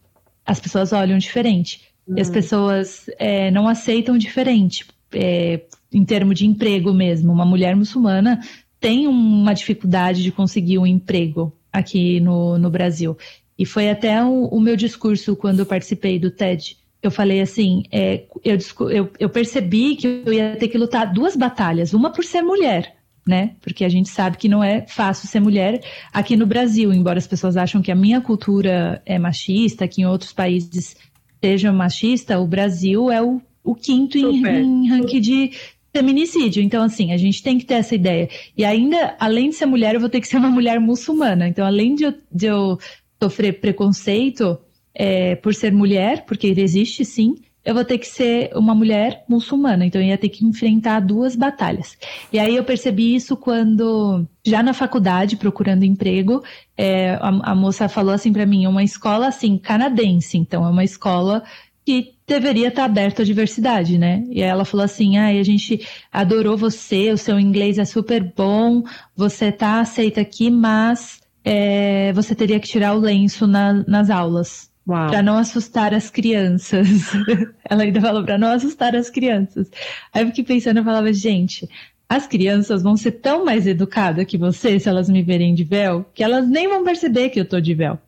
as 0.46 0.60
pessoas 0.60 0.94
olham 0.94 1.18
diferente. 1.18 1.82
Uhum. 2.08 2.18
E 2.18 2.22
as 2.22 2.28
uhum. 2.28 2.34
pessoas 2.34 3.06
é, 3.18 3.50
não 3.52 3.68
aceitam 3.68 4.18
diferente 4.18 4.86
é, 5.14 5.62
em 5.92 6.04
termos 6.04 6.38
de 6.38 6.46
emprego 6.46 6.94
mesmo. 6.94 7.32
Uma 7.32 7.46
mulher 7.46 7.76
muçulmana 7.76 8.40
tem 8.80 9.08
uma 9.08 9.54
dificuldade 9.54 10.22
de 10.22 10.32
conseguir 10.32 10.78
um 10.78 10.86
emprego 10.86 11.54
aqui 11.74 12.20
no, 12.20 12.58
no 12.58 12.70
Brasil. 12.70 13.18
E 13.60 13.66
foi 13.66 13.90
até 13.90 14.24
o, 14.24 14.46
o 14.46 14.62
meu 14.62 14.76
discurso 14.76 15.36
quando 15.36 15.60
eu 15.60 15.66
participei 15.66 16.18
do 16.20 16.32
TED. 16.32 16.78
Eu 17.02 17.12
falei 17.12 17.42
assim: 17.42 17.84
é, 17.92 18.24
eu, 18.44 18.58
eu, 18.90 19.12
eu 19.20 19.30
percebi 19.30 19.96
que 19.96 20.24
eu 20.26 20.32
ia 20.32 20.56
ter 20.56 20.70
que 20.70 20.78
lutar 20.78 21.12
duas 21.12 21.36
batalhas, 21.36 21.94
uma 21.94 22.12
por 22.12 22.24
ser 22.24 22.42
mulher 22.42 22.96
né? 23.26 23.56
Porque 23.62 23.86
a 23.86 23.90
gente 23.90 24.10
sabe 24.10 24.38
que 24.38 24.50
não 24.50 24.64
é 24.64 24.86
fácil 24.88 25.28
ser 25.28 25.40
mulher 25.40 25.82
aqui 26.12 26.36
no 26.36 26.46
Brasil, 26.46 26.94
embora 26.94 27.18
as 27.18 27.28
pessoas 27.28 27.56
acham 27.56 27.82
que 27.82 27.92
a 27.92 27.96
minha 27.96 28.20
cultura 28.22 29.02
é 29.06 29.18
machista, 29.18 29.88
que 29.88 30.02
em 30.02 30.06
outros 30.06 30.34
países 30.34 30.96
seja 31.42 31.72
machista, 31.72 32.40
o 32.40 32.48
Brasil 32.48 33.12
é 33.12 33.22
o, 33.22 33.42
o 33.64 33.76
quinto 33.76 34.18
em, 34.18 34.46
em 34.46 34.90
ranking 34.90 35.22
de 35.22 35.52
feminicídio. 35.96 36.64
Então, 36.64 36.84
assim, 36.84 37.14
a 37.14 37.18
gente 37.18 37.44
tem 37.44 37.58
que 37.58 37.66
ter 37.66 37.76
essa 37.76 37.94
ideia. 37.94 38.28
E 38.58 38.66
ainda, 38.66 39.16
além 39.20 39.50
de 39.50 39.56
ser 39.56 39.68
mulher, 39.68 39.94
eu 39.94 40.02
vou 40.02 40.10
ter 40.10 40.20
que 40.20 40.28
ser 40.28 40.38
uma 40.38 40.50
mulher 40.52 40.80
muçulmana. 40.80 41.48
Então, 41.48 41.66
além 41.66 41.96
de 41.96 42.04
eu, 42.06 42.14
de 42.32 42.48
eu 42.48 42.78
sofrer 43.22 43.60
preconceito 43.62 44.58
é, 44.94 45.36
por 45.36 45.54
ser 45.54 45.72
mulher, 45.72 46.26
porque 46.26 46.48
ele 46.48 46.62
existe 46.62 47.06
sim, 47.06 47.36
eu 47.66 47.74
vou 47.74 47.86
ter 47.86 47.98
que 47.98 48.08
ser 48.08 48.52
uma 48.56 48.76
mulher 48.76 49.24
muçulmana, 49.28 49.86
então 49.86 50.02
eu 50.02 50.08
ia 50.08 50.18
ter 50.18 50.28
que 50.28 50.46
enfrentar 50.46 51.00
duas 51.00 51.34
batalhas. 51.34 51.98
E 52.32 52.38
aí 52.38 52.56
eu 52.58 52.64
percebi 52.64 53.16
isso 53.16 53.38
quando, 53.38 54.28
já 54.46 54.62
na 54.62 54.74
faculdade, 54.74 55.38
procurando 55.38 55.86
emprego, 55.86 56.44
é, 56.76 57.12
a, 57.12 57.52
a, 57.52 57.56
moça 57.56 57.88
falou 57.88 58.14
assim 58.14 58.34
para 58.34 58.46
mim, 58.46 58.68
uma 58.68 58.84
escola 58.84 59.28
assim, 59.28 59.58
canadense, 59.58 60.38
então 60.38 60.66
é 60.66 60.70
uma 60.70 60.84
escola 60.84 61.42
que 61.86 62.13
deveria 62.28 62.70
estar 62.70 62.86
aberta 62.86 63.22
à 63.22 63.26
diversidade, 63.26 63.98
né? 63.98 64.24
E 64.30 64.42
aí 64.42 64.50
ela 64.50 64.66
falou 64.66 64.84
assim, 64.84 65.18
ah, 65.18 65.28
a 65.28 65.44
gente 65.44 65.86
adorou 66.12 66.58
você, 66.58 67.12
o 67.12 67.18
seu 67.18 67.40
inglês 67.40 67.78
é 67.78 67.86
super 67.86 68.24
bom, 68.36 68.84
você 69.16 69.52
tá 69.52 69.80
aceita 69.82 70.22
aqui, 70.22 70.50
mas 70.50 71.22
é, 71.44 72.14
você 72.14 72.34
teria 72.34 72.60
que 72.60 72.68
tirar 72.68 72.94
o 72.94 73.00
lenço 73.00 73.46
na, 73.46 73.84
nas 73.88 74.10
aulas 74.10 74.72
para 74.86 75.24
não 75.24 75.38
assustar 75.38 75.94
as 75.94 76.10
crianças. 76.10 76.88
Ela 77.70 77.84
ainda 77.84 78.02
falou 78.02 78.24
para 78.24 78.38
não 78.38 78.50
assustar 78.50 78.96
as 78.96 79.10
crianças. 79.10 79.70
Aí 80.14 80.24
eu 80.24 80.28
fiquei 80.28 80.44
pensando, 80.44 80.78
eu 80.78 80.84
falava, 80.84 81.12
gente, 81.14 81.70
as 82.08 82.28
crianças 82.28 82.84
vão 82.84 82.98
ser 82.98 83.14
tão 83.14 83.46
mais 83.46 83.66
educadas 83.66 84.26
que 84.26 84.38
você 84.38 84.80
se 84.80 84.90
elas 84.90 85.10
me 85.10 85.24
verem 85.24 85.56
de 85.56 85.64
véu, 85.64 86.06
que 86.14 86.24
elas 86.24 86.48
nem 86.48 86.68
vão 86.68 86.84
perceber 86.84 87.30
que 87.30 87.40
eu 87.40 87.46
tô 87.46 87.60
de 87.60 87.74
véu. 87.74 88.00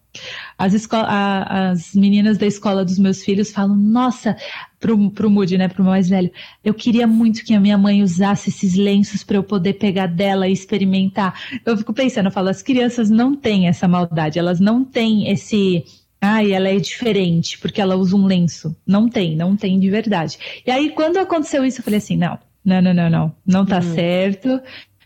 As, 0.57 0.73
a, 0.91 1.69
as 1.69 1.93
meninas 1.93 2.37
da 2.37 2.45
escola 2.45 2.85
dos 2.85 2.99
meus 2.99 3.23
filhos 3.23 3.51
falam, 3.51 3.75
nossa, 3.75 4.35
pro, 4.79 5.11
pro 5.11 5.29
Moody, 5.29 5.57
né, 5.57 5.67
pro 5.67 5.83
mais 5.83 6.09
velho, 6.09 6.31
eu 6.63 6.73
queria 6.73 7.07
muito 7.07 7.43
que 7.43 7.53
a 7.53 7.59
minha 7.59 7.77
mãe 7.77 8.03
usasse 8.03 8.49
esses 8.49 8.75
lenços 8.75 9.23
para 9.23 9.37
eu 9.37 9.43
poder 9.43 9.73
pegar 9.73 10.07
dela 10.07 10.47
e 10.47 10.53
experimentar. 10.53 11.39
Eu 11.65 11.75
fico 11.77 11.93
pensando, 11.93 12.27
eu 12.27 12.31
falo, 12.31 12.49
as 12.49 12.61
crianças 12.61 13.09
não 13.09 13.35
têm 13.35 13.67
essa 13.67 13.87
maldade, 13.87 14.39
elas 14.39 14.59
não 14.59 14.83
têm 14.83 15.29
esse 15.29 15.83
Ai, 16.21 16.53
ela 16.53 16.69
é 16.69 16.77
diferente 16.77 17.59
porque 17.59 17.79
ela 17.79 17.95
usa 17.95 18.15
um 18.15 18.25
lenço. 18.25 18.75
Não 18.87 19.07
tem, 19.07 19.35
não 19.35 19.55
tem 19.55 19.79
de 19.79 19.89
verdade. 19.91 20.39
E 20.65 20.71
aí, 20.71 20.89
quando 20.89 21.17
aconteceu 21.17 21.63
isso, 21.63 21.81
eu 21.81 21.83
falei 21.83 21.99
assim: 21.99 22.17
não, 22.17 22.39
não, 22.63 22.81
não, 22.81 22.93
não, 22.93 23.09
não, 23.09 23.35
não 23.45 23.65
tá 23.65 23.77
uhum. 23.77 23.93
certo. 23.93 24.59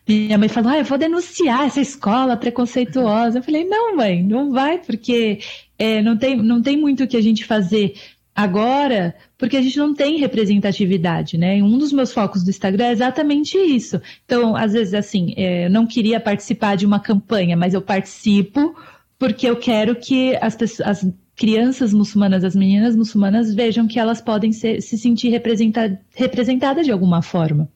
Minha 0.10 0.40
mãe 0.40 0.50
falou: 0.50 0.72
ah, 0.72 0.80
eu 0.80 0.84
vou 0.84 0.98
denunciar 0.98 1.68
essa 1.68 1.80
escola 1.80 2.36
preconceituosa. 2.36 3.38
Eu 3.38 3.44
falei: 3.44 3.64
não, 3.64 3.96
mãe, 3.96 4.24
não 4.24 4.52
vai, 4.52 4.80
porque 4.80 5.40
é, 5.78 6.02
não, 6.02 6.18
tem, 6.18 6.36
não 6.38 6.64
tem 6.64 6.76
muito 6.76 7.04
o 7.04 7.08
que 7.08 7.16
a 7.16 7.22
gente 7.22 7.46
fazer 7.46 7.94
agora, 8.36 9.14
porque 9.38 9.56
a 9.56 9.62
gente 9.62 9.78
não 9.78 9.94
tem 9.94 10.18
representatividade, 10.18 11.38
né? 11.38 11.62
Um 11.62 11.78
dos 11.78 11.94
meus 11.94 12.12
focos 12.12 12.44
do 12.44 12.50
Instagram 12.50 12.86
é 12.86 12.92
exatamente 12.92 13.56
isso. 13.56 14.02
Então, 14.26 14.56
às 14.56 14.74
vezes, 14.74 14.96
assim, 14.96 15.36
é, 15.38 15.68
eu 15.68 15.70
não 15.70 15.86
queria 15.86 16.20
participar 16.20 16.76
de 16.76 16.88
uma 16.88 17.00
campanha, 17.00 17.56
mas 17.56 17.76
eu 17.76 17.82
participo 17.82 18.76
porque 19.20 19.48
eu 19.48 19.58
quero 19.58 19.96
que 19.96 20.36
as, 20.42 20.56
pessoas, 20.56 20.88
as 20.90 21.08
crianças 21.36 21.94
muçulmanas, 21.94 22.44
as 22.44 22.56
meninas 22.56 22.96
muçulmanas 22.96 23.54
vejam 23.54 23.88
que 23.88 24.00
elas 24.00 24.22
podem 24.22 24.52
ser, 24.52 24.82
se 24.82 24.98
sentir 24.98 25.30
representa, 25.30 26.02
representadas 26.16 26.84
de 26.86 26.92
alguma 26.92 27.22
forma. 27.22 27.70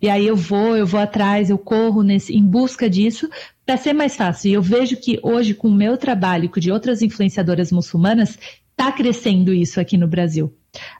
E 0.00 0.08
aí 0.08 0.26
eu 0.26 0.36
vou, 0.36 0.76
eu 0.76 0.86
vou 0.86 1.00
atrás, 1.00 1.50
eu 1.50 1.58
corro 1.58 2.02
nesse, 2.02 2.34
em 2.34 2.44
busca 2.44 2.88
disso 2.88 3.28
para 3.64 3.76
ser 3.76 3.92
mais 3.92 4.16
fácil. 4.16 4.50
E 4.50 4.54
eu 4.54 4.62
vejo 4.62 4.96
que 4.96 5.18
hoje, 5.22 5.54
com 5.54 5.68
o 5.68 5.74
meu 5.74 5.96
trabalho 5.96 6.46
e 6.46 6.48
com 6.48 6.60
de 6.60 6.70
outras 6.70 7.02
influenciadoras 7.02 7.70
muçulmanas, 7.70 8.38
está 8.70 8.90
crescendo 8.90 9.52
isso 9.52 9.80
aqui 9.80 9.96
no 9.96 10.08
Brasil. 10.08 10.52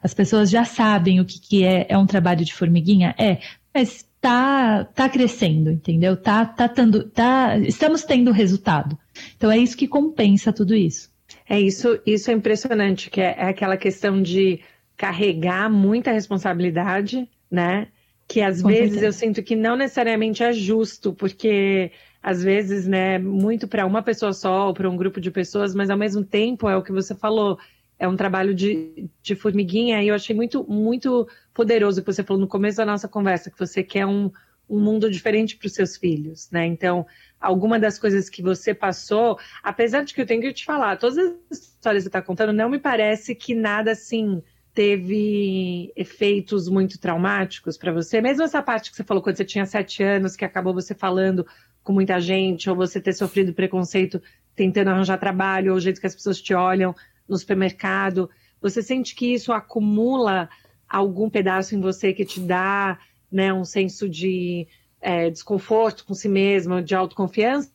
As 0.03 0.15
pessoas 0.15 0.51
já 0.51 0.65
sabem 0.65 1.21
o 1.21 1.25
que, 1.25 1.41
que 1.41 1.65
é, 1.65 1.87
é 1.89 1.99
um 1.99 2.07
trabalho 2.07 2.45
de 2.45 2.55
formiguinha? 2.55 3.15
É, 3.19 3.39
mas 3.75 4.07
tá, 4.21 4.85
tá 4.85 5.09
crescendo, 5.09 5.71
entendeu? 5.71 6.17
Tá, 6.17 6.45
tá 6.45 6.69
tendo, 6.69 7.09
tá, 7.09 7.59
estamos 7.59 8.05
tendo 8.05 8.31
resultado. 8.31 8.97
Então 9.37 9.51
é 9.51 9.59
isso 9.59 9.77
que 9.77 9.89
compensa 9.89 10.53
tudo 10.53 10.75
isso. 10.75 11.11
É 11.49 11.61
isso, 11.61 12.01
isso 12.07 12.31
é 12.31 12.35
impressionante, 12.35 13.11
que 13.11 13.21
é, 13.21 13.35
é 13.39 13.45
aquela 13.49 13.77
questão 13.77 14.23
de 14.23 14.61
carregar 14.97 15.69
muita 15.69 16.13
responsabilidade, 16.13 17.29
né? 17.51 17.89
Que 18.33 18.41
às 18.41 18.63
Com 18.63 18.69
vezes 18.69 18.95
certeza. 18.95 19.07
eu 19.07 19.13
sinto 19.13 19.43
que 19.43 19.55
não 19.55 19.77
necessariamente 19.77 20.43
é 20.43 20.55
justo, 20.55 21.13
porque 21.13 21.93
às 22.23 22.43
vezes, 22.43 22.89
né, 22.89 23.19
muito 23.19 23.69
para 23.69 23.85
uma 23.85 24.03
pessoa 24.03 24.33
só 24.33 24.69
ou 24.69 24.73
para 24.73 24.89
um 24.89 24.97
grupo 24.97 25.21
de 25.21 25.31
pessoas, 25.31 25.75
mas 25.75 25.91
ao 25.91 25.99
mesmo 25.99 26.25
tempo 26.25 26.67
é 26.67 26.75
o 26.75 26.83
que 26.83 26.93
você 26.93 27.15
falou, 27.15 27.59
é 27.99 28.09
um 28.09 28.17
trabalho 28.17 28.55
de, 28.55 29.07
de 29.23 29.35
formiguinha 29.35 30.03
e 30.03 30.09
eu 30.09 30.15
achei 30.15 30.35
muito, 30.35 30.65
muito 30.65 31.29
poderoso 31.53 32.01
que 32.01 32.11
você 32.11 32.25
falou 32.25 32.41
no 32.41 32.49
começo 32.49 32.79
da 32.79 32.87
nossa 32.87 33.07
conversa, 33.07 33.51
que 33.51 33.59
você 33.59 33.83
quer 33.83 34.07
um, 34.07 34.31
um 34.67 34.81
mundo 34.81 35.11
diferente 35.11 35.55
para 35.59 35.67
os 35.67 35.75
seus 35.75 35.99
filhos, 35.99 36.51
né? 36.51 36.65
Então, 36.65 37.07
alguma 37.39 37.79
das 37.79 37.99
coisas 37.99 38.31
que 38.31 38.41
você 38.41 38.73
passou, 38.73 39.39
apesar 39.63 40.05
de 40.05 40.15
que 40.15 40.23
eu 40.23 40.27
tenho 40.27 40.41
que 40.41 40.55
te 40.55 40.65
falar, 40.65 40.97
todas 40.97 41.19
as 41.19 41.59
histórias 41.59 42.05
que 42.05 42.05
você 42.05 42.09
está 42.09 42.23
contando, 42.23 42.55
não 42.55 42.71
me 42.71 42.79
parece 42.79 43.35
que 43.35 43.55
nada 43.55 43.91
assim 43.91 44.43
teve 44.75 45.93
efeitos 45.95 46.69
muito 46.69 46.99
traumáticos 46.99 47.77
para 47.77 47.93
você. 47.93 48.21
Mesmo 48.21 48.43
essa 48.43 48.63
parte 48.63 48.91
que 48.91 48.97
você 48.97 49.05
falou 49.05 49.23
quando 49.23 49.37
você 49.37 49.45
tinha 49.45 49.67
sete 49.67 50.03
anos, 50.03 50.35
que 50.35 50.45
acabou 50.45 50.73
você 50.73 50.95
falando 50.95 51.47
com 51.83 51.93
muita 51.93 52.21
gente, 52.21 52.71
ou 52.71 52.77
você 52.77 53.01
ter 53.01 53.13
sofrido 53.13 53.53
preconceito 53.53 54.23
tentando 54.55 54.89
arranjar 54.89 55.19
trabalho, 55.19 55.73
ou 55.73 55.77
o 55.77 55.81
jeito 55.81 56.01
que 56.01 56.07
as 56.07 56.15
pessoas 56.15 56.41
te 56.41 56.55
olham 56.55 56.95
no 57.29 57.37
supermercado. 57.37 58.31
Você 58.61 58.83
sente 58.83 59.15
que 59.15 59.33
isso 59.35 59.53
acumula 59.53 60.49
algum 60.89 61.29
pedaço 61.29 61.75
em 61.75 61.81
você 61.81 62.13
que 62.13 62.25
te 62.25 62.41
dá 62.41 62.99
né, 63.31 63.53
um 63.53 63.65
senso 63.65 64.09
de 64.09 64.67
é, 65.03 65.29
desconforto 65.29 66.07
com 66.07 66.15
si 66.15 66.29
mesma, 66.29 66.81
de 66.81 66.95
autoconfiança, 66.95 67.71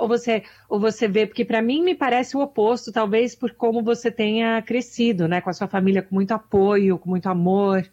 ou 0.00 0.08
você, 0.08 0.42
ou 0.68 0.80
você 0.80 1.06
vê, 1.06 1.26
porque 1.26 1.44
para 1.44 1.60
mim 1.60 1.84
me 1.84 1.94
parece 1.94 2.36
o 2.36 2.40
oposto, 2.40 2.90
talvez 2.90 3.34
por 3.34 3.52
como 3.52 3.82
você 3.82 4.10
tenha 4.10 4.60
crescido, 4.62 5.28
né, 5.28 5.42
com 5.42 5.50
a 5.50 5.52
sua 5.52 5.68
família, 5.68 6.02
com 6.02 6.14
muito 6.14 6.32
apoio, 6.32 6.98
com 6.98 7.10
muito 7.10 7.28
amor, 7.28 7.86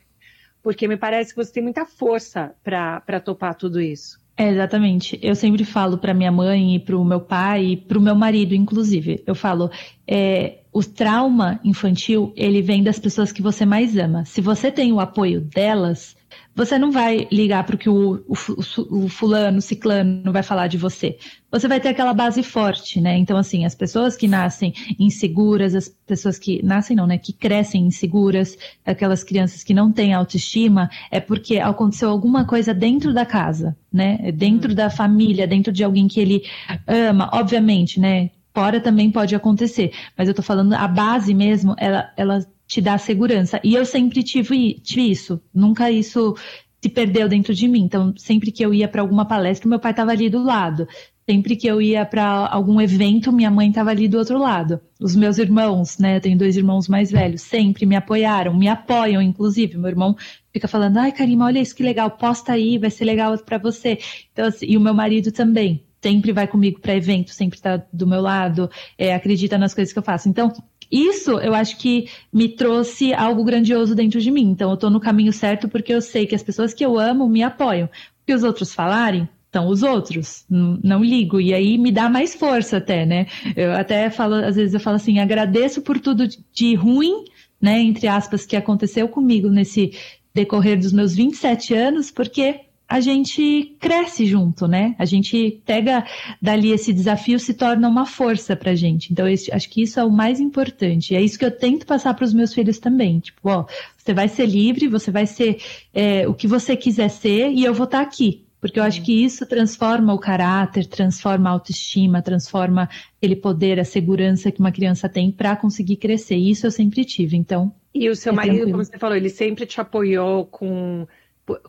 porque 0.63 0.87
me 0.87 0.97
parece 0.97 1.35
que 1.35 1.43
você 1.43 1.51
tem 1.51 1.63
muita 1.63 1.85
força 1.85 2.55
para 2.63 3.19
topar 3.19 3.55
tudo 3.55 3.81
isso. 3.81 4.19
É, 4.37 4.49
exatamente. 4.49 5.17
Eu 5.21 5.33
sempre 5.33 5.65
falo 5.65 5.97
para 5.97 6.13
minha 6.13 6.31
mãe 6.31 6.75
e 6.75 6.79
para 6.79 6.95
o 6.95 7.03
meu 7.03 7.19
pai 7.19 7.65
e 7.65 7.77
para 7.77 7.97
o 7.97 8.01
meu 8.01 8.15
marido, 8.15 8.53
inclusive. 8.53 9.23
Eu 9.25 9.33
falo, 9.33 9.71
é, 10.07 10.59
o 10.71 10.83
trauma 10.83 11.59
infantil 11.63 12.31
ele 12.35 12.61
vem 12.61 12.83
das 12.83 12.99
pessoas 12.99 13.31
que 13.31 13.41
você 13.41 13.65
mais 13.65 13.97
ama. 13.97 14.25
Se 14.25 14.39
você 14.39 14.71
tem 14.71 14.93
o 14.93 14.99
apoio 14.99 15.41
delas, 15.41 16.16
você 16.57 16.79
não 16.79 16.91
vai 16.91 17.27
ligar 17.31 17.63
para 17.63 17.75
o 17.75 17.77
que 17.77 17.87
o, 17.87 18.23
o, 18.27 19.07
fulano, 19.07 19.59
o 19.59 19.61
ciclano 19.61 20.31
vai 20.31 20.41
falar 20.41 20.65
de 20.65 20.75
você. 20.75 21.17
Você 21.51 21.67
vai 21.67 21.79
ter 21.79 21.89
aquela 21.89 22.15
base 22.15 22.41
forte, 22.41 22.99
né? 22.99 23.15
Então, 23.15 23.37
assim, 23.37 23.63
as 23.63 23.75
pessoas 23.75 24.15
que 24.15 24.27
nascem 24.27 24.73
inseguras, 24.99 25.75
as 25.75 25.87
pessoas 25.87 26.39
que 26.39 26.63
nascem 26.63 26.97
não, 26.97 27.05
né? 27.05 27.19
Que 27.19 27.31
crescem 27.31 27.85
inseguras, 27.85 28.57
aquelas 28.83 29.23
crianças 29.23 29.63
que 29.63 29.73
não 29.73 29.91
têm 29.91 30.15
autoestima, 30.15 30.89
é 31.11 31.19
porque 31.19 31.59
aconteceu 31.59 32.09
alguma 32.09 32.43
coisa 32.43 32.73
dentro 32.73 33.13
da 33.13 33.25
casa, 33.25 33.77
né? 33.93 34.31
Dentro 34.31 34.71
hum. 34.71 34.75
da 34.75 34.89
família, 34.89 35.45
dentro 35.45 35.71
de 35.71 35.83
alguém 35.83 36.07
que 36.07 36.19
ele 36.19 36.43
ama, 36.87 37.29
obviamente, 37.33 37.99
né? 37.99 38.31
Fora 38.51 38.81
também 38.81 39.11
pode 39.11 39.35
acontecer, 39.35 39.93
mas 40.17 40.27
eu 40.27 40.33
tô 40.33 40.41
falando 40.41 40.73
a 40.73 40.87
base 40.87 41.31
mesmo, 41.31 41.75
ela, 41.77 42.11
ela 42.17 42.43
te 42.67 42.81
dá 42.81 42.97
segurança. 42.97 43.59
E 43.63 43.73
eu 43.73 43.85
sempre 43.85 44.21
tive, 44.21 44.75
tive 44.83 45.09
isso, 45.09 45.41
nunca 45.53 45.89
isso 45.89 46.35
se 46.81 46.89
perdeu 46.89 47.27
dentro 47.27 47.53
de 47.53 47.67
mim. 47.67 47.83
Então, 47.83 48.13
sempre 48.17 48.51
que 48.51 48.63
eu 48.63 48.73
ia 48.73 48.87
para 48.87 49.01
alguma 49.01 49.25
palestra, 49.25 49.67
meu 49.67 49.79
pai 49.79 49.91
estava 49.91 50.11
ali 50.11 50.29
do 50.29 50.43
lado. 50.43 50.87
Sempre 51.29 51.57
que 51.57 51.67
eu 51.67 51.81
ia 51.81 52.05
para 52.05 52.47
algum 52.47 52.79
evento, 52.79 53.33
minha 53.33 53.51
mãe 53.51 53.67
estava 53.67 53.89
ali 53.89 54.07
do 54.07 54.17
outro 54.17 54.37
lado. 54.37 54.79
Os 54.97 55.13
meus 55.13 55.37
irmãos, 55.37 55.97
né? 55.97 56.15
Eu 56.15 56.21
tenho 56.21 56.37
dois 56.37 56.55
irmãos 56.55 56.87
mais 56.87 57.11
velhos, 57.11 57.41
sempre 57.41 57.85
me 57.85 57.97
apoiaram, 57.97 58.55
me 58.55 58.69
apoiam, 58.69 59.21
inclusive. 59.21 59.77
Meu 59.77 59.89
irmão 59.89 60.15
fica 60.53 60.69
falando: 60.69 60.97
ai, 60.97 61.11
Karima, 61.11 61.45
olha 61.45 61.59
isso 61.59 61.75
que 61.75 61.83
legal, 61.83 62.11
posta 62.11 62.53
aí, 62.53 62.77
vai 62.77 62.89
ser 62.89 63.03
legal 63.03 63.37
para 63.39 63.57
você. 63.57 63.99
Então, 64.31 64.45
assim, 64.45 64.67
e 64.69 64.77
o 64.77 64.81
meu 64.81 64.93
marido 64.93 65.29
também 65.29 65.83
sempre 66.01 66.31
vai 66.31 66.47
comigo 66.47 66.79
para 66.79 66.95
evento, 66.95 67.31
sempre 67.31 67.57
está 67.57 67.83
do 67.91 68.07
meu 68.07 68.21
lado, 68.21 68.69
é, 68.97 69.13
acredita 69.13 69.57
nas 69.57 69.73
coisas 69.73 69.91
que 69.91 69.99
eu 69.99 70.03
faço. 70.03 70.29
Então, 70.29 70.53
isso 70.91 71.31
eu 71.39 71.53
acho 71.53 71.77
que 71.77 72.09
me 72.31 72.49
trouxe 72.49 73.13
algo 73.13 73.43
grandioso 73.43 73.95
dentro 73.95 74.19
de 74.19 74.31
mim. 74.31 74.49
Então 74.49 74.69
eu 74.69 74.75
estou 74.75 74.89
no 74.89 74.99
caminho 74.99 75.33
certo 75.33 75.67
porque 75.67 75.93
eu 75.93 76.01
sei 76.01 76.25
que 76.25 76.35
as 76.35 76.43
pessoas 76.43 76.73
que 76.73 76.85
eu 76.85 76.99
amo 76.99 77.27
me 77.27 77.43
apoiam. 77.43 77.89
Que 78.25 78.33
os 78.33 78.43
outros 78.43 78.73
falarem, 78.73 79.27
então 79.49 79.67
os 79.67 79.81
outros, 79.81 80.45
não, 80.49 80.79
não, 80.83 81.03
ligo, 81.03 81.39
e 81.39 81.53
aí 81.53 81.77
me 81.77 81.91
dá 81.91 82.09
mais 82.09 82.35
força 82.35 82.77
até, 82.77 83.05
né? 83.05 83.27
Eu 83.55 83.71
até 83.71 84.09
falo, 84.09 84.35
às 84.35 84.55
vezes 84.55 84.73
eu 84.73 84.79
falo 84.79 84.97
assim, 84.97 85.19
agradeço 85.19 85.81
por 85.81 85.99
tudo 85.99 86.27
de 86.51 86.75
ruim, 86.75 87.23
né, 87.59 87.79
entre 87.79 88.07
aspas, 88.07 88.45
que 88.45 88.55
aconteceu 88.55 89.07
comigo 89.07 89.49
nesse 89.49 89.93
decorrer 90.33 90.77
dos 90.77 90.93
meus 90.93 91.15
27 91.15 91.73
anos, 91.73 92.11
porque 92.11 92.66
a 92.87 93.01
gente 93.01 93.75
cresce 93.79 94.25
junto, 94.25 94.67
né? 94.67 94.95
A 94.97 95.03
gente 95.03 95.61
pega 95.65 96.05
dali 96.41 96.71
esse 96.71 96.93
desafio, 96.93 97.37
se 97.37 97.53
torna 97.53 97.87
uma 97.87 98.05
força 98.05 98.55
pra 98.55 98.75
gente. 98.75 99.11
Então, 99.11 99.27
esse, 99.27 99.51
acho 99.51 99.69
que 99.69 99.81
isso 99.81 99.99
é 99.99 100.05
o 100.05 100.11
mais 100.11 100.39
importante. 100.39 101.13
É 101.13 101.21
isso 101.21 101.37
que 101.37 101.43
eu 101.43 101.51
tento 101.51 101.85
passar 101.85 102.13
para 102.13 102.23
os 102.23 102.33
meus 102.33 102.53
filhos 102.53 102.79
também. 102.79 103.19
Tipo, 103.19 103.49
ó, 103.49 103.65
você 103.97 104.13
vai 104.13 104.29
ser 104.29 104.45
livre, 104.45 104.87
você 104.87 105.11
vai 105.11 105.25
ser 105.25 105.61
é, 105.93 106.25
o 106.27 106.33
que 106.33 106.47
você 106.47 106.77
quiser 106.77 107.09
ser 107.09 107.49
e 107.51 107.65
eu 107.65 107.73
vou 107.73 107.85
estar 107.85 107.99
tá 107.99 108.03
aqui. 108.03 108.45
Porque 108.59 108.79
eu 108.79 108.83
acho 108.83 109.03
que 109.03 109.23
isso 109.23 109.45
transforma 109.45 110.13
o 110.13 110.19
caráter, 110.19 110.87
transforma 110.87 111.49
a 111.49 111.53
autoestima, 111.53 112.21
transforma 112.21 112.89
aquele 113.17 113.35
poder, 113.35 113.79
a 113.79 113.85
segurança 113.85 114.51
que 114.51 114.59
uma 114.59 114.71
criança 114.71 115.07
tem 115.07 115.31
para 115.31 115.55
conseguir 115.55 115.97
crescer. 115.97 116.37
Isso 116.37 116.65
eu 116.65 116.71
sempre 116.71 117.05
tive. 117.05 117.37
Então. 117.37 117.71
E 117.93 118.09
o 118.09 118.15
seu 118.15 118.31
é 118.31 118.35
marido, 118.35 118.55
tranquilo. 118.55 118.77
como 118.77 118.85
você 118.85 118.97
falou, 118.97 119.15
ele 119.15 119.29
sempre 119.29 119.65
te 119.65 119.79
apoiou 119.79 120.45
com 120.45 121.05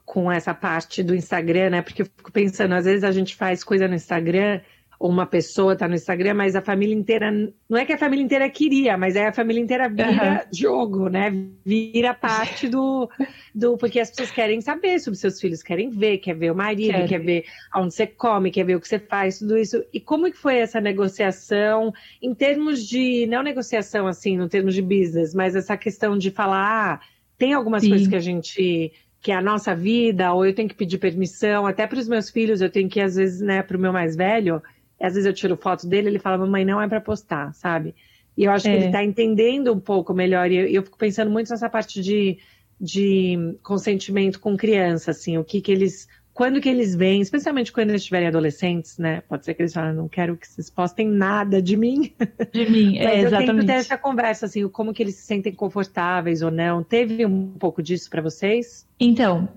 com 0.04 0.30
essa 0.30 0.54
parte 0.54 1.02
do 1.02 1.14
Instagram, 1.14 1.70
né? 1.70 1.82
Porque 1.82 2.02
eu 2.02 2.06
fico 2.06 2.32
pensando, 2.32 2.74
às 2.74 2.84
vezes 2.84 3.04
a 3.04 3.12
gente 3.12 3.34
faz 3.36 3.62
coisa 3.62 3.86
no 3.86 3.94
Instagram, 3.94 4.60
ou 4.98 5.08
uma 5.08 5.26
pessoa 5.26 5.76
tá 5.76 5.86
no 5.86 5.94
Instagram, 5.94 6.34
mas 6.34 6.56
a 6.56 6.60
família 6.60 6.94
inteira. 6.94 7.30
Não 7.68 7.78
é 7.78 7.84
que 7.84 7.92
a 7.92 7.98
família 7.98 8.24
inteira 8.24 8.50
queria, 8.50 8.98
mas 8.98 9.14
é 9.14 9.28
a 9.28 9.32
família 9.32 9.62
inteira 9.62 9.88
vira 9.88 10.44
uhum. 10.44 10.52
jogo, 10.52 11.08
né? 11.08 11.32
Vira 11.64 12.12
parte 12.12 12.68
do, 12.68 13.08
do. 13.54 13.76
Porque 13.76 14.00
as 14.00 14.10
pessoas 14.10 14.32
querem 14.32 14.60
saber 14.60 14.98
sobre 14.98 15.18
seus 15.18 15.40
filhos, 15.40 15.62
querem 15.62 15.88
ver, 15.88 16.18
quer 16.18 16.34
ver 16.34 16.50
o 16.50 16.54
marido, 16.54 16.94
Quero. 16.94 17.08
quer 17.08 17.20
ver 17.20 17.44
onde 17.76 17.94
você 17.94 18.08
come, 18.08 18.50
quer 18.50 18.64
ver 18.64 18.74
o 18.74 18.80
que 18.80 18.88
você 18.88 18.98
faz, 18.98 19.38
tudo 19.38 19.56
isso. 19.56 19.84
E 19.92 20.00
como 20.00 20.30
que 20.30 20.36
foi 20.36 20.56
essa 20.56 20.80
negociação 20.80 21.92
em 22.20 22.34
termos 22.34 22.84
de. 22.84 23.24
Não 23.26 23.42
negociação 23.42 24.08
assim, 24.08 24.36
no 24.36 24.48
termos 24.48 24.74
de 24.74 24.82
business, 24.82 25.32
mas 25.32 25.54
essa 25.54 25.76
questão 25.76 26.18
de 26.18 26.32
falar, 26.32 26.94
ah, 26.94 27.00
tem 27.38 27.52
algumas 27.52 27.82
Sim. 27.82 27.90
coisas 27.90 28.08
que 28.08 28.16
a 28.16 28.20
gente 28.20 28.92
que 29.20 29.32
é 29.32 29.34
a 29.34 29.42
nossa 29.42 29.74
vida, 29.74 30.32
ou 30.32 30.46
eu 30.46 30.54
tenho 30.54 30.68
que 30.68 30.74
pedir 30.74 30.98
permissão, 30.98 31.66
até 31.66 31.86
para 31.86 31.98
os 31.98 32.08
meus 32.08 32.30
filhos, 32.30 32.60
eu 32.60 32.70
tenho 32.70 32.88
que, 32.88 33.00
às 33.00 33.16
vezes, 33.16 33.40
né, 33.40 33.62
para 33.62 33.76
o 33.76 33.80
meu 33.80 33.92
mais 33.92 34.14
velho, 34.14 34.62
às 35.00 35.14
vezes 35.14 35.26
eu 35.26 35.32
tiro 35.32 35.56
foto 35.56 35.86
dele, 35.86 36.08
ele 36.08 36.18
fala, 36.18 36.38
mamãe, 36.38 36.64
não 36.64 36.80
é 36.80 36.88
para 36.88 37.00
postar, 37.00 37.52
sabe? 37.54 37.94
E 38.36 38.44
eu 38.44 38.52
acho 38.52 38.68
é. 38.68 38.70
que 38.70 38.76
ele 38.76 38.86
está 38.86 39.02
entendendo 39.02 39.72
um 39.72 39.80
pouco 39.80 40.14
melhor, 40.14 40.50
e 40.50 40.56
eu, 40.56 40.66
eu, 40.66 40.82
fico 40.82 40.98
pensando 40.98 41.30
muito 41.30 41.50
nessa 41.50 41.68
parte 41.68 42.00
de, 42.00 42.38
de 42.80 43.56
consentimento 43.62 44.38
com 44.38 44.56
criança, 44.56 45.10
assim, 45.10 45.36
o 45.36 45.44
que 45.44 45.60
que 45.60 45.72
eles 45.72 46.06
quando 46.38 46.60
que 46.60 46.68
eles 46.68 46.94
vêm, 46.94 47.20
especialmente 47.20 47.72
quando 47.72 47.88
eles 47.90 48.02
estiverem 48.02 48.28
adolescentes, 48.28 48.96
né? 48.96 49.22
Pode 49.28 49.44
ser 49.44 49.54
que 49.54 49.62
eles 49.62 49.74
falem, 49.74 49.92
não 49.92 50.06
quero 50.06 50.36
que 50.36 50.46
vocês 50.46 50.70
postem 50.70 51.08
nada 51.08 51.60
de 51.60 51.76
mim. 51.76 52.12
De 52.54 52.70
mim, 52.70 52.96
é, 52.96 53.04
Mas 53.04 53.14
eu 53.14 53.26
exatamente. 53.26 53.56
tento 53.56 53.66
ter 53.66 53.72
essa 53.72 53.98
conversa, 53.98 54.46
assim, 54.46 54.68
como 54.68 54.94
que 54.94 55.02
eles 55.02 55.16
se 55.16 55.22
sentem 55.22 55.52
confortáveis 55.52 56.40
ou 56.40 56.52
não. 56.52 56.84
Teve 56.84 57.26
um 57.26 57.48
pouco 57.48 57.82
disso 57.82 58.08
para 58.08 58.22
vocês? 58.22 58.86
Então, 59.00 59.48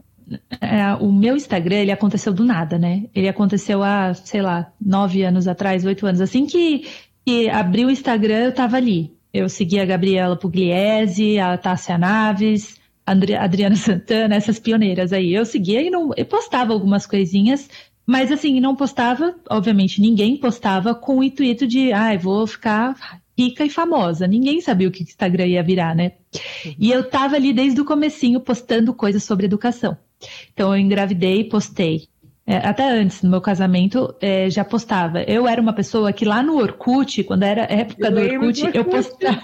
é, 0.60 0.96
o 0.96 1.12
meu 1.12 1.36
Instagram, 1.36 1.76
ele 1.76 1.92
aconteceu 1.92 2.34
do 2.34 2.44
nada, 2.44 2.80
né? 2.80 3.06
Ele 3.14 3.30
aconteceu 3.30 3.84
há, 3.84 4.16
sei 4.16 4.42
lá, 4.42 4.74
nove 4.84 5.22
anos 5.22 5.48
atrás, 5.48 5.86
oito 5.86 6.08
anos. 6.08 6.20
Assim 6.20 6.48
que, 6.48 6.88
que 7.24 7.48
abri 7.48 7.86
o 7.86 7.92
Instagram, 7.92 8.46
eu 8.46 8.56
tava 8.56 8.78
ali. 8.78 9.14
Eu 9.32 9.48
segui 9.50 9.80
a 9.80 9.86
Gabriela 9.86 10.36
Pugliese, 10.36 11.38
a 11.38 11.56
Tássia 11.60 11.96
Naves, 12.00 12.81
Adriana 13.12 13.76
Santana, 13.76 14.36
essas 14.36 14.60
pioneiras 14.60 15.14
aí. 15.14 15.34
Eu 15.34 15.46
seguia 15.46 15.82
e 15.82 15.90
não, 15.90 16.12
eu 16.16 16.26
postava 16.26 16.74
algumas 16.74 17.06
coisinhas, 17.06 17.70
mas 18.06 18.32
assim, 18.32 18.60
não 18.60 18.76
postava, 18.76 19.36
obviamente, 19.50 20.02
ninguém 20.02 20.38
postava 20.38 20.96
com 20.96 21.20
o 21.20 21.24
intuito 21.24 21.68
de, 21.68 21.94
ai, 21.94 22.16
ah, 22.16 22.20
vou 22.20 22.46
ficar 22.48 22.96
rica 23.38 23.66
e 23.66 23.70
famosa. 23.70 24.28
Ninguém 24.28 24.62
sabia 24.62 24.88
o 24.88 24.92
que 24.92 25.02
o 25.02 25.04
Instagram 25.04 25.48
ia 25.48 25.64
virar, 25.64 25.96
né? 25.96 26.14
E 26.78 26.92
eu 26.92 27.10
tava 27.10 27.36
ali 27.36 27.54
desde 27.54 27.80
o 27.82 27.86
comecinho 27.86 28.40
postando 28.40 28.94
coisas 28.94 29.24
sobre 29.24 29.46
educação. 29.46 29.98
Então 30.54 30.76
eu 30.76 30.80
engravidei, 30.80 31.44
postei. 31.44 32.08
É, 32.46 32.58
até 32.58 32.90
antes, 32.90 33.22
no 33.22 33.30
meu 33.30 33.42
casamento, 33.42 34.14
é, 34.20 34.50
já 34.50 34.64
postava. 34.64 35.22
Eu 35.24 35.48
era 35.48 35.62
uma 35.62 35.74
pessoa 35.74 36.12
que 36.12 36.26
lá 36.26 36.44
no 36.44 36.58
Orkut, 36.58 37.24
quando 37.24 37.44
era 37.44 37.62
época 37.64 38.08
eu 38.08 38.12
do 38.12 38.20
Orkut, 38.20 38.70
eu 38.74 38.86
postava. 38.86 39.42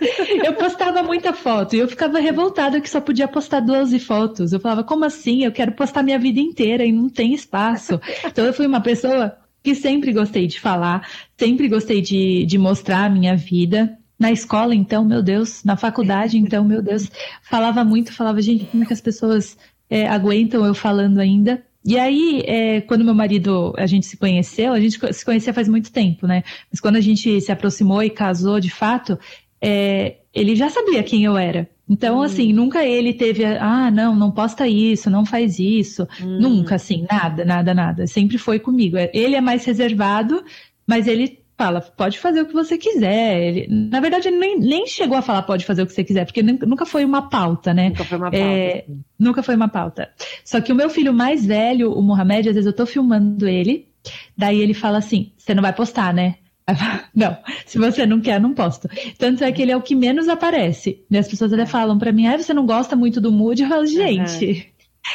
eu 0.44 0.54
postava 0.54 1.02
muita 1.02 1.32
foto 1.32 1.76
e 1.76 1.78
eu 1.78 1.88
ficava 1.88 2.18
revoltada 2.18 2.80
que 2.80 2.88
só 2.88 3.00
podia 3.00 3.28
postar 3.28 3.60
12 3.60 3.98
fotos. 4.00 4.52
Eu 4.52 4.60
falava, 4.60 4.82
como 4.82 5.04
assim? 5.04 5.44
Eu 5.44 5.52
quero 5.52 5.72
postar 5.72 6.02
minha 6.02 6.18
vida 6.18 6.40
inteira 6.40 6.84
e 6.84 6.92
não 6.92 7.08
tem 7.08 7.34
espaço. 7.34 8.00
Então 8.24 8.44
eu 8.44 8.52
fui 8.52 8.66
uma 8.66 8.80
pessoa 8.80 9.36
que 9.62 9.74
sempre 9.74 10.12
gostei 10.12 10.46
de 10.46 10.58
falar, 10.58 11.06
sempre 11.38 11.68
gostei 11.68 12.00
de, 12.00 12.46
de 12.46 12.58
mostrar 12.58 13.04
a 13.04 13.10
minha 13.10 13.36
vida. 13.36 13.96
Na 14.18 14.30
escola, 14.30 14.74
então, 14.74 15.02
meu 15.02 15.22
Deus, 15.22 15.64
na 15.64 15.78
faculdade, 15.78 16.36
então, 16.36 16.62
meu 16.62 16.82
Deus, 16.82 17.10
falava 17.42 17.82
muito, 17.82 18.12
falava, 18.12 18.42
gente, 18.42 18.66
como 18.66 18.82
é 18.82 18.86
que 18.86 18.92
as 18.92 19.00
pessoas 19.00 19.56
é, 19.88 20.06
aguentam 20.06 20.66
eu 20.66 20.74
falando 20.74 21.18
ainda? 21.18 21.64
E 21.82 21.98
aí, 21.98 22.42
é, 22.44 22.82
quando 22.82 23.02
meu 23.02 23.14
marido, 23.14 23.72
a 23.78 23.86
gente 23.86 24.04
se 24.04 24.18
conheceu, 24.18 24.74
a 24.74 24.80
gente 24.80 24.98
se 25.14 25.24
conhecia 25.24 25.54
faz 25.54 25.66
muito 25.68 25.90
tempo, 25.90 26.26
né? 26.26 26.44
Mas 26.70 26.80
quando 26.80 26.96
a 26.96 27.00
gente 27.00 27.40
se 27.40 27.50
aproximou 27.50 28.02
e 28.02 28.10
casou 28.10 28.60
de 28.60 28.70
fato, 28.70 29.18
é, 29.60 30.16
ele 30.32 30.54
já 30.56 30.68
sabia 30.68 31.02
quem 31.02 31.24
eu 31.24 31.36
era. 31.36 31.68
Então, 31.88 32.18
hum. 32.18 32.22
assim, 32.22 32.52
nunca 32.52 32.84
ele 32.84 33.12
teve, 33.12 33.44
ah, 33.44 33.90
não, 33.90 34.14
não 34.14 34.30
posta 34.30 34.66
isso, 34.66 35.10
não 35.10 35.26
faz 35.26 35.58
isso. 35.58 36.06
Hum. 36.22 36.38
Nunca, 36.40 36.76
assim, 36.76 37.04
nada, 37.10 37.44
nada, 37.44 37.74
nada. 37.74 38.06
Sempre 38.06 38.38
foi 38.38 38.60
comigo. 38.60 38.96
Ele 39.12 39.34
é 39.34 39.40
mais 39.40 39.64
reservado, 39.64 40.42
mas 40.86 41.08
ele 41.08 41.40
fala, 41.58 41.80
pode 41.80 42.18
fazer 42.18 42.40
o 42.40 42.46
que 42.46 42.54
você 42.54 42.78
quiser. 42.78 43.42
Ele, 43.42 43.66
na 43.68 44.00
verdade, 44.00 44.28
ele 44.28 44.38
nem, 44.38 44.58
nem 44.58 44.86
chegou 44.86 45.18
a 45.18 45.20
falar 45.20 45.42
pode 45.42 45.66
fazer 45.66 45.82
o 45.82 45.86
que 45.86 45.92
você 45.92 46.04
quiser, 46.04 46.24
porque 46.24 46.42
nunca 46.42 46.86
foi 46.86 47.04
uma 47.04 47.28
pauta, 47.28 47.74
né? 47.74 47.90
Nunca 47.90 48.04
foi 48.04 48.18
uma 48.18 48.30
pauta. 48.30 48.46
É, 48.46 48.84
nunca 49.18 49.42
foi 49.42 49.56
uma 49.56 49.68
pauta. 49.68 50.08
Só 50.42 50.60
que 50.60 50.72
o 50.72 50.76
meu 50.76 50.88
filho 50.88 51.12
mais 51.12 51.44
velho, 51.44 51.92
o 51.92 52.00
Mohamed, 52.00 52.48
às 52.48 52.54
vezes 52.54 52.66
eu 52.66 52.72
tô 52.72 52.86
filmando 52.86 53.46
ele, 53.46 53.88
daí 54.34 54.58
ele 54.58 54.72
fala 54.72 54.98
assim: 54.98 55.32
você 55.36 55.54
não 55.54 55.62
vai 55.62 55.72
postar, 55.74 56.14
né? 56.14 56.36
Não, 57.14 57.36
se 57.66 57.78
você 57.78 58.06
não 58.06 58.20
quer, 58.20 58.40
não 58.40 58.54
posto. 58.54 58.88
Tanto 59.18 59.44
é 59.44 59.52
que 59.52 59.62
ele 59.62 59.72
é 59.72 59.76
o 59.76 59.82
que 59.82 59.94
menos 59.94 60.28
aparece. 60.28 61.04
E 61.10 61.18
as 61.18 61.28
pessoas 61.28 61.52
até 61.52 61.66
falam 61.66 61.98
para 61.98 62.12
mim, 62.12 62.26
ah, 62.26 62.38
você 62.38 62.54
não 62.54 62.66
gosta 62.66 62.96
muito 62.96 63.20
do 63.20 63.32
mood? 63.32 63.62
Eu 63.62 63.68
falo, 63.68 63.86
gente, 63.86 64.72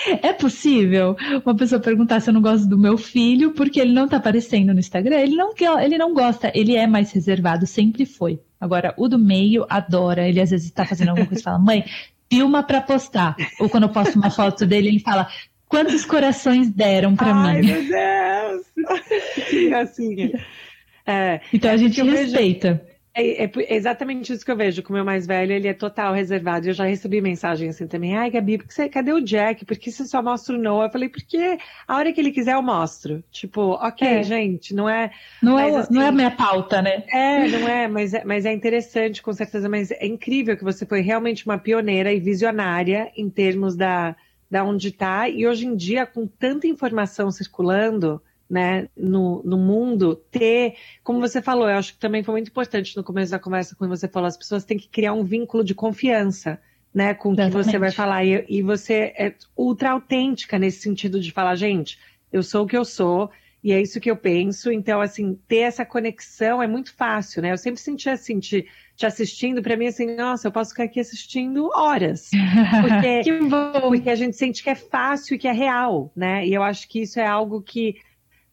uhum. 0.07 0.19
é 0.21 0.33
possível 0.33 1.15
uma 1.45 1.55
pessoa 1.55 1.79
perguntar 1.79 2.19
se 2.19 2.29
eu 2.29 2.33
não 2.33 2.41
gosto 2.41 2.67
do 2.67 2.77
meu 2.77 2.97
filho 2.97 3.51
porque 3.51 3.79
ele 3.79 3.93
não 3.93 4.07
tá 4.07 4.17
aparecendo 4.17 4.73
no 4.73 4.79
Instagram? 4.79 5.17
Ele 5.17 5.35
não, 5.35 5.53
quer, 5.53 5.83
ele 5.83 5.97
não 5.97 6.13
gosta, 6.13 6.51
ele 6.53 6.75
é 6.75 6.87
mais 6.87 7.11
reservado, 7.11 7.65
sempre 7.65 8.05
foi. 8.05 8.39
Agora, 8.59 8.93
o 8.97 9.07
do 9.07 9.19
meio 9.19 9.65
adora, 9.69 10.27
ele 10.27 10.41
às 10.41 10.49
vezes 10.49 10.71
tá 10.71 10.85
fazendo 10.85 11.09
alguma 11.09 11.27
coisa 11.27 11.41
e 11.41 11.43
fala, 11.43 11.59
mãe, 11.59 11.85
filma 12.29 12.63
para 12.63 12.81
postar. 12.81 13.35
Ou 13.59 13.69
quando 13.69 13.83
eu 13.83 13.89
posto 13.89 14.15
uma 14.17 14.31
foto 14.31 14.65
dele, 14.65 14.87
ele 14.87 14.99
fala, 14.99 15.27
quantos 15.67 16.05
corações 16.05 16.69
deram 16.69 17.15
para 17.15 17.33
mim? 17.33 17.47
Ai, 17.47 17.61
meu 17.61 17.81
Deus! 17.87 18.25
que 19.49 19.69
gracinha. 19.69 20.31
É, 21.05 21.41
então 21.53 21.71
a 21.71 21.77
gente 21.77 22.01
respeita. 22.01 22.73
Vejo, 22.73 22.95
é, 23.17 23.45
é, 23.45 23.51
exatamente 23.73 24.33
isso 24.33 24.43
que 24.43 24.51
eu 24.51 24.57
vejo 24.57 24.83
com 24.83 24.89
o 24.89 24.93
meu 24.93 25.05
mais 25.05 25.25
velho, 25.25 25.53
ele 25.53 25.69
é 25.69 25.73
total 25.73 26.13
reservado. 26.13 26.67
Eu 26.67 26.73
já 26.73 26.83
recebi 26.83 27.21
mensagem 27.21 27.69
assim 27.69 27.87
também. 27.87 28.17
Ai, 28.17 28.29
Gabi, 28.29 28.57
por 28.57 28.67
que 28.67 28.73
você, 28.73 28.89
cadê 28.89 29.13
o 29.13 29.21
Jack? 29.21 29.63
Por 29.63 29.77
que 29.77 29.89
você 29.89 30.05
só 30.05 30.21
mostra 30.21 30.53
o 30.53 30.61
Noah? 30.61 30.87
Eu 30.87 30.91
falei, 30.91 31.07
porque 31.07 31.57
a 31.87 31.95
hora 31.95 32.11
que 32.11 32.19
ele 32.19 32.31
quiser 32.31 32.55
eu 32.55 32.61
mostro. 32.61 33.23
Tipo, 33.31 33.71
ok, 33.71 34.05
é. 34.05 34.23
gente, 34.23 34.75
não 34.75 34.89
é. 34.89 35.11
Não, 35.41 35.57
é, 35.57 35.77
assim, 35.77 35.93
não 35.93 36.01
é 36.01 36.07
a 36.09 36.11
minha 36.11 36.31
pauta, 36.31 36.81
né? 36.81 37.05
É, 37.07 37.47
não 37.47 37.69
é 37.69 37.87
mas, 37.87 38.13
é, 38.13 38.25
mas 38.25 38.45
é 38.45 38.51
interessante, 38.51 39.21
com 39.21 39.31
certeza. 39.31 39.69
Mas 39.69 39.91
é 39.91 40.05
incrível 40.05 40.57
que 40.57 40.63
você 40.65 40.85
foi 40.85 40.99
realmente 40.99 41.45
uma 41.45 41.57
pioneira 41.57 42.11
e 42.11 42.19
visionária 42.19 43.09
em 43.15 43.29
termos 43.29 43.77
da, 43.77 44.13
da 44.51 44.65
onde 44.65 44.89
está. 44.89 45.29
E 45.29 45.47
hoje 45.47 45.65
em 45.65 45.75
dia, 45.77 46.05
com 46.05 46.27
tanta 46.27 46.67
informação 46.67 47.31
circulando 47.31 48.21
né, 48.49 48.87
no, 48.95 49.41
no 49.43 49.57
mundo, 49.57 50.15
ter, 50.15 50.75
como 51.03 51.19
você 51.19 51.41
falou, 51.41 51.67
eu 51.67 51.77
acho 51.77 51.93
que 51.93 51.99
também 51.99 52.23
foi 52.23 52.33
muito 52.33 52.49
importante 52.49 52.95
no 52.95 53.03
começo 53.03 53.31
da 53.31 53.39
conversa 53.39 53.75
quando 53.75 53.89
você 53.89 54.07
falou, 54.07 54.27
as 54.27 54.37
pessoas 54.37 54.63
têm 54.63 54.77
que 54.77 54.87
criar 54.87 55.13
um 55.13 55.23
vínculo 55.23 55.63
de 55.63 55.73
confiança, 55.73 56.59
né, 56.93 57.13
com 57.13 57.33
o 57.33 57.35
que 57.35 57.49
você 57.49 57.77
vai 57.77 57.91
falar, 57.91 58.23
e, 58.23 58.45
e 58.47 58.61
você 58.61 59.13
é 59.17 59.33
ultra 59.57 59.91
autêntica 59.91 60.57
nesse 60.57 60.79
sentido 60.79 61.19
de 61.19 61.31
falar, 61.31 61.55
gente, 61.55 61.99
eu 62.31 62.41
sou 62.41 62.63
o 62.63 62.67
que 62.67 62.77
eu 62.77 62.85
sou, 62.85 63.29
e 63.63 63.73
é 63.73 63.81
isso 63.81 63.99
que 63.99 64.11
eu 64.11 64.15
penso, 64.15 64.71
então, 64.71 65.01
assim, 65.01 65.37
ter 65.47 65.61
essa 65.61 65.83
conexão 65.83 66.61
é 66.61 66.67
muito 66.67 66.93
fácil, 66.93 67.41
né, 67.41 67.51
eu 67.51 67.57
sempre 67.57 67.81
senti 67.81 68.09
assim, 68.09 68.39
te, 68.39 68.67
te 68.95 69.07
assistindo, 69.07 69.61
para 69.61 69.75
mim, 69.75 69.87
assim, 69.87 70.15
nossa, 70.15 70.47
eu 70.47 70.51
posso 70.51 70.69
ficar 70.69 70.83
aqui 70.83 70.99
assistindo 70.99 71.69
horas, 71.73 72.29
porque, 72.81 73.23
porque 73.81 74.09
a 74.11 74.15
gente 74.15 74.37
sente 74.37 74.63
que 74.63 74.69
é 74.69 74.75
fácil 74.75 75.35
e 75.35 75.39
que 75.39 75.47
é 75.47 75.51
real, 75.51 76.13
né, 76.15 76.45
e 76.45 76.53
eu 76.53 76.61
acho 76.61 76.87
que 76.87 77.01
isso 77.01 77.19
é 77.19 77.25
algo 77.25 77.61
que 77.61 77.95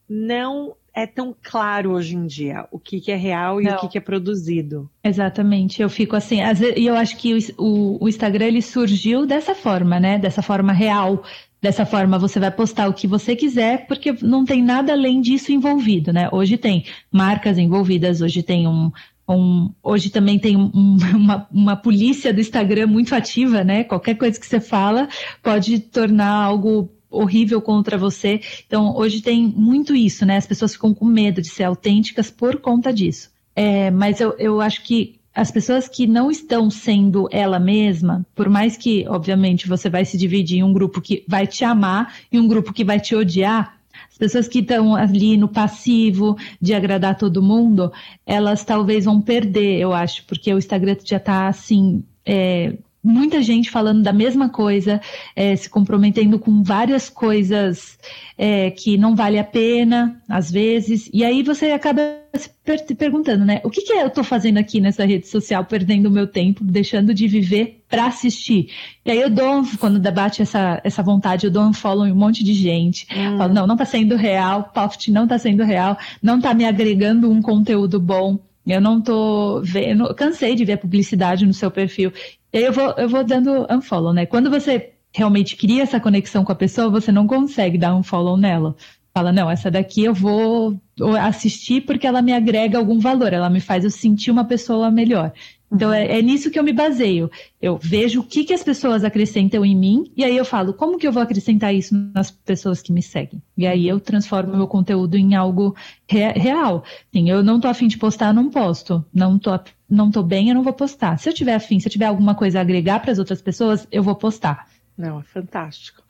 não 0.09 0.75
é 0.95 1.07
tão 1.07 1.35
claro 1.41 1.93
hoje 1.93 2.15
em 2.15 2.27
dia 2.27 2.67
o 2.71 2.77
que, 2.77 3.01
que 3.01 3.11
é 3.11 3.15
real 3.15 3.59
e 3.59 3.65
não. 3.65 3.75
o 3.75 3.79
que, 3.79 3.87
que 3.87 3.97
é 3.97 4.01
produzido. 4.01 4.89
Exatamente, 5.03 5.81
eu 5.81 5.89
fico 5.89 6.15
assim, 6.15 6.37
e 6.77 6.85
eu 6.85 6.95
acho 6.95 7.17
que 7.17 7.33
o, 7.57 8.03
o, 8.03 8.07
Instagram 8.07 8.45
ele 8.45 8.61
surgiu 8.61 9.25
dessa 9.25 9.55
forma, 9.55 9.99
né? 9.99 10.19
Dessa 10.19 10.41
forma 10.41 10.71
real, 10.71 11.23
Dessa 11.63 11.85
forma, 11.85 12.19
você 12.19 12.41
vai 12.41 12.51
postar 12.51 12.89
o 12.89 12.93
que 12.93 13.07
você 13.07 13.37
quiser, 13.37 13.87
porque 13.87 14.13
não 14.21 14.43
tem 14.43 14.61
nada 14.61 14.91
além 14.91 15.21
disso 15.21 15.49
envolvido, 15.49 16.11
né? 16.11 16.27
Hoje 16.29 16.57
tem 16.57 16.83
marcas 17.09 17.57
envolvidas, 17.57 18.19
hoje 18.19 18.43
tem 18.43 18.67
um. 18.67 18.91
um 19.29 19.71
hoje 19.81 20.09
também 20.09 20.37
tem 20.37 20.57
um, 20.57 20.69
uma, 21.15 21.47
uma 21.49 21.75
polícia 21.77 22.33
do 22.33 22.41
Instagram 22.41 22.87
muito 22.87 23.15
ativa, 23.15 23.63
né? 23.63 23.85
Qualquer 23.85 24.15
coisa 24.15 24.37
que 24.37 24.45
você 24.45 24.59
fala 24.59 25.07
pode 25.41 25.79
tornar 25.79 26.33
algo 26.33 26.91
horrível 27.13 27.61
contra 27.61 27.97
você. 27.97 28.41
Então, 28.65 28.95
hoje 28.95 29.21
tem 29.21 29.47
muito 29.47 29.95
isso, 29.95 30.25
né? 30.25 30.37
As 30.37 30.47
pessoas 30.47 30.73
ficam 30.73 30.93
com 30.93 31.05
medo 31.05 31.41
de 31.41 31.49
ser 31.49 31.63
autênticas 31.63 32.31
por 32.31 32.59
conta 32.59 32.91
disso. 32.91 33.31
É, 33.55 33.91
mas 33.91 34.19
eu, 34.19 34.35
eu 34.37 34.59
acho 34.59 34.83
que 34.83 35.19
as 35.33 35.49
pessoas 35.49 35.87
que 35.87 36.05
não 36.05 36.29
estão 36.29 36.69
sendo 36.69 37.27
ela 37.31 37.59
mesma, 37.59 38.25
por 38.35 38.49
mais 38.49 38.77
que, 38.77 39.05
obviamente, 39.07 39.67
você 39.67 39.89
vai 39.89 40.05
se 40.05 40.17
dividir 40.17 40.59
em 40.59 40.63
um 40.63 40.73
grupo 40.73 41.01
que 41.01 41.23
vai 41.27 41.47
te 41.47 41.63
amar 41.63 42.13
e 42.31 42.39
um 42.39 42.47
grupo 42.47 42.71
que 42.71 42.83
vai 42.83 42.99
te 42.99 43.15
odiar, 43.15 43.77
as 44.09 44.17
pessoas 44.17 44.47
que 44.47 44.59
estão 44.59 44.95
ali 44.95 45.35
no 45.37 45.47
passivo 45.47 46.37
de 46.61 46.73
agradar 46.73 47.17
todo 47.17 47.41
mundo, 47.41 47.91
elas 48.25 48.63
talvez 48.63 49.05
vão 49.05 49.19
perder, 49.19 49.79
eu 49.79 49.91
acho, 49.91 50.23
porque 50.25 50.53
o 50.53 50.57
Instagram 50.59 50.95
já 51.03 51.17
está 51.17 51.47
assim. 51.47 52.03
É, 52.23 52.77
muita 53.03 53.41
gente 53.41 53.69
falando 53.69 54.01
da 54.01 54.13
mesma 54.13 54.47
coisa, 54.47 55.01
é, 55.35 55.55
se 55.55 55.69
comprometendo 55.69 56.39
com 56.39 56.63
várias 56.63 57.09
coisas 57.09 57.99
é, 58.37 58.71
que 58.71 58.97
não 58.97 59.15
vale 59.15 59.37
a 59.37 59.43
pena, 59.43 60.21
às 60.29 60.49
vezes, 60.49 61.09
e 61.13 61.23
aí 61.23 61.43
você 61.43 61.71
acaba 61.71 62.01
se 62.35 62.49
per 62.63 62.83
perguntando, 62.95 63.45
né? 63.45 63.61
O 63.63 63.69
que, 63.69 63.81
que 63.81 63.93
eu 63.93 64.07
estou 64.07 64.23
fazendo 64.23 64.57
aqui 64.57 64.79
nessa 64.79 65.05
rede 65.05 65.27
social, 65.27 65.65
perdendo 65.65 66.07
o 66.07 66.11
meu 66.11 66.25
tempo, 66.25 66.63
deixando 66.63 67.13
de 67.13 67.27
viver 67.27 67.83
para 67.89 68.07
assistir? 68.07 68.69
E 69.05 69.11
aí 69.11 69.19
eu 69.19 69.29
dou, 69.29 69.63
quando 69.79 69.99
debate 69.99 70.41
essa, 70.41 70.81
essa 70.83 71.03
vontade, 71.03 71.45
eu 71.45 71.51
dou 71.51 71.63
um 71.63 71.73
follow 71.73 72.07
em 72.07 72.11
um 72.11 72.15
monte 72.15 72.43
de 72.43 72.53
gente. 72.53 73.05
Hum. 73.11 73.37
Falo, 73.37 73.53
não, 73.53 73.67
não 73.67 73.75
está 73.75 73.85
sendo 73.85 74.15
real, 74.15 74.71
Poft 74.73 75.11
não 75.11 75.25
está 75.25 75.37
sendo 75.37 75.63
real, 75.63 75.97
não 76.21 76.37
está 76.37 76.53
me 76.53 76.65
agregando 76.65 77.29
um 77.29 77.41
conteúdo 77.41 77.99
bom. 77.99 78.39
Eu 78.65 78.79
não 78.79 79.01
tô 79.01 79.61
vendo, 79.61 80.13
cansei 80.15 80.55
de 80.55 80.63
ver 80.63 80.77
publicidade 80.77 81.45
no 81.45 81.53
seu 81.53 81.69
perfil. 81.69 82.11
E 82.51 82.59
eu 82.59 82.71
vou, 82.71 82.91
eu 82.97 83.09
vou 83.09 83.23
dando 83.23 83.67
unfollow, 83.69 84.13
né? 84.13 84.25
Quando 84.25 84.49
você 84.49 84.93
realmente 85.13 85.55
cria 85.55 85.83
essa 85.83 85.99
conexão 85.99 86.43
com 86.43 86.51
a 86.51 86.55
pessoa, 86.55 86.89
você 86.89 87.11
não 87.11 87.27
consegue 87.27 87.77
dar 87.77 87.95
um 87.95 88.03
follow 88.03 88.37
nela. 88.37 88.75
Fala, 89.13 89.31
não, 89.31 89.49
essa 89.49 89.69
daqui 89.69 90.03
eu 90.03 90.13
vou 90.13 90.79
assistir 91.21 91.81
porque 91.81 92.07
ela 92.07 92.21
me 92.21 92.33
agrega 92.33 92.79
algum 92.79 92.99
valor, 92.99 93.31
ela 93.31 93.49
me 93.49 93.59
faz 93.59 93.83
eu 93.83 93.91
sentir 93.91 94.31
uma 94.31 94.43
pessoa 94.43 94.89
melhor. 94.89 95.31
Então 95.73 95.91
é, 95.91 96.19
é, 96.19 96.21
nisso 96.21 96.51
que 96.51 96.59
eu 96.59 96.63
me 96.63 96.71
baseio. 96.71 97.31
Eu 97.61 97.79
vejo 97.81 98.21
o 98.21 98.23
que, 98.23 98.43
que 98.43 98.53
as 98.53 98.63
pessoas 98.63 99.03
acrescentam 99.03 99.65
em 99.65 99.75
mim 99.75 100.11
e 100.15 100.23
aí 100.23 100.37
eu 100.37 100.45
falo 100.45 100.73
como 100.73 100.97
que 100.97 101.07
eu 101.07 101.11
vou 101.11 101.23
acrescentar 101.23 101.73
isso 101.73 101.95
nas 102.13 102.29
pessoas 102.29 102.81
que 102.81 102.93
me 102.93 103.01
seguem. 103.01 103.41
E 103.57 103.65
aí 103.65 103.87
eu 103.87 103.99
transformo 103.99 104.55
meu 104.55 104.67
conteúdo 104.67 105.17
em 105.17 105.33
algo 105.35 105.75
re 106.07 106.31
real. 106.33 106.83
Sim, 107.11 107.29
eu 107.29 107.41
não 107.41 107.59
tô 107.59 107.67
afim 107.67 107.87
de 107.87 107.97
postar, 107.97 108.33
não 108.33 108.49
posto. 108.49 109.03
Não 109.11 109.39
tô, 109.39 109.59
não 109.89 110.11
tô 110.11 110.21
bem, 110.21 110.49
eu 110.49 110.55
não 110.55 110.63
vou 110.63 110.73
postar. 110.73 111.17
Se 111.17 111.27
eu 111.27 111.33
tiver 111.33 111.55
afim, 111.55 111.79
se 111.79 111.87
eu 111.87 111.91
tiver 111.91 112.05
alguma 112.05 112.35
coisa 112.35 112.59
a 112.59 112.61
agregar 112.61 112.99
para 112.99 113.11
as 113.11 113.19
outras 113.19 113.41
pessoas, 113.41 113.87
eu 113.91 114.03
vou 114.03 114.15
postar. 114.15 114.67
Não, 114.95 115.19
é 115.19 115.23
fantástico. 115.23 116.03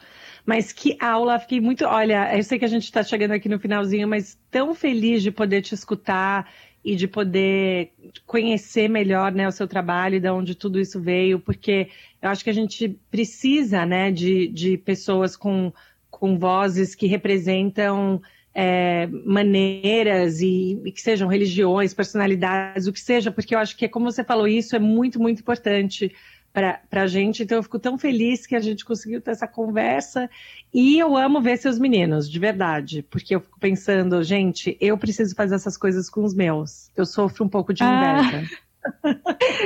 Mas 0.45 0.73
que 0.73 0.97
aula, 0.99 1.39
fiquei 1.39 1.61
muito. 1.61 1.85
Olha, 1.85 2.35
eu 2.35 2.43
sei 2.43 2.59
que 2.59 2.65
a 2.65 2.69
gente 2.69 2.83
está 2.83 3.01
chegando 3.01 3.31
aqui 3.31 3.47
no 3.47 3.59
finalzinho, 3.59 4.07
mas 4.07 4.37
tão 4.51 4.75
feliz 4.75 5.23
de 5.23 5.31
poder 5.31 5.61
te 5.61 5.73
escutar 5.73 6.49
e 6.83 6.95
de 6.95 7.07
poder 7.07 7.91
conhecer 8.25 8.89
melhor 8.89 9.31
né, 9.31 9.47
o 9.47 9.51
seu 9.51 9.67
trabalho 9.67 10.15
e 10.15 10.19
de 10.19 10.29
onde 10.29 10.53
tudo 10.53 10.79
isso 10.79 10.99
veio, 10.99 11.39
porque 11.39 11.89
eu 12.21 12.29
acho 12.29 12.43
que 12.43 12.49
a 12.49 12.53
gente 12.53 12.89
precisa 13.09 13.85
né, 13.85 14.11
de, 14.11 14.47
de 14.47 14.77
pessoas 14.77 15.37
com, 15.37 15.71
com 16.11 16.37
vozes 16.37 16.93
que 16.93 17.07
representam 17.07 18.21
é, 18.53 19.07
maneiras 19.25 20.41
e, 20.41 20.79
e, 20.85 20.91
que 20.91 21.01
sejam 21.01 21.27
religiões, 21.27 21.93
personalidades, 21.93 22.85
o 22.85 22.93
que 22.93 22.99
seja, 22.99 23.31
porque 23.31 23.55
eu 23.55 23.59
acho 23.59 23.75
que, 23.75 23.87
como 23.87 24.11
você 24.11 24.23
falou, 24.23 24.47
isso 24.47 24.75
é 24.75 24.79
muito, 24.79 25.19
muito 25.19 25.39
importante 25.39 26.13
para 26.53 26.79
a 26.91 27.07
gente. 27.07 27.41
Então, 27.41 27.57
eu 27.57 27.63
fico 27.63 27.79
tão 27.79 27.97
feliz 27.97 28.45
que 28.45 28.55
a 28.55 28.59
gente 28.59 28.85
conseguiu 28.85 29.19
ter 29.19 29.31
essa 29.31 29.47
conversa. 29.47 30.29
E 30.71 30.99
eu 30.99 31.17
amo 31.17 31.41
ver 31.41 31.57
seus 31.57 31.79
meninos, 31.79 32.29
de 32.29 32.39
verdade. 32.39 33.01
Porque 33.09 33.35
eu 33.35 33.41
fico 33.41 33.59
pensando, 33.59 34.21
gente, 34.23 34.77
eu 34.79 34.95
preciso 34.97 35.35
fazer 35.35 35.55
essas 35.55 35.75
coisas 35.75 36.09
com 36.09 36.23
os 36.23 36.33
meus. 36.33 36.91
Eu 36.95 37.05
sofro 37.05 37.43
um 37.43 37.49
pouco 37.49 37.73
de 37.73 37.83
inveja. 37.83 38.43
Ah. 38.45 38.63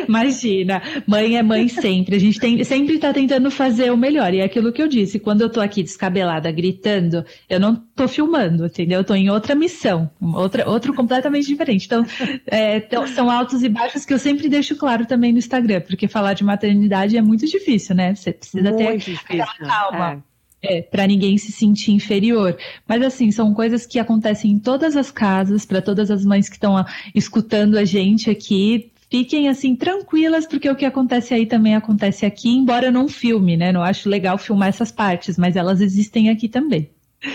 Imagina, 0.07 0.81
mãe 1.05 1.37
é 1.37 1.43
mãe 1.43 1.67
sempre. 1.67 2.15
A 2.15 2.19
gente 2.19 2.39
tem, 2.39 2.63
sempre 2.63 2.95
está 2.95 3.13
tentando 3.13 3.49
fazer 3.51 3.91
o 3.91 3.97
melhor. 3.97 4.33
E 4.33 4.39
é 4.39 4.43
aquilo 4.43 4.71
que 4.71 4.81
eu 4.81 4.87
disse: 4.87 5.19
quando 5.19 5.41
eu 5.41 5.47
estou 5.47 5.61
aqui 5.61 5.83
descabelada, 5.83 6.51
gritando, 6.51 7.25
eu 7.49 7.59
não 7.59 7.73
estou 7.73 8.07
filmando, 8.07 8.65
entendeu? 8.65 8.99
Eu 8.99 9.01
estou 9.01 9.15
em 9.15 9.29
outra 9.29 9.55
missão, 9.55 10.09
outra, 10.21 10.69
outro 10.69 10.93
completamente 10.93 11.47
diferente. 11.47 11.85
Então, 11.85 12.05
é, 12.47 12.77
então, 12.77 13.07
são 13.07 13.29
altos 13.29 13.63
e 13.63 13.69
baixos 13.69 14.05
que 14.05 14.13
eu 14.13 14.19
sempre 14.19 14.49
deixo 14.49 14.75
claro 14.75 15.05
também 15.05 15.31
no 15.31 15.39
Instagram, 15.39 15.81
porque 15.81 16.07
falar 16.07 16.33
de 16.33 16.43
maternidade 16.43 17.17
é 17.17 17.21
muito 17.21 17.45
difícil, 17.45 17.95
né? 17.95 18.15
Você 18.15 18.31
precisa 18.31 18.71
muito 18.71 18.77
ter 18.77 18.97
difícil. 18.97 19.45
calma. 19.59 20.23
É. 20.23 20.37
É, 20.59 20.81
para 20.81 21.05
ninguém 21.05 21.37
se 21.37 21.51
sentir 21.51 21.91
inferior. 21.91 22.57
Mas 22.87 23.03
assim, 23.03 23.31
são 23.31 23.53
coisas 23.53 23.85
que 23.85 23.99
acontecem 23.99 24.51
em 24.51 24.59
todas 24.59 24.97
as 24.97 25.11
casas, 25.11 25.65
para 25.65 25.83
todas 25.83 26.09
as 26.09 26.25
mães 26.25 26.49
que 26.49 26.55
estão 26.55 26.83
escutando 27.13 27.77
a 27.77 27.85
gente 27.85 28.27
aqui, 28.27 28.91
fiquem 29.09 29.49
assim 29.49 29.75
tranquilas, 29.75 30.45
porque 30.45 30.69
o 30.69 30.75
que 30.75 30.85
acontece 30.85 31.33
aí 31.33 31.45
também 31.45 31.75
acontece 31.75 32.25
aqui, 32.25 32.49
embora 32.49 32.91
não 32.91 33.07
filme, 33.07 33.57
né? 33.57 33.71
Não 33.71 33.83
acho 33.83 34.09
legal 34.09 34.37
filmar 34.37 34.69
essas 34.69 34.91
partes, 34.91 35.37
mas 35.37 35.55
elas 35.55 35.81
existem 35.81 36.29
aqui 36.29 36.47
também. 36.47 36.89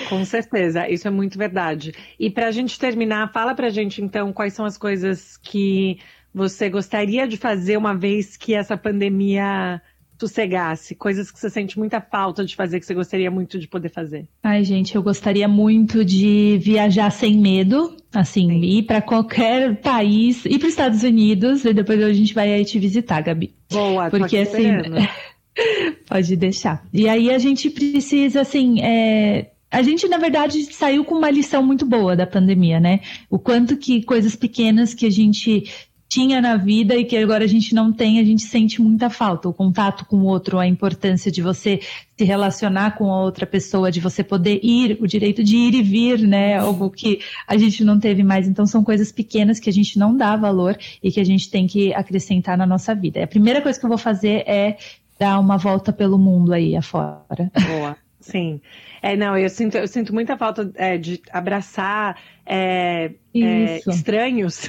Com 0.08 0.24
certeza, 0.24 0.88
isso 0.88 1.08
é 1.08 1.10
muito 1.10 1.36
verdade. 1.36 1.92
E 2.18 2.30
para 2.30 2.46
a 2.46 2.52
gente 2.52 2.78
terminar, 2.78 3.32
fala 3.32 3.54
para 3.54 3.66
a 3.66 3.70
gente 3.70 4.00
então 4.00 4.32
quais 4.32 4.54
são 4.54 4.64
as 4.64 4.78
coisas 4.78 5.36
que 5.36 5.98
você 6.32 6.70
gostaria 6.70 7.26
de 7.26 7.36
fazer 7.36 7.76
uma 7.76 7.94
vez 7.94 8.36
que 8.36 8.54
essa 8.54 8.76
pandemia 8.76 9.82
sossegasse? 10.22 10.94
Coisas 10.94 11.30
que 11.30 11.38
você 11.38 11.50
sente 11.50 11.78
muita 11.78 12.00
falta 12.00 12.44
de 12.44 12.54
fazer, 12.54 12.80
que 12.80 12.86
você 12.86 12.94
gostaria 12.94 13.30
muito 13.30 13.58
de 13.58 13.66
poder 13.66 13.88
fazer? 13.88 14.26
Ai, 14.42 14.64
gente, 14.64 14.94
eu 14.94 15.02
gostaria 15.02 15.48
muito 15.48 16.04
de 16.04 16.58
viajar 16.62 17.10
sem 17.10 17.38
medo, 17.38 17.96
assim, 18.14 18.48
Sim. 18.48 18.60
ir 18.60 18.82
para 18.84 19.02
qualquer 19.02 19.76
país, 19.80 20.44
ir 20.44 20.58
para 20.58 20.66
os 20.66 20.72
Estados 20.72 21.02
Unidos, 21.02 21.64
e 21.64 21.72
depois 21.72 22.02
a 22.02 22.12
gente 22.12 22.34
vai 22.34 22.52
aí 22.52 22.64
te 22.64 22.78
visitar, 22.78 23.20
Gabi. 23.22 23.54
Boa, 23.70 24.10
Porque 24.10 24.38
assim. 24.38 24.68
Pode 26.08 26.34
deixar. 26.36 26.82
E 26.92 27.08
aí 27.08 27.30
a 27.30 27.38
gente 27.38 27.68
precisa, 27.68 28.40
assim, 28.40 28.80
é, 28.80 29.50
a 29.70 29.82
gente, 29.82 30.06
na 30.06 30.18
verdade, 30.18 30.62
saiu 30.72 31.04
com 31.04 31.14
uma 31.14 31.30
lição 31.30 31.62
muito 31.62 31.86
boa 31.86 32.14
da 32.14 32.26
pandemia, 32.26 32.78
né? 32.78 33.00
O 33.30 33.38
quanto 33.38 33.76
que 33.76 34.02
coisas 34.02 34.36
pequenas 34.36 34.92
que 34.92 35.06
a 35.06 35.10
gente 35.10 35.64
tinha 36.12 36.42
na 36.42 36.58
vida 36.58 36.94
e 36.94 37.06
que 37.06 37.16
agora 37.16 37.42
a 37.42 37.46
gente 37.46 37.74
não 37.74 37.90
tem, 37.90 38.20
a 38.20 38.24
gente 38.24 38.42
sente 38.42 38.82
muita 38.82 39.08
falta. 39.08 39.48
O 39.48 39.52
contato 39.52 40.04
com 40.04 40.16
o 40.16 40.24
outro, 40.26 40.58
a 40.58 40.66
importância 40.66 41.32
de 41.32 41.40
você 41.40 41.80
se 42.18 42.22
relacionar 42.22 42.98
com 42.98 43.10
a 43.10 43.22
outra 43.22 43.46
pessoa, 43.46 43.90
de 43.90 43.98
você 43.98 44.22
poder 44.22 44.60
ir, 44.62 44.98
o 45.00 45.06
direito 45.06 45.42
de 45.42 45.56
ir 45.56 45.72
e 45.72 45.82
vir, 45.82 46.18
né? 46.18 46.58
Algo 46.58 46.90
que 46.90 47.20
a 47.48 47.56
gente 47.56 47.82
não 47.82 47.98
teve 47.98 48.22
mais. 48.22 48.46
Então, 48.46 48.66
são 48.66 48.84
coisas 48.84 49.10
pequenas 49.10 49.58
que 49.58 49.70
a 49.70 49.72
gente 49.72 49.98
não 49.98 50.14
dá 50.14 50.36
valor 50.36 50.76
e 51.02 51.10
que 51.10 51.18
a 51.18 51.24
gente 51.24 51.50
tem 51.50 51.66
que 51.66 51.94
acrescentar 51.94 52.58
na 52.58 52.66
nossa 52.66 52.94
vida. 52.94 53.24
A 53.24 53.26
primeira 53.26 53.62
coisa 53.62 53.80
que 53.80 53.86
eu 53.86 53.88
vou 53.88 53.96
fazer 53.96 54.44
é 54.46 54.76
dar 55.18 55.38
uma 55.38 55.56
volta 55.56 55.94
pelo 55.94 56.18
mundo 56.18 56.52
aí 56.52 56.76
afora. 56.76 57.50
Boa. 57.68 57.96
Sim. 58.20 58.60
É, 59.00 59.16
não, 59.16 59.36
eu 59.36 59.48
sinto, 59.48 59.78
eu 59.78 59.88
sinto 59.88 60.12
muita 60.12 60.36
falta 60.36 60.70
é, 60.74 60.98
de 60.98 61.22
abraçar 61.32 62.18
é, 62.44 63.12
é, 63.34 63.80
estranhos. 63.88 64.68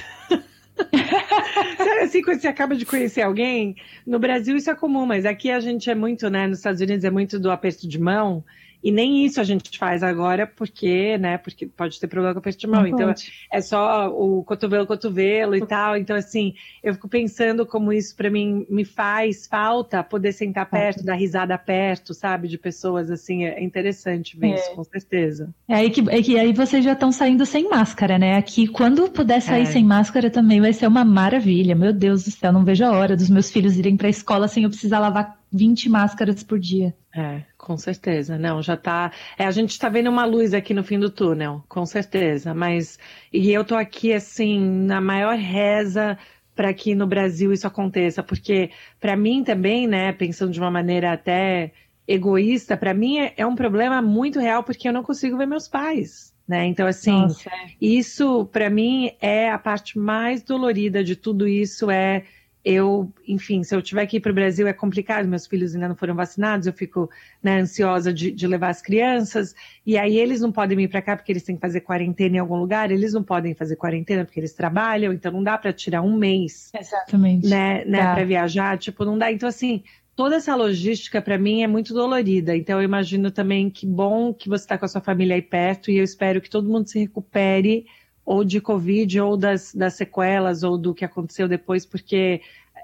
Sabe 1.78 2.00
assim, 2.00 2.22
quando 2.22 2.40
você 2.40 2.48
acaba 2.48 2.74
de 2.74 2.84
conhecer 2.84 3.22
alguém, 3.22 3.76
no 4.06 4.18
Brasil 4.18 4.56
isso 4.56 4.70
é 4.70 4.74
comum, 4.74 5.06
mas 5.06 5.24
aqui 5.24 5.50
a 5.50 5.60
gente 5.60 5.88
é 5.88 5.94
muito, 5.94 6.28
né? 6.28 6.46
Nos 6.46 6.58
Estados 6.58 6.80
Unidos 6.80 7.04
é 7.04 7.10
muito 7.10 7.38
do 7.38 7.50
aperto 7.50 7.88
de 7.88 7.98
mão. 7.98 8.44
E 8.84 8.92
nem 8.92 9.24
isso 9.24 9.40
a 9.40 9.44
gente 9.44 9.78
faz 9.78 10.02
agora, 10.02 10.46
porque, 10.46 11.16
né? 11.16 11.38
Porque 11.38 11.64
pode 11.64 11.98
ter 11.98 12.06
problema 12.06 12.38
com 12.38 12.50
de 12.50 12.66
mão. 12.66 12.82
Não 12.82 12.86
então 12.86 13.06
pode. 13.06 13.32
é 13.50 13.60
só 13.62 14.10
o 14.10 14.44
cotovelo, 14.44 14.86
cotovelo 14.86 15.56
e 15.56 15.66
tal. 15.66 15.96
Então, 15.96 16.14
assim, 16.14 16.54
eu 16.82 16.92
fico 16.92 17.08
pensando 17.08 17.64
como 17.64 17.90
isso 17.94 18.14
para 18.14 18.28
mim 18.28 18.66
me 18.68 18.84
faz 18.84 19.46
falta 19.46 20.04
poder 20.04 20.32
sentar 20.32 20.68
perto, 20.68 21.02
dar 21.02 21.14
risada 21.14 21.56
perto, 21.56 22.12
sabe? 22.12 22.46
De 22.46 22.58
pessoas 22.58 23.10
assim. 23.10 23.46
É 23.46 23.64
interessante 23.64 24.36
ver 24.36 24.48
é. 24.48 24.54
isso, 24.56 24.74
com 24.74 24.84
certeza. 24.84 25.48
É 25.66 25.76
aí 25.76 25.88
que, 25.88 26.04
é 26.10 26.22
que 26.22 26.38
aí 26.38 26.52
vocês 26.52 26.84
já 26.84 26.92
estão 26.92 27.10
saindo 27.10 27.46
sem 27.46 27.66
máscara, 27.70 28.18
né? 28.18 28.36
Aqui, 28.36 28.68
quando 28.68 29.08
puder 29.08 29.40
sair 29.40 29.62
é. 29.62 29.64
sem 29.64 29.82
máscara 29.82 30.28
também 30.28 30.60
vai 30.60 30.74
ser 30.74 30.86
uma 30.86 31.06
maravilha. 31.06 31.74
Meu 31.74 31.92
Deus 31.94 32.24
do 32.24 32.30
céu, 32.30 32.52
não 32.52 32.66
vejo 32.66 32.84
a 32.84 32.92
hora 32.92 33.16
dos 33.16 33.30
meus 33.30 33.50
filhos 33.50 33.78
irem 33.78 33.96
para 33.96 34.08
a 34.08 34.10
escola 34.10 34.46
sem 34.46 34.64
eu 34.64 34.68
precisar 34.68 34.98
lavar 34.98 35.42
20 35.54 35.88
máscaras 35.88 36.42
por 36.42 36.58
dia. 36.58 36.92
É, 37.14 37.42
com 37.56 37.76
certeza. 37.76 38.36
Não, 38.36 38.60
já 38.60 38.76
tá. 38.76 39.12
É, 39.38 39.46
a 39.46 39.50
gente 39.52 39.70
está 39.70 39.88
vendo 39.88 40.10
uma 40.10 40.24
luz 40.24 40.52
aqui 40.52 40.74
no 40.74 40.82
fim 40.82 40.98
do 40.98 41.08
túnel, 41.08 41.62
com 41.68 41.86
certeza. 41.86 42.52
Mas. 42.52 42.98
E 43.32 43.52
eu 43.52 43.64
tô 43.64 43.76
aqui, 43.76 44.12
assim, 44.12 44.60
na 44.60 45.00
maior 45.00 45.36
reza 45.36 46.18
para 46.56 46.74
que 46.74 46.94
no 46.94 47.06
Brasil 47.06 47.52
isso 47.52 47.66
aconteça, 47.66 48.22
porque 48.22 48.70
para 49.00 49.16
mim 49.16 49.42
também, 49.42 49.88
né, 49.88 50.12
pensando 50.12 50.52
de 50.52 50.60
uma 50.60 50.70
maneira 50.70 51.12
até 51.12 51.72
egoísta, 52.06 52.76
para 52.76 52.94
mim 52.94 53.18
é, 53.18 53.34
é, 53.36 53.46
um 53.46 53.56
problema 53.56 54.00
muito 54.00 54.38
real 54.38 54.62
porque 54.62 54.86
eu 54.86 54.92
não 54.92 55.02
consigo 55.02 55.36
ver 55.36 55.46
meus 55.46 55.66
pais. 55.66 56.32
Né? 56.46 56.66
Então, 56.66 56.86
assim, 56.86 57.10
Nossa. 57.10 57.48
É. 57.48 57.70
isso 57.80 58.44
para 58.52 58.68
mim 58.70 59.10
é 59.20 59.50
a 59.50 59.58
parte 59.58 59.98
mais 59.98 60.42
dolorida 60.42 61.02
de 61.02 61.16
tudo 61.16 61.48
isso. 61.48 61.90
É 61.90 62.24
eu, 62.64 63.12
enfim, 63.28 63.62
se 63.62 63.76
eu 63.76 63.82
tiver 63.82 64.06
que 64.06 64.16
ir 64.16 64.20
para 64.20 64.32
o 64.32 64.34
Brasil 64.34 64.66
é 64.66 64.72
complicado, 64.72 65.28
meus 65.28 65.46
filhos 65.46 65.74
ainda 65.74 65.88
não 65.88 65.94
foram 65.94 66.14
vacinados, 66.14 66.66
eu 66.66 66.72
fico 66.72 67.10
né, 67.42 67.60
ansiosa 67.60 68.12
de, 68.12 68.30
de, 68.30 68.46
levar 68.46 68.70
as 68.70 68.80
crianças, 68.80 69.54
e 69.84 69.98
aí 69.98 70.16
eles 70.16 70.40
não 70.40 70.50
podem 70.50 70.76
vir 70.76 70.88
para 70.88 71.02
cá 71.02 71.14
porque 71.14 71.30
eles 71.30 71.42
têm 71.42 71.56
que 71.56 71.60
fazer 71.60 71.82
quarentena 71.82 72.36
em 72.36 72.38
algum 72.38 72.56
lugar, 72.56 72.90
eles 72.90 73.12
não 73.12 73.22
podem 73.22 73.54
fazer 73.54 73.76
quarentena 73.76 74.24
porque 74.24 74.40
eles 74.40 74.54
trabalham, 74.54 75.12
então 75.12 75.30
não 75.30 75.42
dá 75.42 75.58
para 75.58 75.74
tirar 75.74 76.00
um 76.00 76.16
mês. 76.16 76.70
Exatamente. 76.74 77.46
Né, 77.46 77.84
né 77.84 78.14
para 78.14 78.24
viajar, 78.24 78.78
tipo, 78.78 79.04
não 79.04 79.18
dá. 79.18 79.30
Então, 79.30 79.48
assim, 79.48 79.82
toda 80.16 80.36
essa 80.36 80.54
logística 80.54 81.20
para 81.20 81.36
mim 81.36 81.62
é 81.62 81.66
muito 81.66 81.92
dolorida. 81.92 82.56
Então 82.56 82.78
eu 82.78 82.84
imagino 82.84 83.30
também 83.30 83.68
que 83.68 83.86
bom 83.86 84.32
que 84.32 84.48
você 84.48 84.64
está 84.64 84.78
com 84.78 84.84
a 84.86 84.88
sua 84.88 85.00
família 85.00 85.34
aí 85.34 85.42
perto 85.42 85.90
e 85.90 85.98
eu 85.98 86.04
espero 86.04 86.40
que 86.40 86.48
todo 86.48 86.68
mundo 86.68 86.88
se 86.88 86.98
recupere 86.98 87.86
ou 88.24 88.44
de 88.44 88.60
Covid 88.60 89.20
ou 89.20 89.36
das, 89.36 89.74
das 89.74 89.94
sequelas 89.94 90.62
ou 90.62 90.78
do 90.78 90.94
que 90.94 91.04
aconteceu 91.04 91.48
depois, 91.48 91.84
porque 91.84 92.40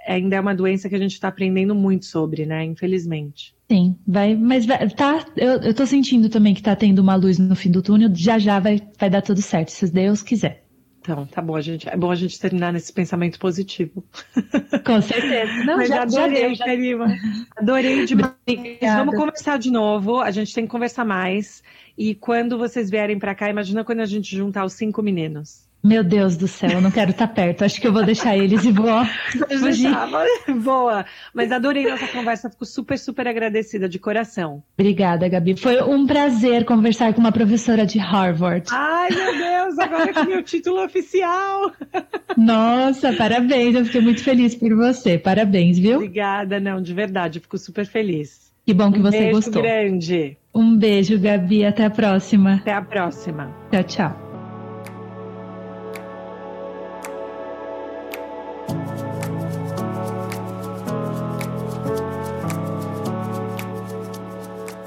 ainda 0.07 0.37
é 0.37 0.41
uma 0.41 0.55
doença 0.55 0.89
que 0.89 0.95
a 0.95 0.99
gente 0.99 1.13
está 1.13 1.29
aprendendo 1.29 1.75
muito 1.75 2.07
sobre, 2.07 2.47
né? 2.47 2.65
Infelizmente. 2.65 3.55
Sim, 3.71 3.97
vai, 4.07 4.35
mas 4.35 4.67
vai, 4.67 4.89
tá, 4.91 5.25
eu, 5.37 5.61
eu 5.61 5.75
tô 5.75 5.87
sentindo 5.87 6.29
também 6.29 6.55
que 6.55 6.63
tá 6.63 6.75
tendo 6.75 6.99
uma 6.99 7.15
luz 7.15 7.39
no 7.39 7.55
fim 7.55 7.71
do 7.71 7.83
túnel, 7.83 8.11
já 8.15 8.39
já 8.39 8.59
vai, 8.59 8.81
vai 8.99 9.09
dar 9.09 9.23
tudo 9.23 9.41
certo, 9.41 9.71
se 9.71 9.91
Deus 9.91 10.23
quiser. 10.23 10.65
Então, 11.01 11.25
tá 11.25 11.41
bom, 11.41 11.57
a 11.57 11.63
gente, 11.63 11.89
é 11.89 11.97
bom 11.97 12.11
a 12.11 12.15
gente 12.15 12.39
terminar 12.39 12.73
nesse 12.73 12.93
pensamento 12.93 13.39
positivo. 13.39 14.05
Com 14.85 15.01
certeza. 15.01 15.65
Não, 15.65 15.79
Mas 15.79 15.89
já, 15.89 16.03
adorei, 16.03 16.55
já 16.55 16.65
Karima. 16.67 17.17
Adorei 17.57 18.05
demais. 18.05 18.35
Obrigada. 18.47 18.99
Vamos 18.99 19.17
conversar 19.17 19.59
de 19.59 19.71
novo, 19.71 20.21
a 20.21 20.31
gente 20.31 20.55
tem 20.55 20.65
que 20.65 20.71
conversar 20.71 21.07
mais. 21.07 21.63
E 22.01 22.15
quando 22.15 22.57
vocês 22.57 22.89
vierem 22.89 23.19
para 23.19 23.35
cá, 23.35 23.51
imagina 23.51 23.85
quando 23.85 24.01
a 24.01 24.07
gente 24.07 24.35
juntar 24.35 24.65
os 24.65 24.73
cinco 24.73 25.03
meninos. 25.03 25.69
Meu 25.85 26.03
Deus 26.03 26.35
do 26.35 26.49
céu, 26.49 26.71
eu 26.71 26.81
não 26.81 26.91
quero 26.91 27.11
estar 27.11 27.29
perto. 27.29 27.63
Acho 27.63 27.79
que 27.79 27.87
eu 27.87 27.93
vou 27.93 28.03
deixar 28.03 28.39
eles 28.39 28.65
e 28.65 28.73
vou. 28.73 28.87
Boa. 30.65 31.05
Mas 31.35 31.53
adorei 31.53 31.87
nossa 31.87 32.07
conversa, 32.09 32.49
fico 32.49 32.65
super, 32.65 32.99
super 32.99 33.29
agradecida 33.29 33.87
de 33.87 33.99
coração. 33.99 34.63
Obrigada, 34.79 35.29
Gabi. 35.29 35.59
Foi 35.59 35.83
um 35.83 36.07
prazer 36.07 36.65
conversar 36.65 37.13
com 37.13 37.21
uma 37.21 37.33
professora 37.33 37.85
de 37.85 37.99
Harvard. 37.99 38.67
Ai, 38.73 39.11
meu 39.11 39.37
Deus, 39.37 39.79
agora 39.79 40.11
que 40.11 40.25
meu 40.25 40.43
título 40.43 40.83
oficial. 40.83 41.71
Nossa, 42.35 43.13
parabéns. 43.13 43.75
Eu 43.75 43.85
fiquei 43.85 44.01
muito 44.01 44.25
feliz 44.25 44.55
por 44.55 44.75
você. 44.75 45.19
Parabéns, 45.19 45.79
viu? 45.79 45.97
Obrigada, 45.97 46.59
não, 46.59 46.81
de 46.81 46.95
verdade, 46.95 47.41
fico 47.41 47.59
super 47.59 47.85
feliz. 47.85 48.51
Que 48.65 48.73
bom 48.73 48.91
que 48.91 49.01
um 49.01 49.03
você 49.03 49.19
beijo 49.19 49.33
gostou. 49.33 49.63
grande. 49.63 50.39
Um 50.55 50.77
beijo, 50.77 51.19
Gabi. 51.19 51.65
Até 51.65 51.85
a 51.85 51.91
próxima. 51.91 52.55
Até 52.55 52.73
a 52.73 52.83
próxima. 52.83 53.55
Tchau, 53.71 53.85
tchau. 53.85 54.31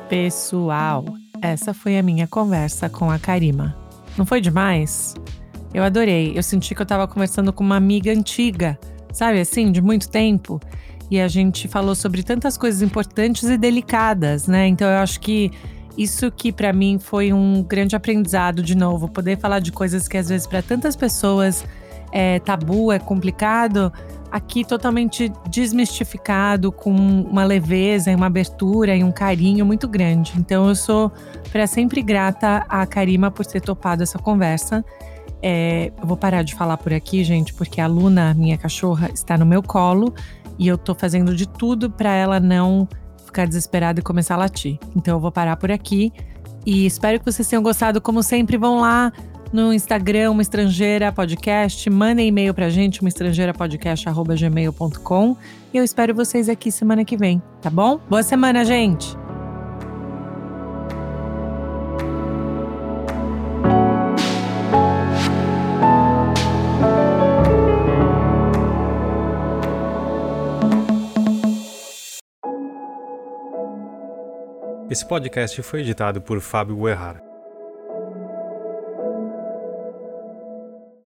Pessoal, 0.10 1.06
essa 1.42 1.74
foi 1.74 1.98
a 1.98 2.04
minha 2.04 2.28
conversa 2.28 2.88
com 2.88 3.10
a 3.10 3.18
Karima. 3.18 3.76
Não 4.16 4.28
foi 4.28 4.40
demais? 4.40 5.16
Eu 5.74 5.84
adorei. 5.84 6.38
Eu 6.38 6.44
senti 6.44 6.76
que 6.76 6.82
eu 6.82 6.86
tava 6.86 7.08
conversando 7.08 7.52
com 7.52 7.64
uma 7.64 7.78
amiga 7.78 8.12
antiga, 8.12 8.78
sabe 9.12 9.40
assim, 9.40 9.72
de 9.72 9.82
muito 9.82 10.08
tempo. 10.10 10.60
E 11.10 11.20
a 11.20 11.28
gente 11.28 11.68
falou 11.68 11.96
sobre 11.96 12.24
tantas 12.24 12.58
coisas 12.58 12.82
importantes 12.82 13.44
e 13.44 13.58
delicadas, 13.58 14.48
né? 14.48 14.68
Então 14.68 14.88
eu 14.88 14.98
acho 14.98 15.20
que 15.20 15.52
isso 15.98 16.32
que 16.32 16.52
para 16.52 16.74
mim 16.74 16.98
foi 17.00 17.32
um 17.32 17.62
grande 17.62 17.96
aprendizado 17.96 18.64
de 18.64 18.76
novo, 18.76 19.08
poder 19.08 19.38
falar 19.38 19.60
de 19.60 19.72
coisas 19.72 20.08
que 20.08 20.18
às 20.18 20.30
vezes 20.30 20.48
para 20.48 20.62
tantas 20.62 20.96
pessoas 20.96 21.64
é 22.12 22.40
tabu, 22.40 22.92
é 22.92 23.00
complicado, 23.00 23.92
aqui 24.32 24.66
totalmente 24.66 25.32
desmistificado, 25.50 26.72
com 26.72 26.92
uma 26.92 27.44
leveza 27.44 28.16
uma 28.16 28.26
abertura 28.26 28.96
e 28.96 29.04
um 29.04 29.12
carinho 29.12 29.66
muito 29.66 29.88
grande. 29.88 30.34
Então 30.38 30.68
eu 30.68 30.76
sou 30.76 31.12
para 31.52 31.68
sempre 31.68 32.02
grata 32.02 32.66
a 32.68 32.86
Karima 32.86 33.30
por 33.30 33.46
ter 33.46 33.62
topado 33.62 34.02
essa 34.02 34.18
conversa. 34.18 34.84
É, 35.42 35.92
eu 36.02 36.08
vou 36.08 36.16
parar 36.16 36.42
de 36.42 36.56
falar 36.56 36.78
por 36.78 36.94
aqui, 36.94 37.24
gente, 37.24 37.54
porque 37.54 37.82
a 37.82 37.86
Luna, 37.86 38.34
minha 38.34 38.58
cachorra, 38.58 39.12
está 39.14 39.38
no 39.38 39.46
meu 39.46 39.62
colo 39.62 40.14
e 40.58 40.68
eu 40.68 40.78
tô 40.78 40.94
fazendo 40.94 41.36
de 41.36 41.48
tudo 41.48 41.90
para 41.90 42.14
ela 42.14 42.40
não 42.40 42.88
ficar 43.26 43.48
desesperada 43.48 44.00
e 44.00 44.04
começar 44.04 44.36
a 44.36 44.38
latir. 44.38 44.78
Então 44.96 45.16
eu 45.16 45.20
vou 45.20 45.32
parar 45.32 45.58
por 45.58 45.72
aqui 45.72 46.12
e 46.66 46.86
espero 46.86 47.20
que 47.20 47.26
vocês 47.26 47.48
tenham 47.48 47.64
gostado. 47.64 48.00
Como 48.00 48.22
sempre, 48.22 48.58
vão 48.58 48.80
lá 48.80 49.12
no 49.52 49.74
Instagram, 49.74 50.32
uma 50.32 50.42
estrangeira 50.42 51.12
podcast. 51.12 51.90
Mandem 51.90 52.28
e-mail 52.28 52.54
pra 52.54 52.70
gente, 52.70 53.02
uma 53.02 53.10
estrangeira 53.10 53.54
podcast@gmail.com. 53.54 55.38
E 55.74 55.78
eu 55.78 55.84
espero 55.84 56.14
vocês 56.16 56.50
aqui 56.50 56.72
semana 56.72 57.06
que 57.06 57.18
vem, 57.18 57.42
tá 57.62 57.70
bom? 57.70 58.00
Boa 58.10 58.24
semana, 58.24 58.66
gente. 58.66 59.23
Esse 74.90 75.06
podcast 75.06 75.62
foi 75.64 75.80
editado 75.80 76.22
por 76.22 76.42
Fábio 76.42 76.76
Guerrara. 76.76 77.33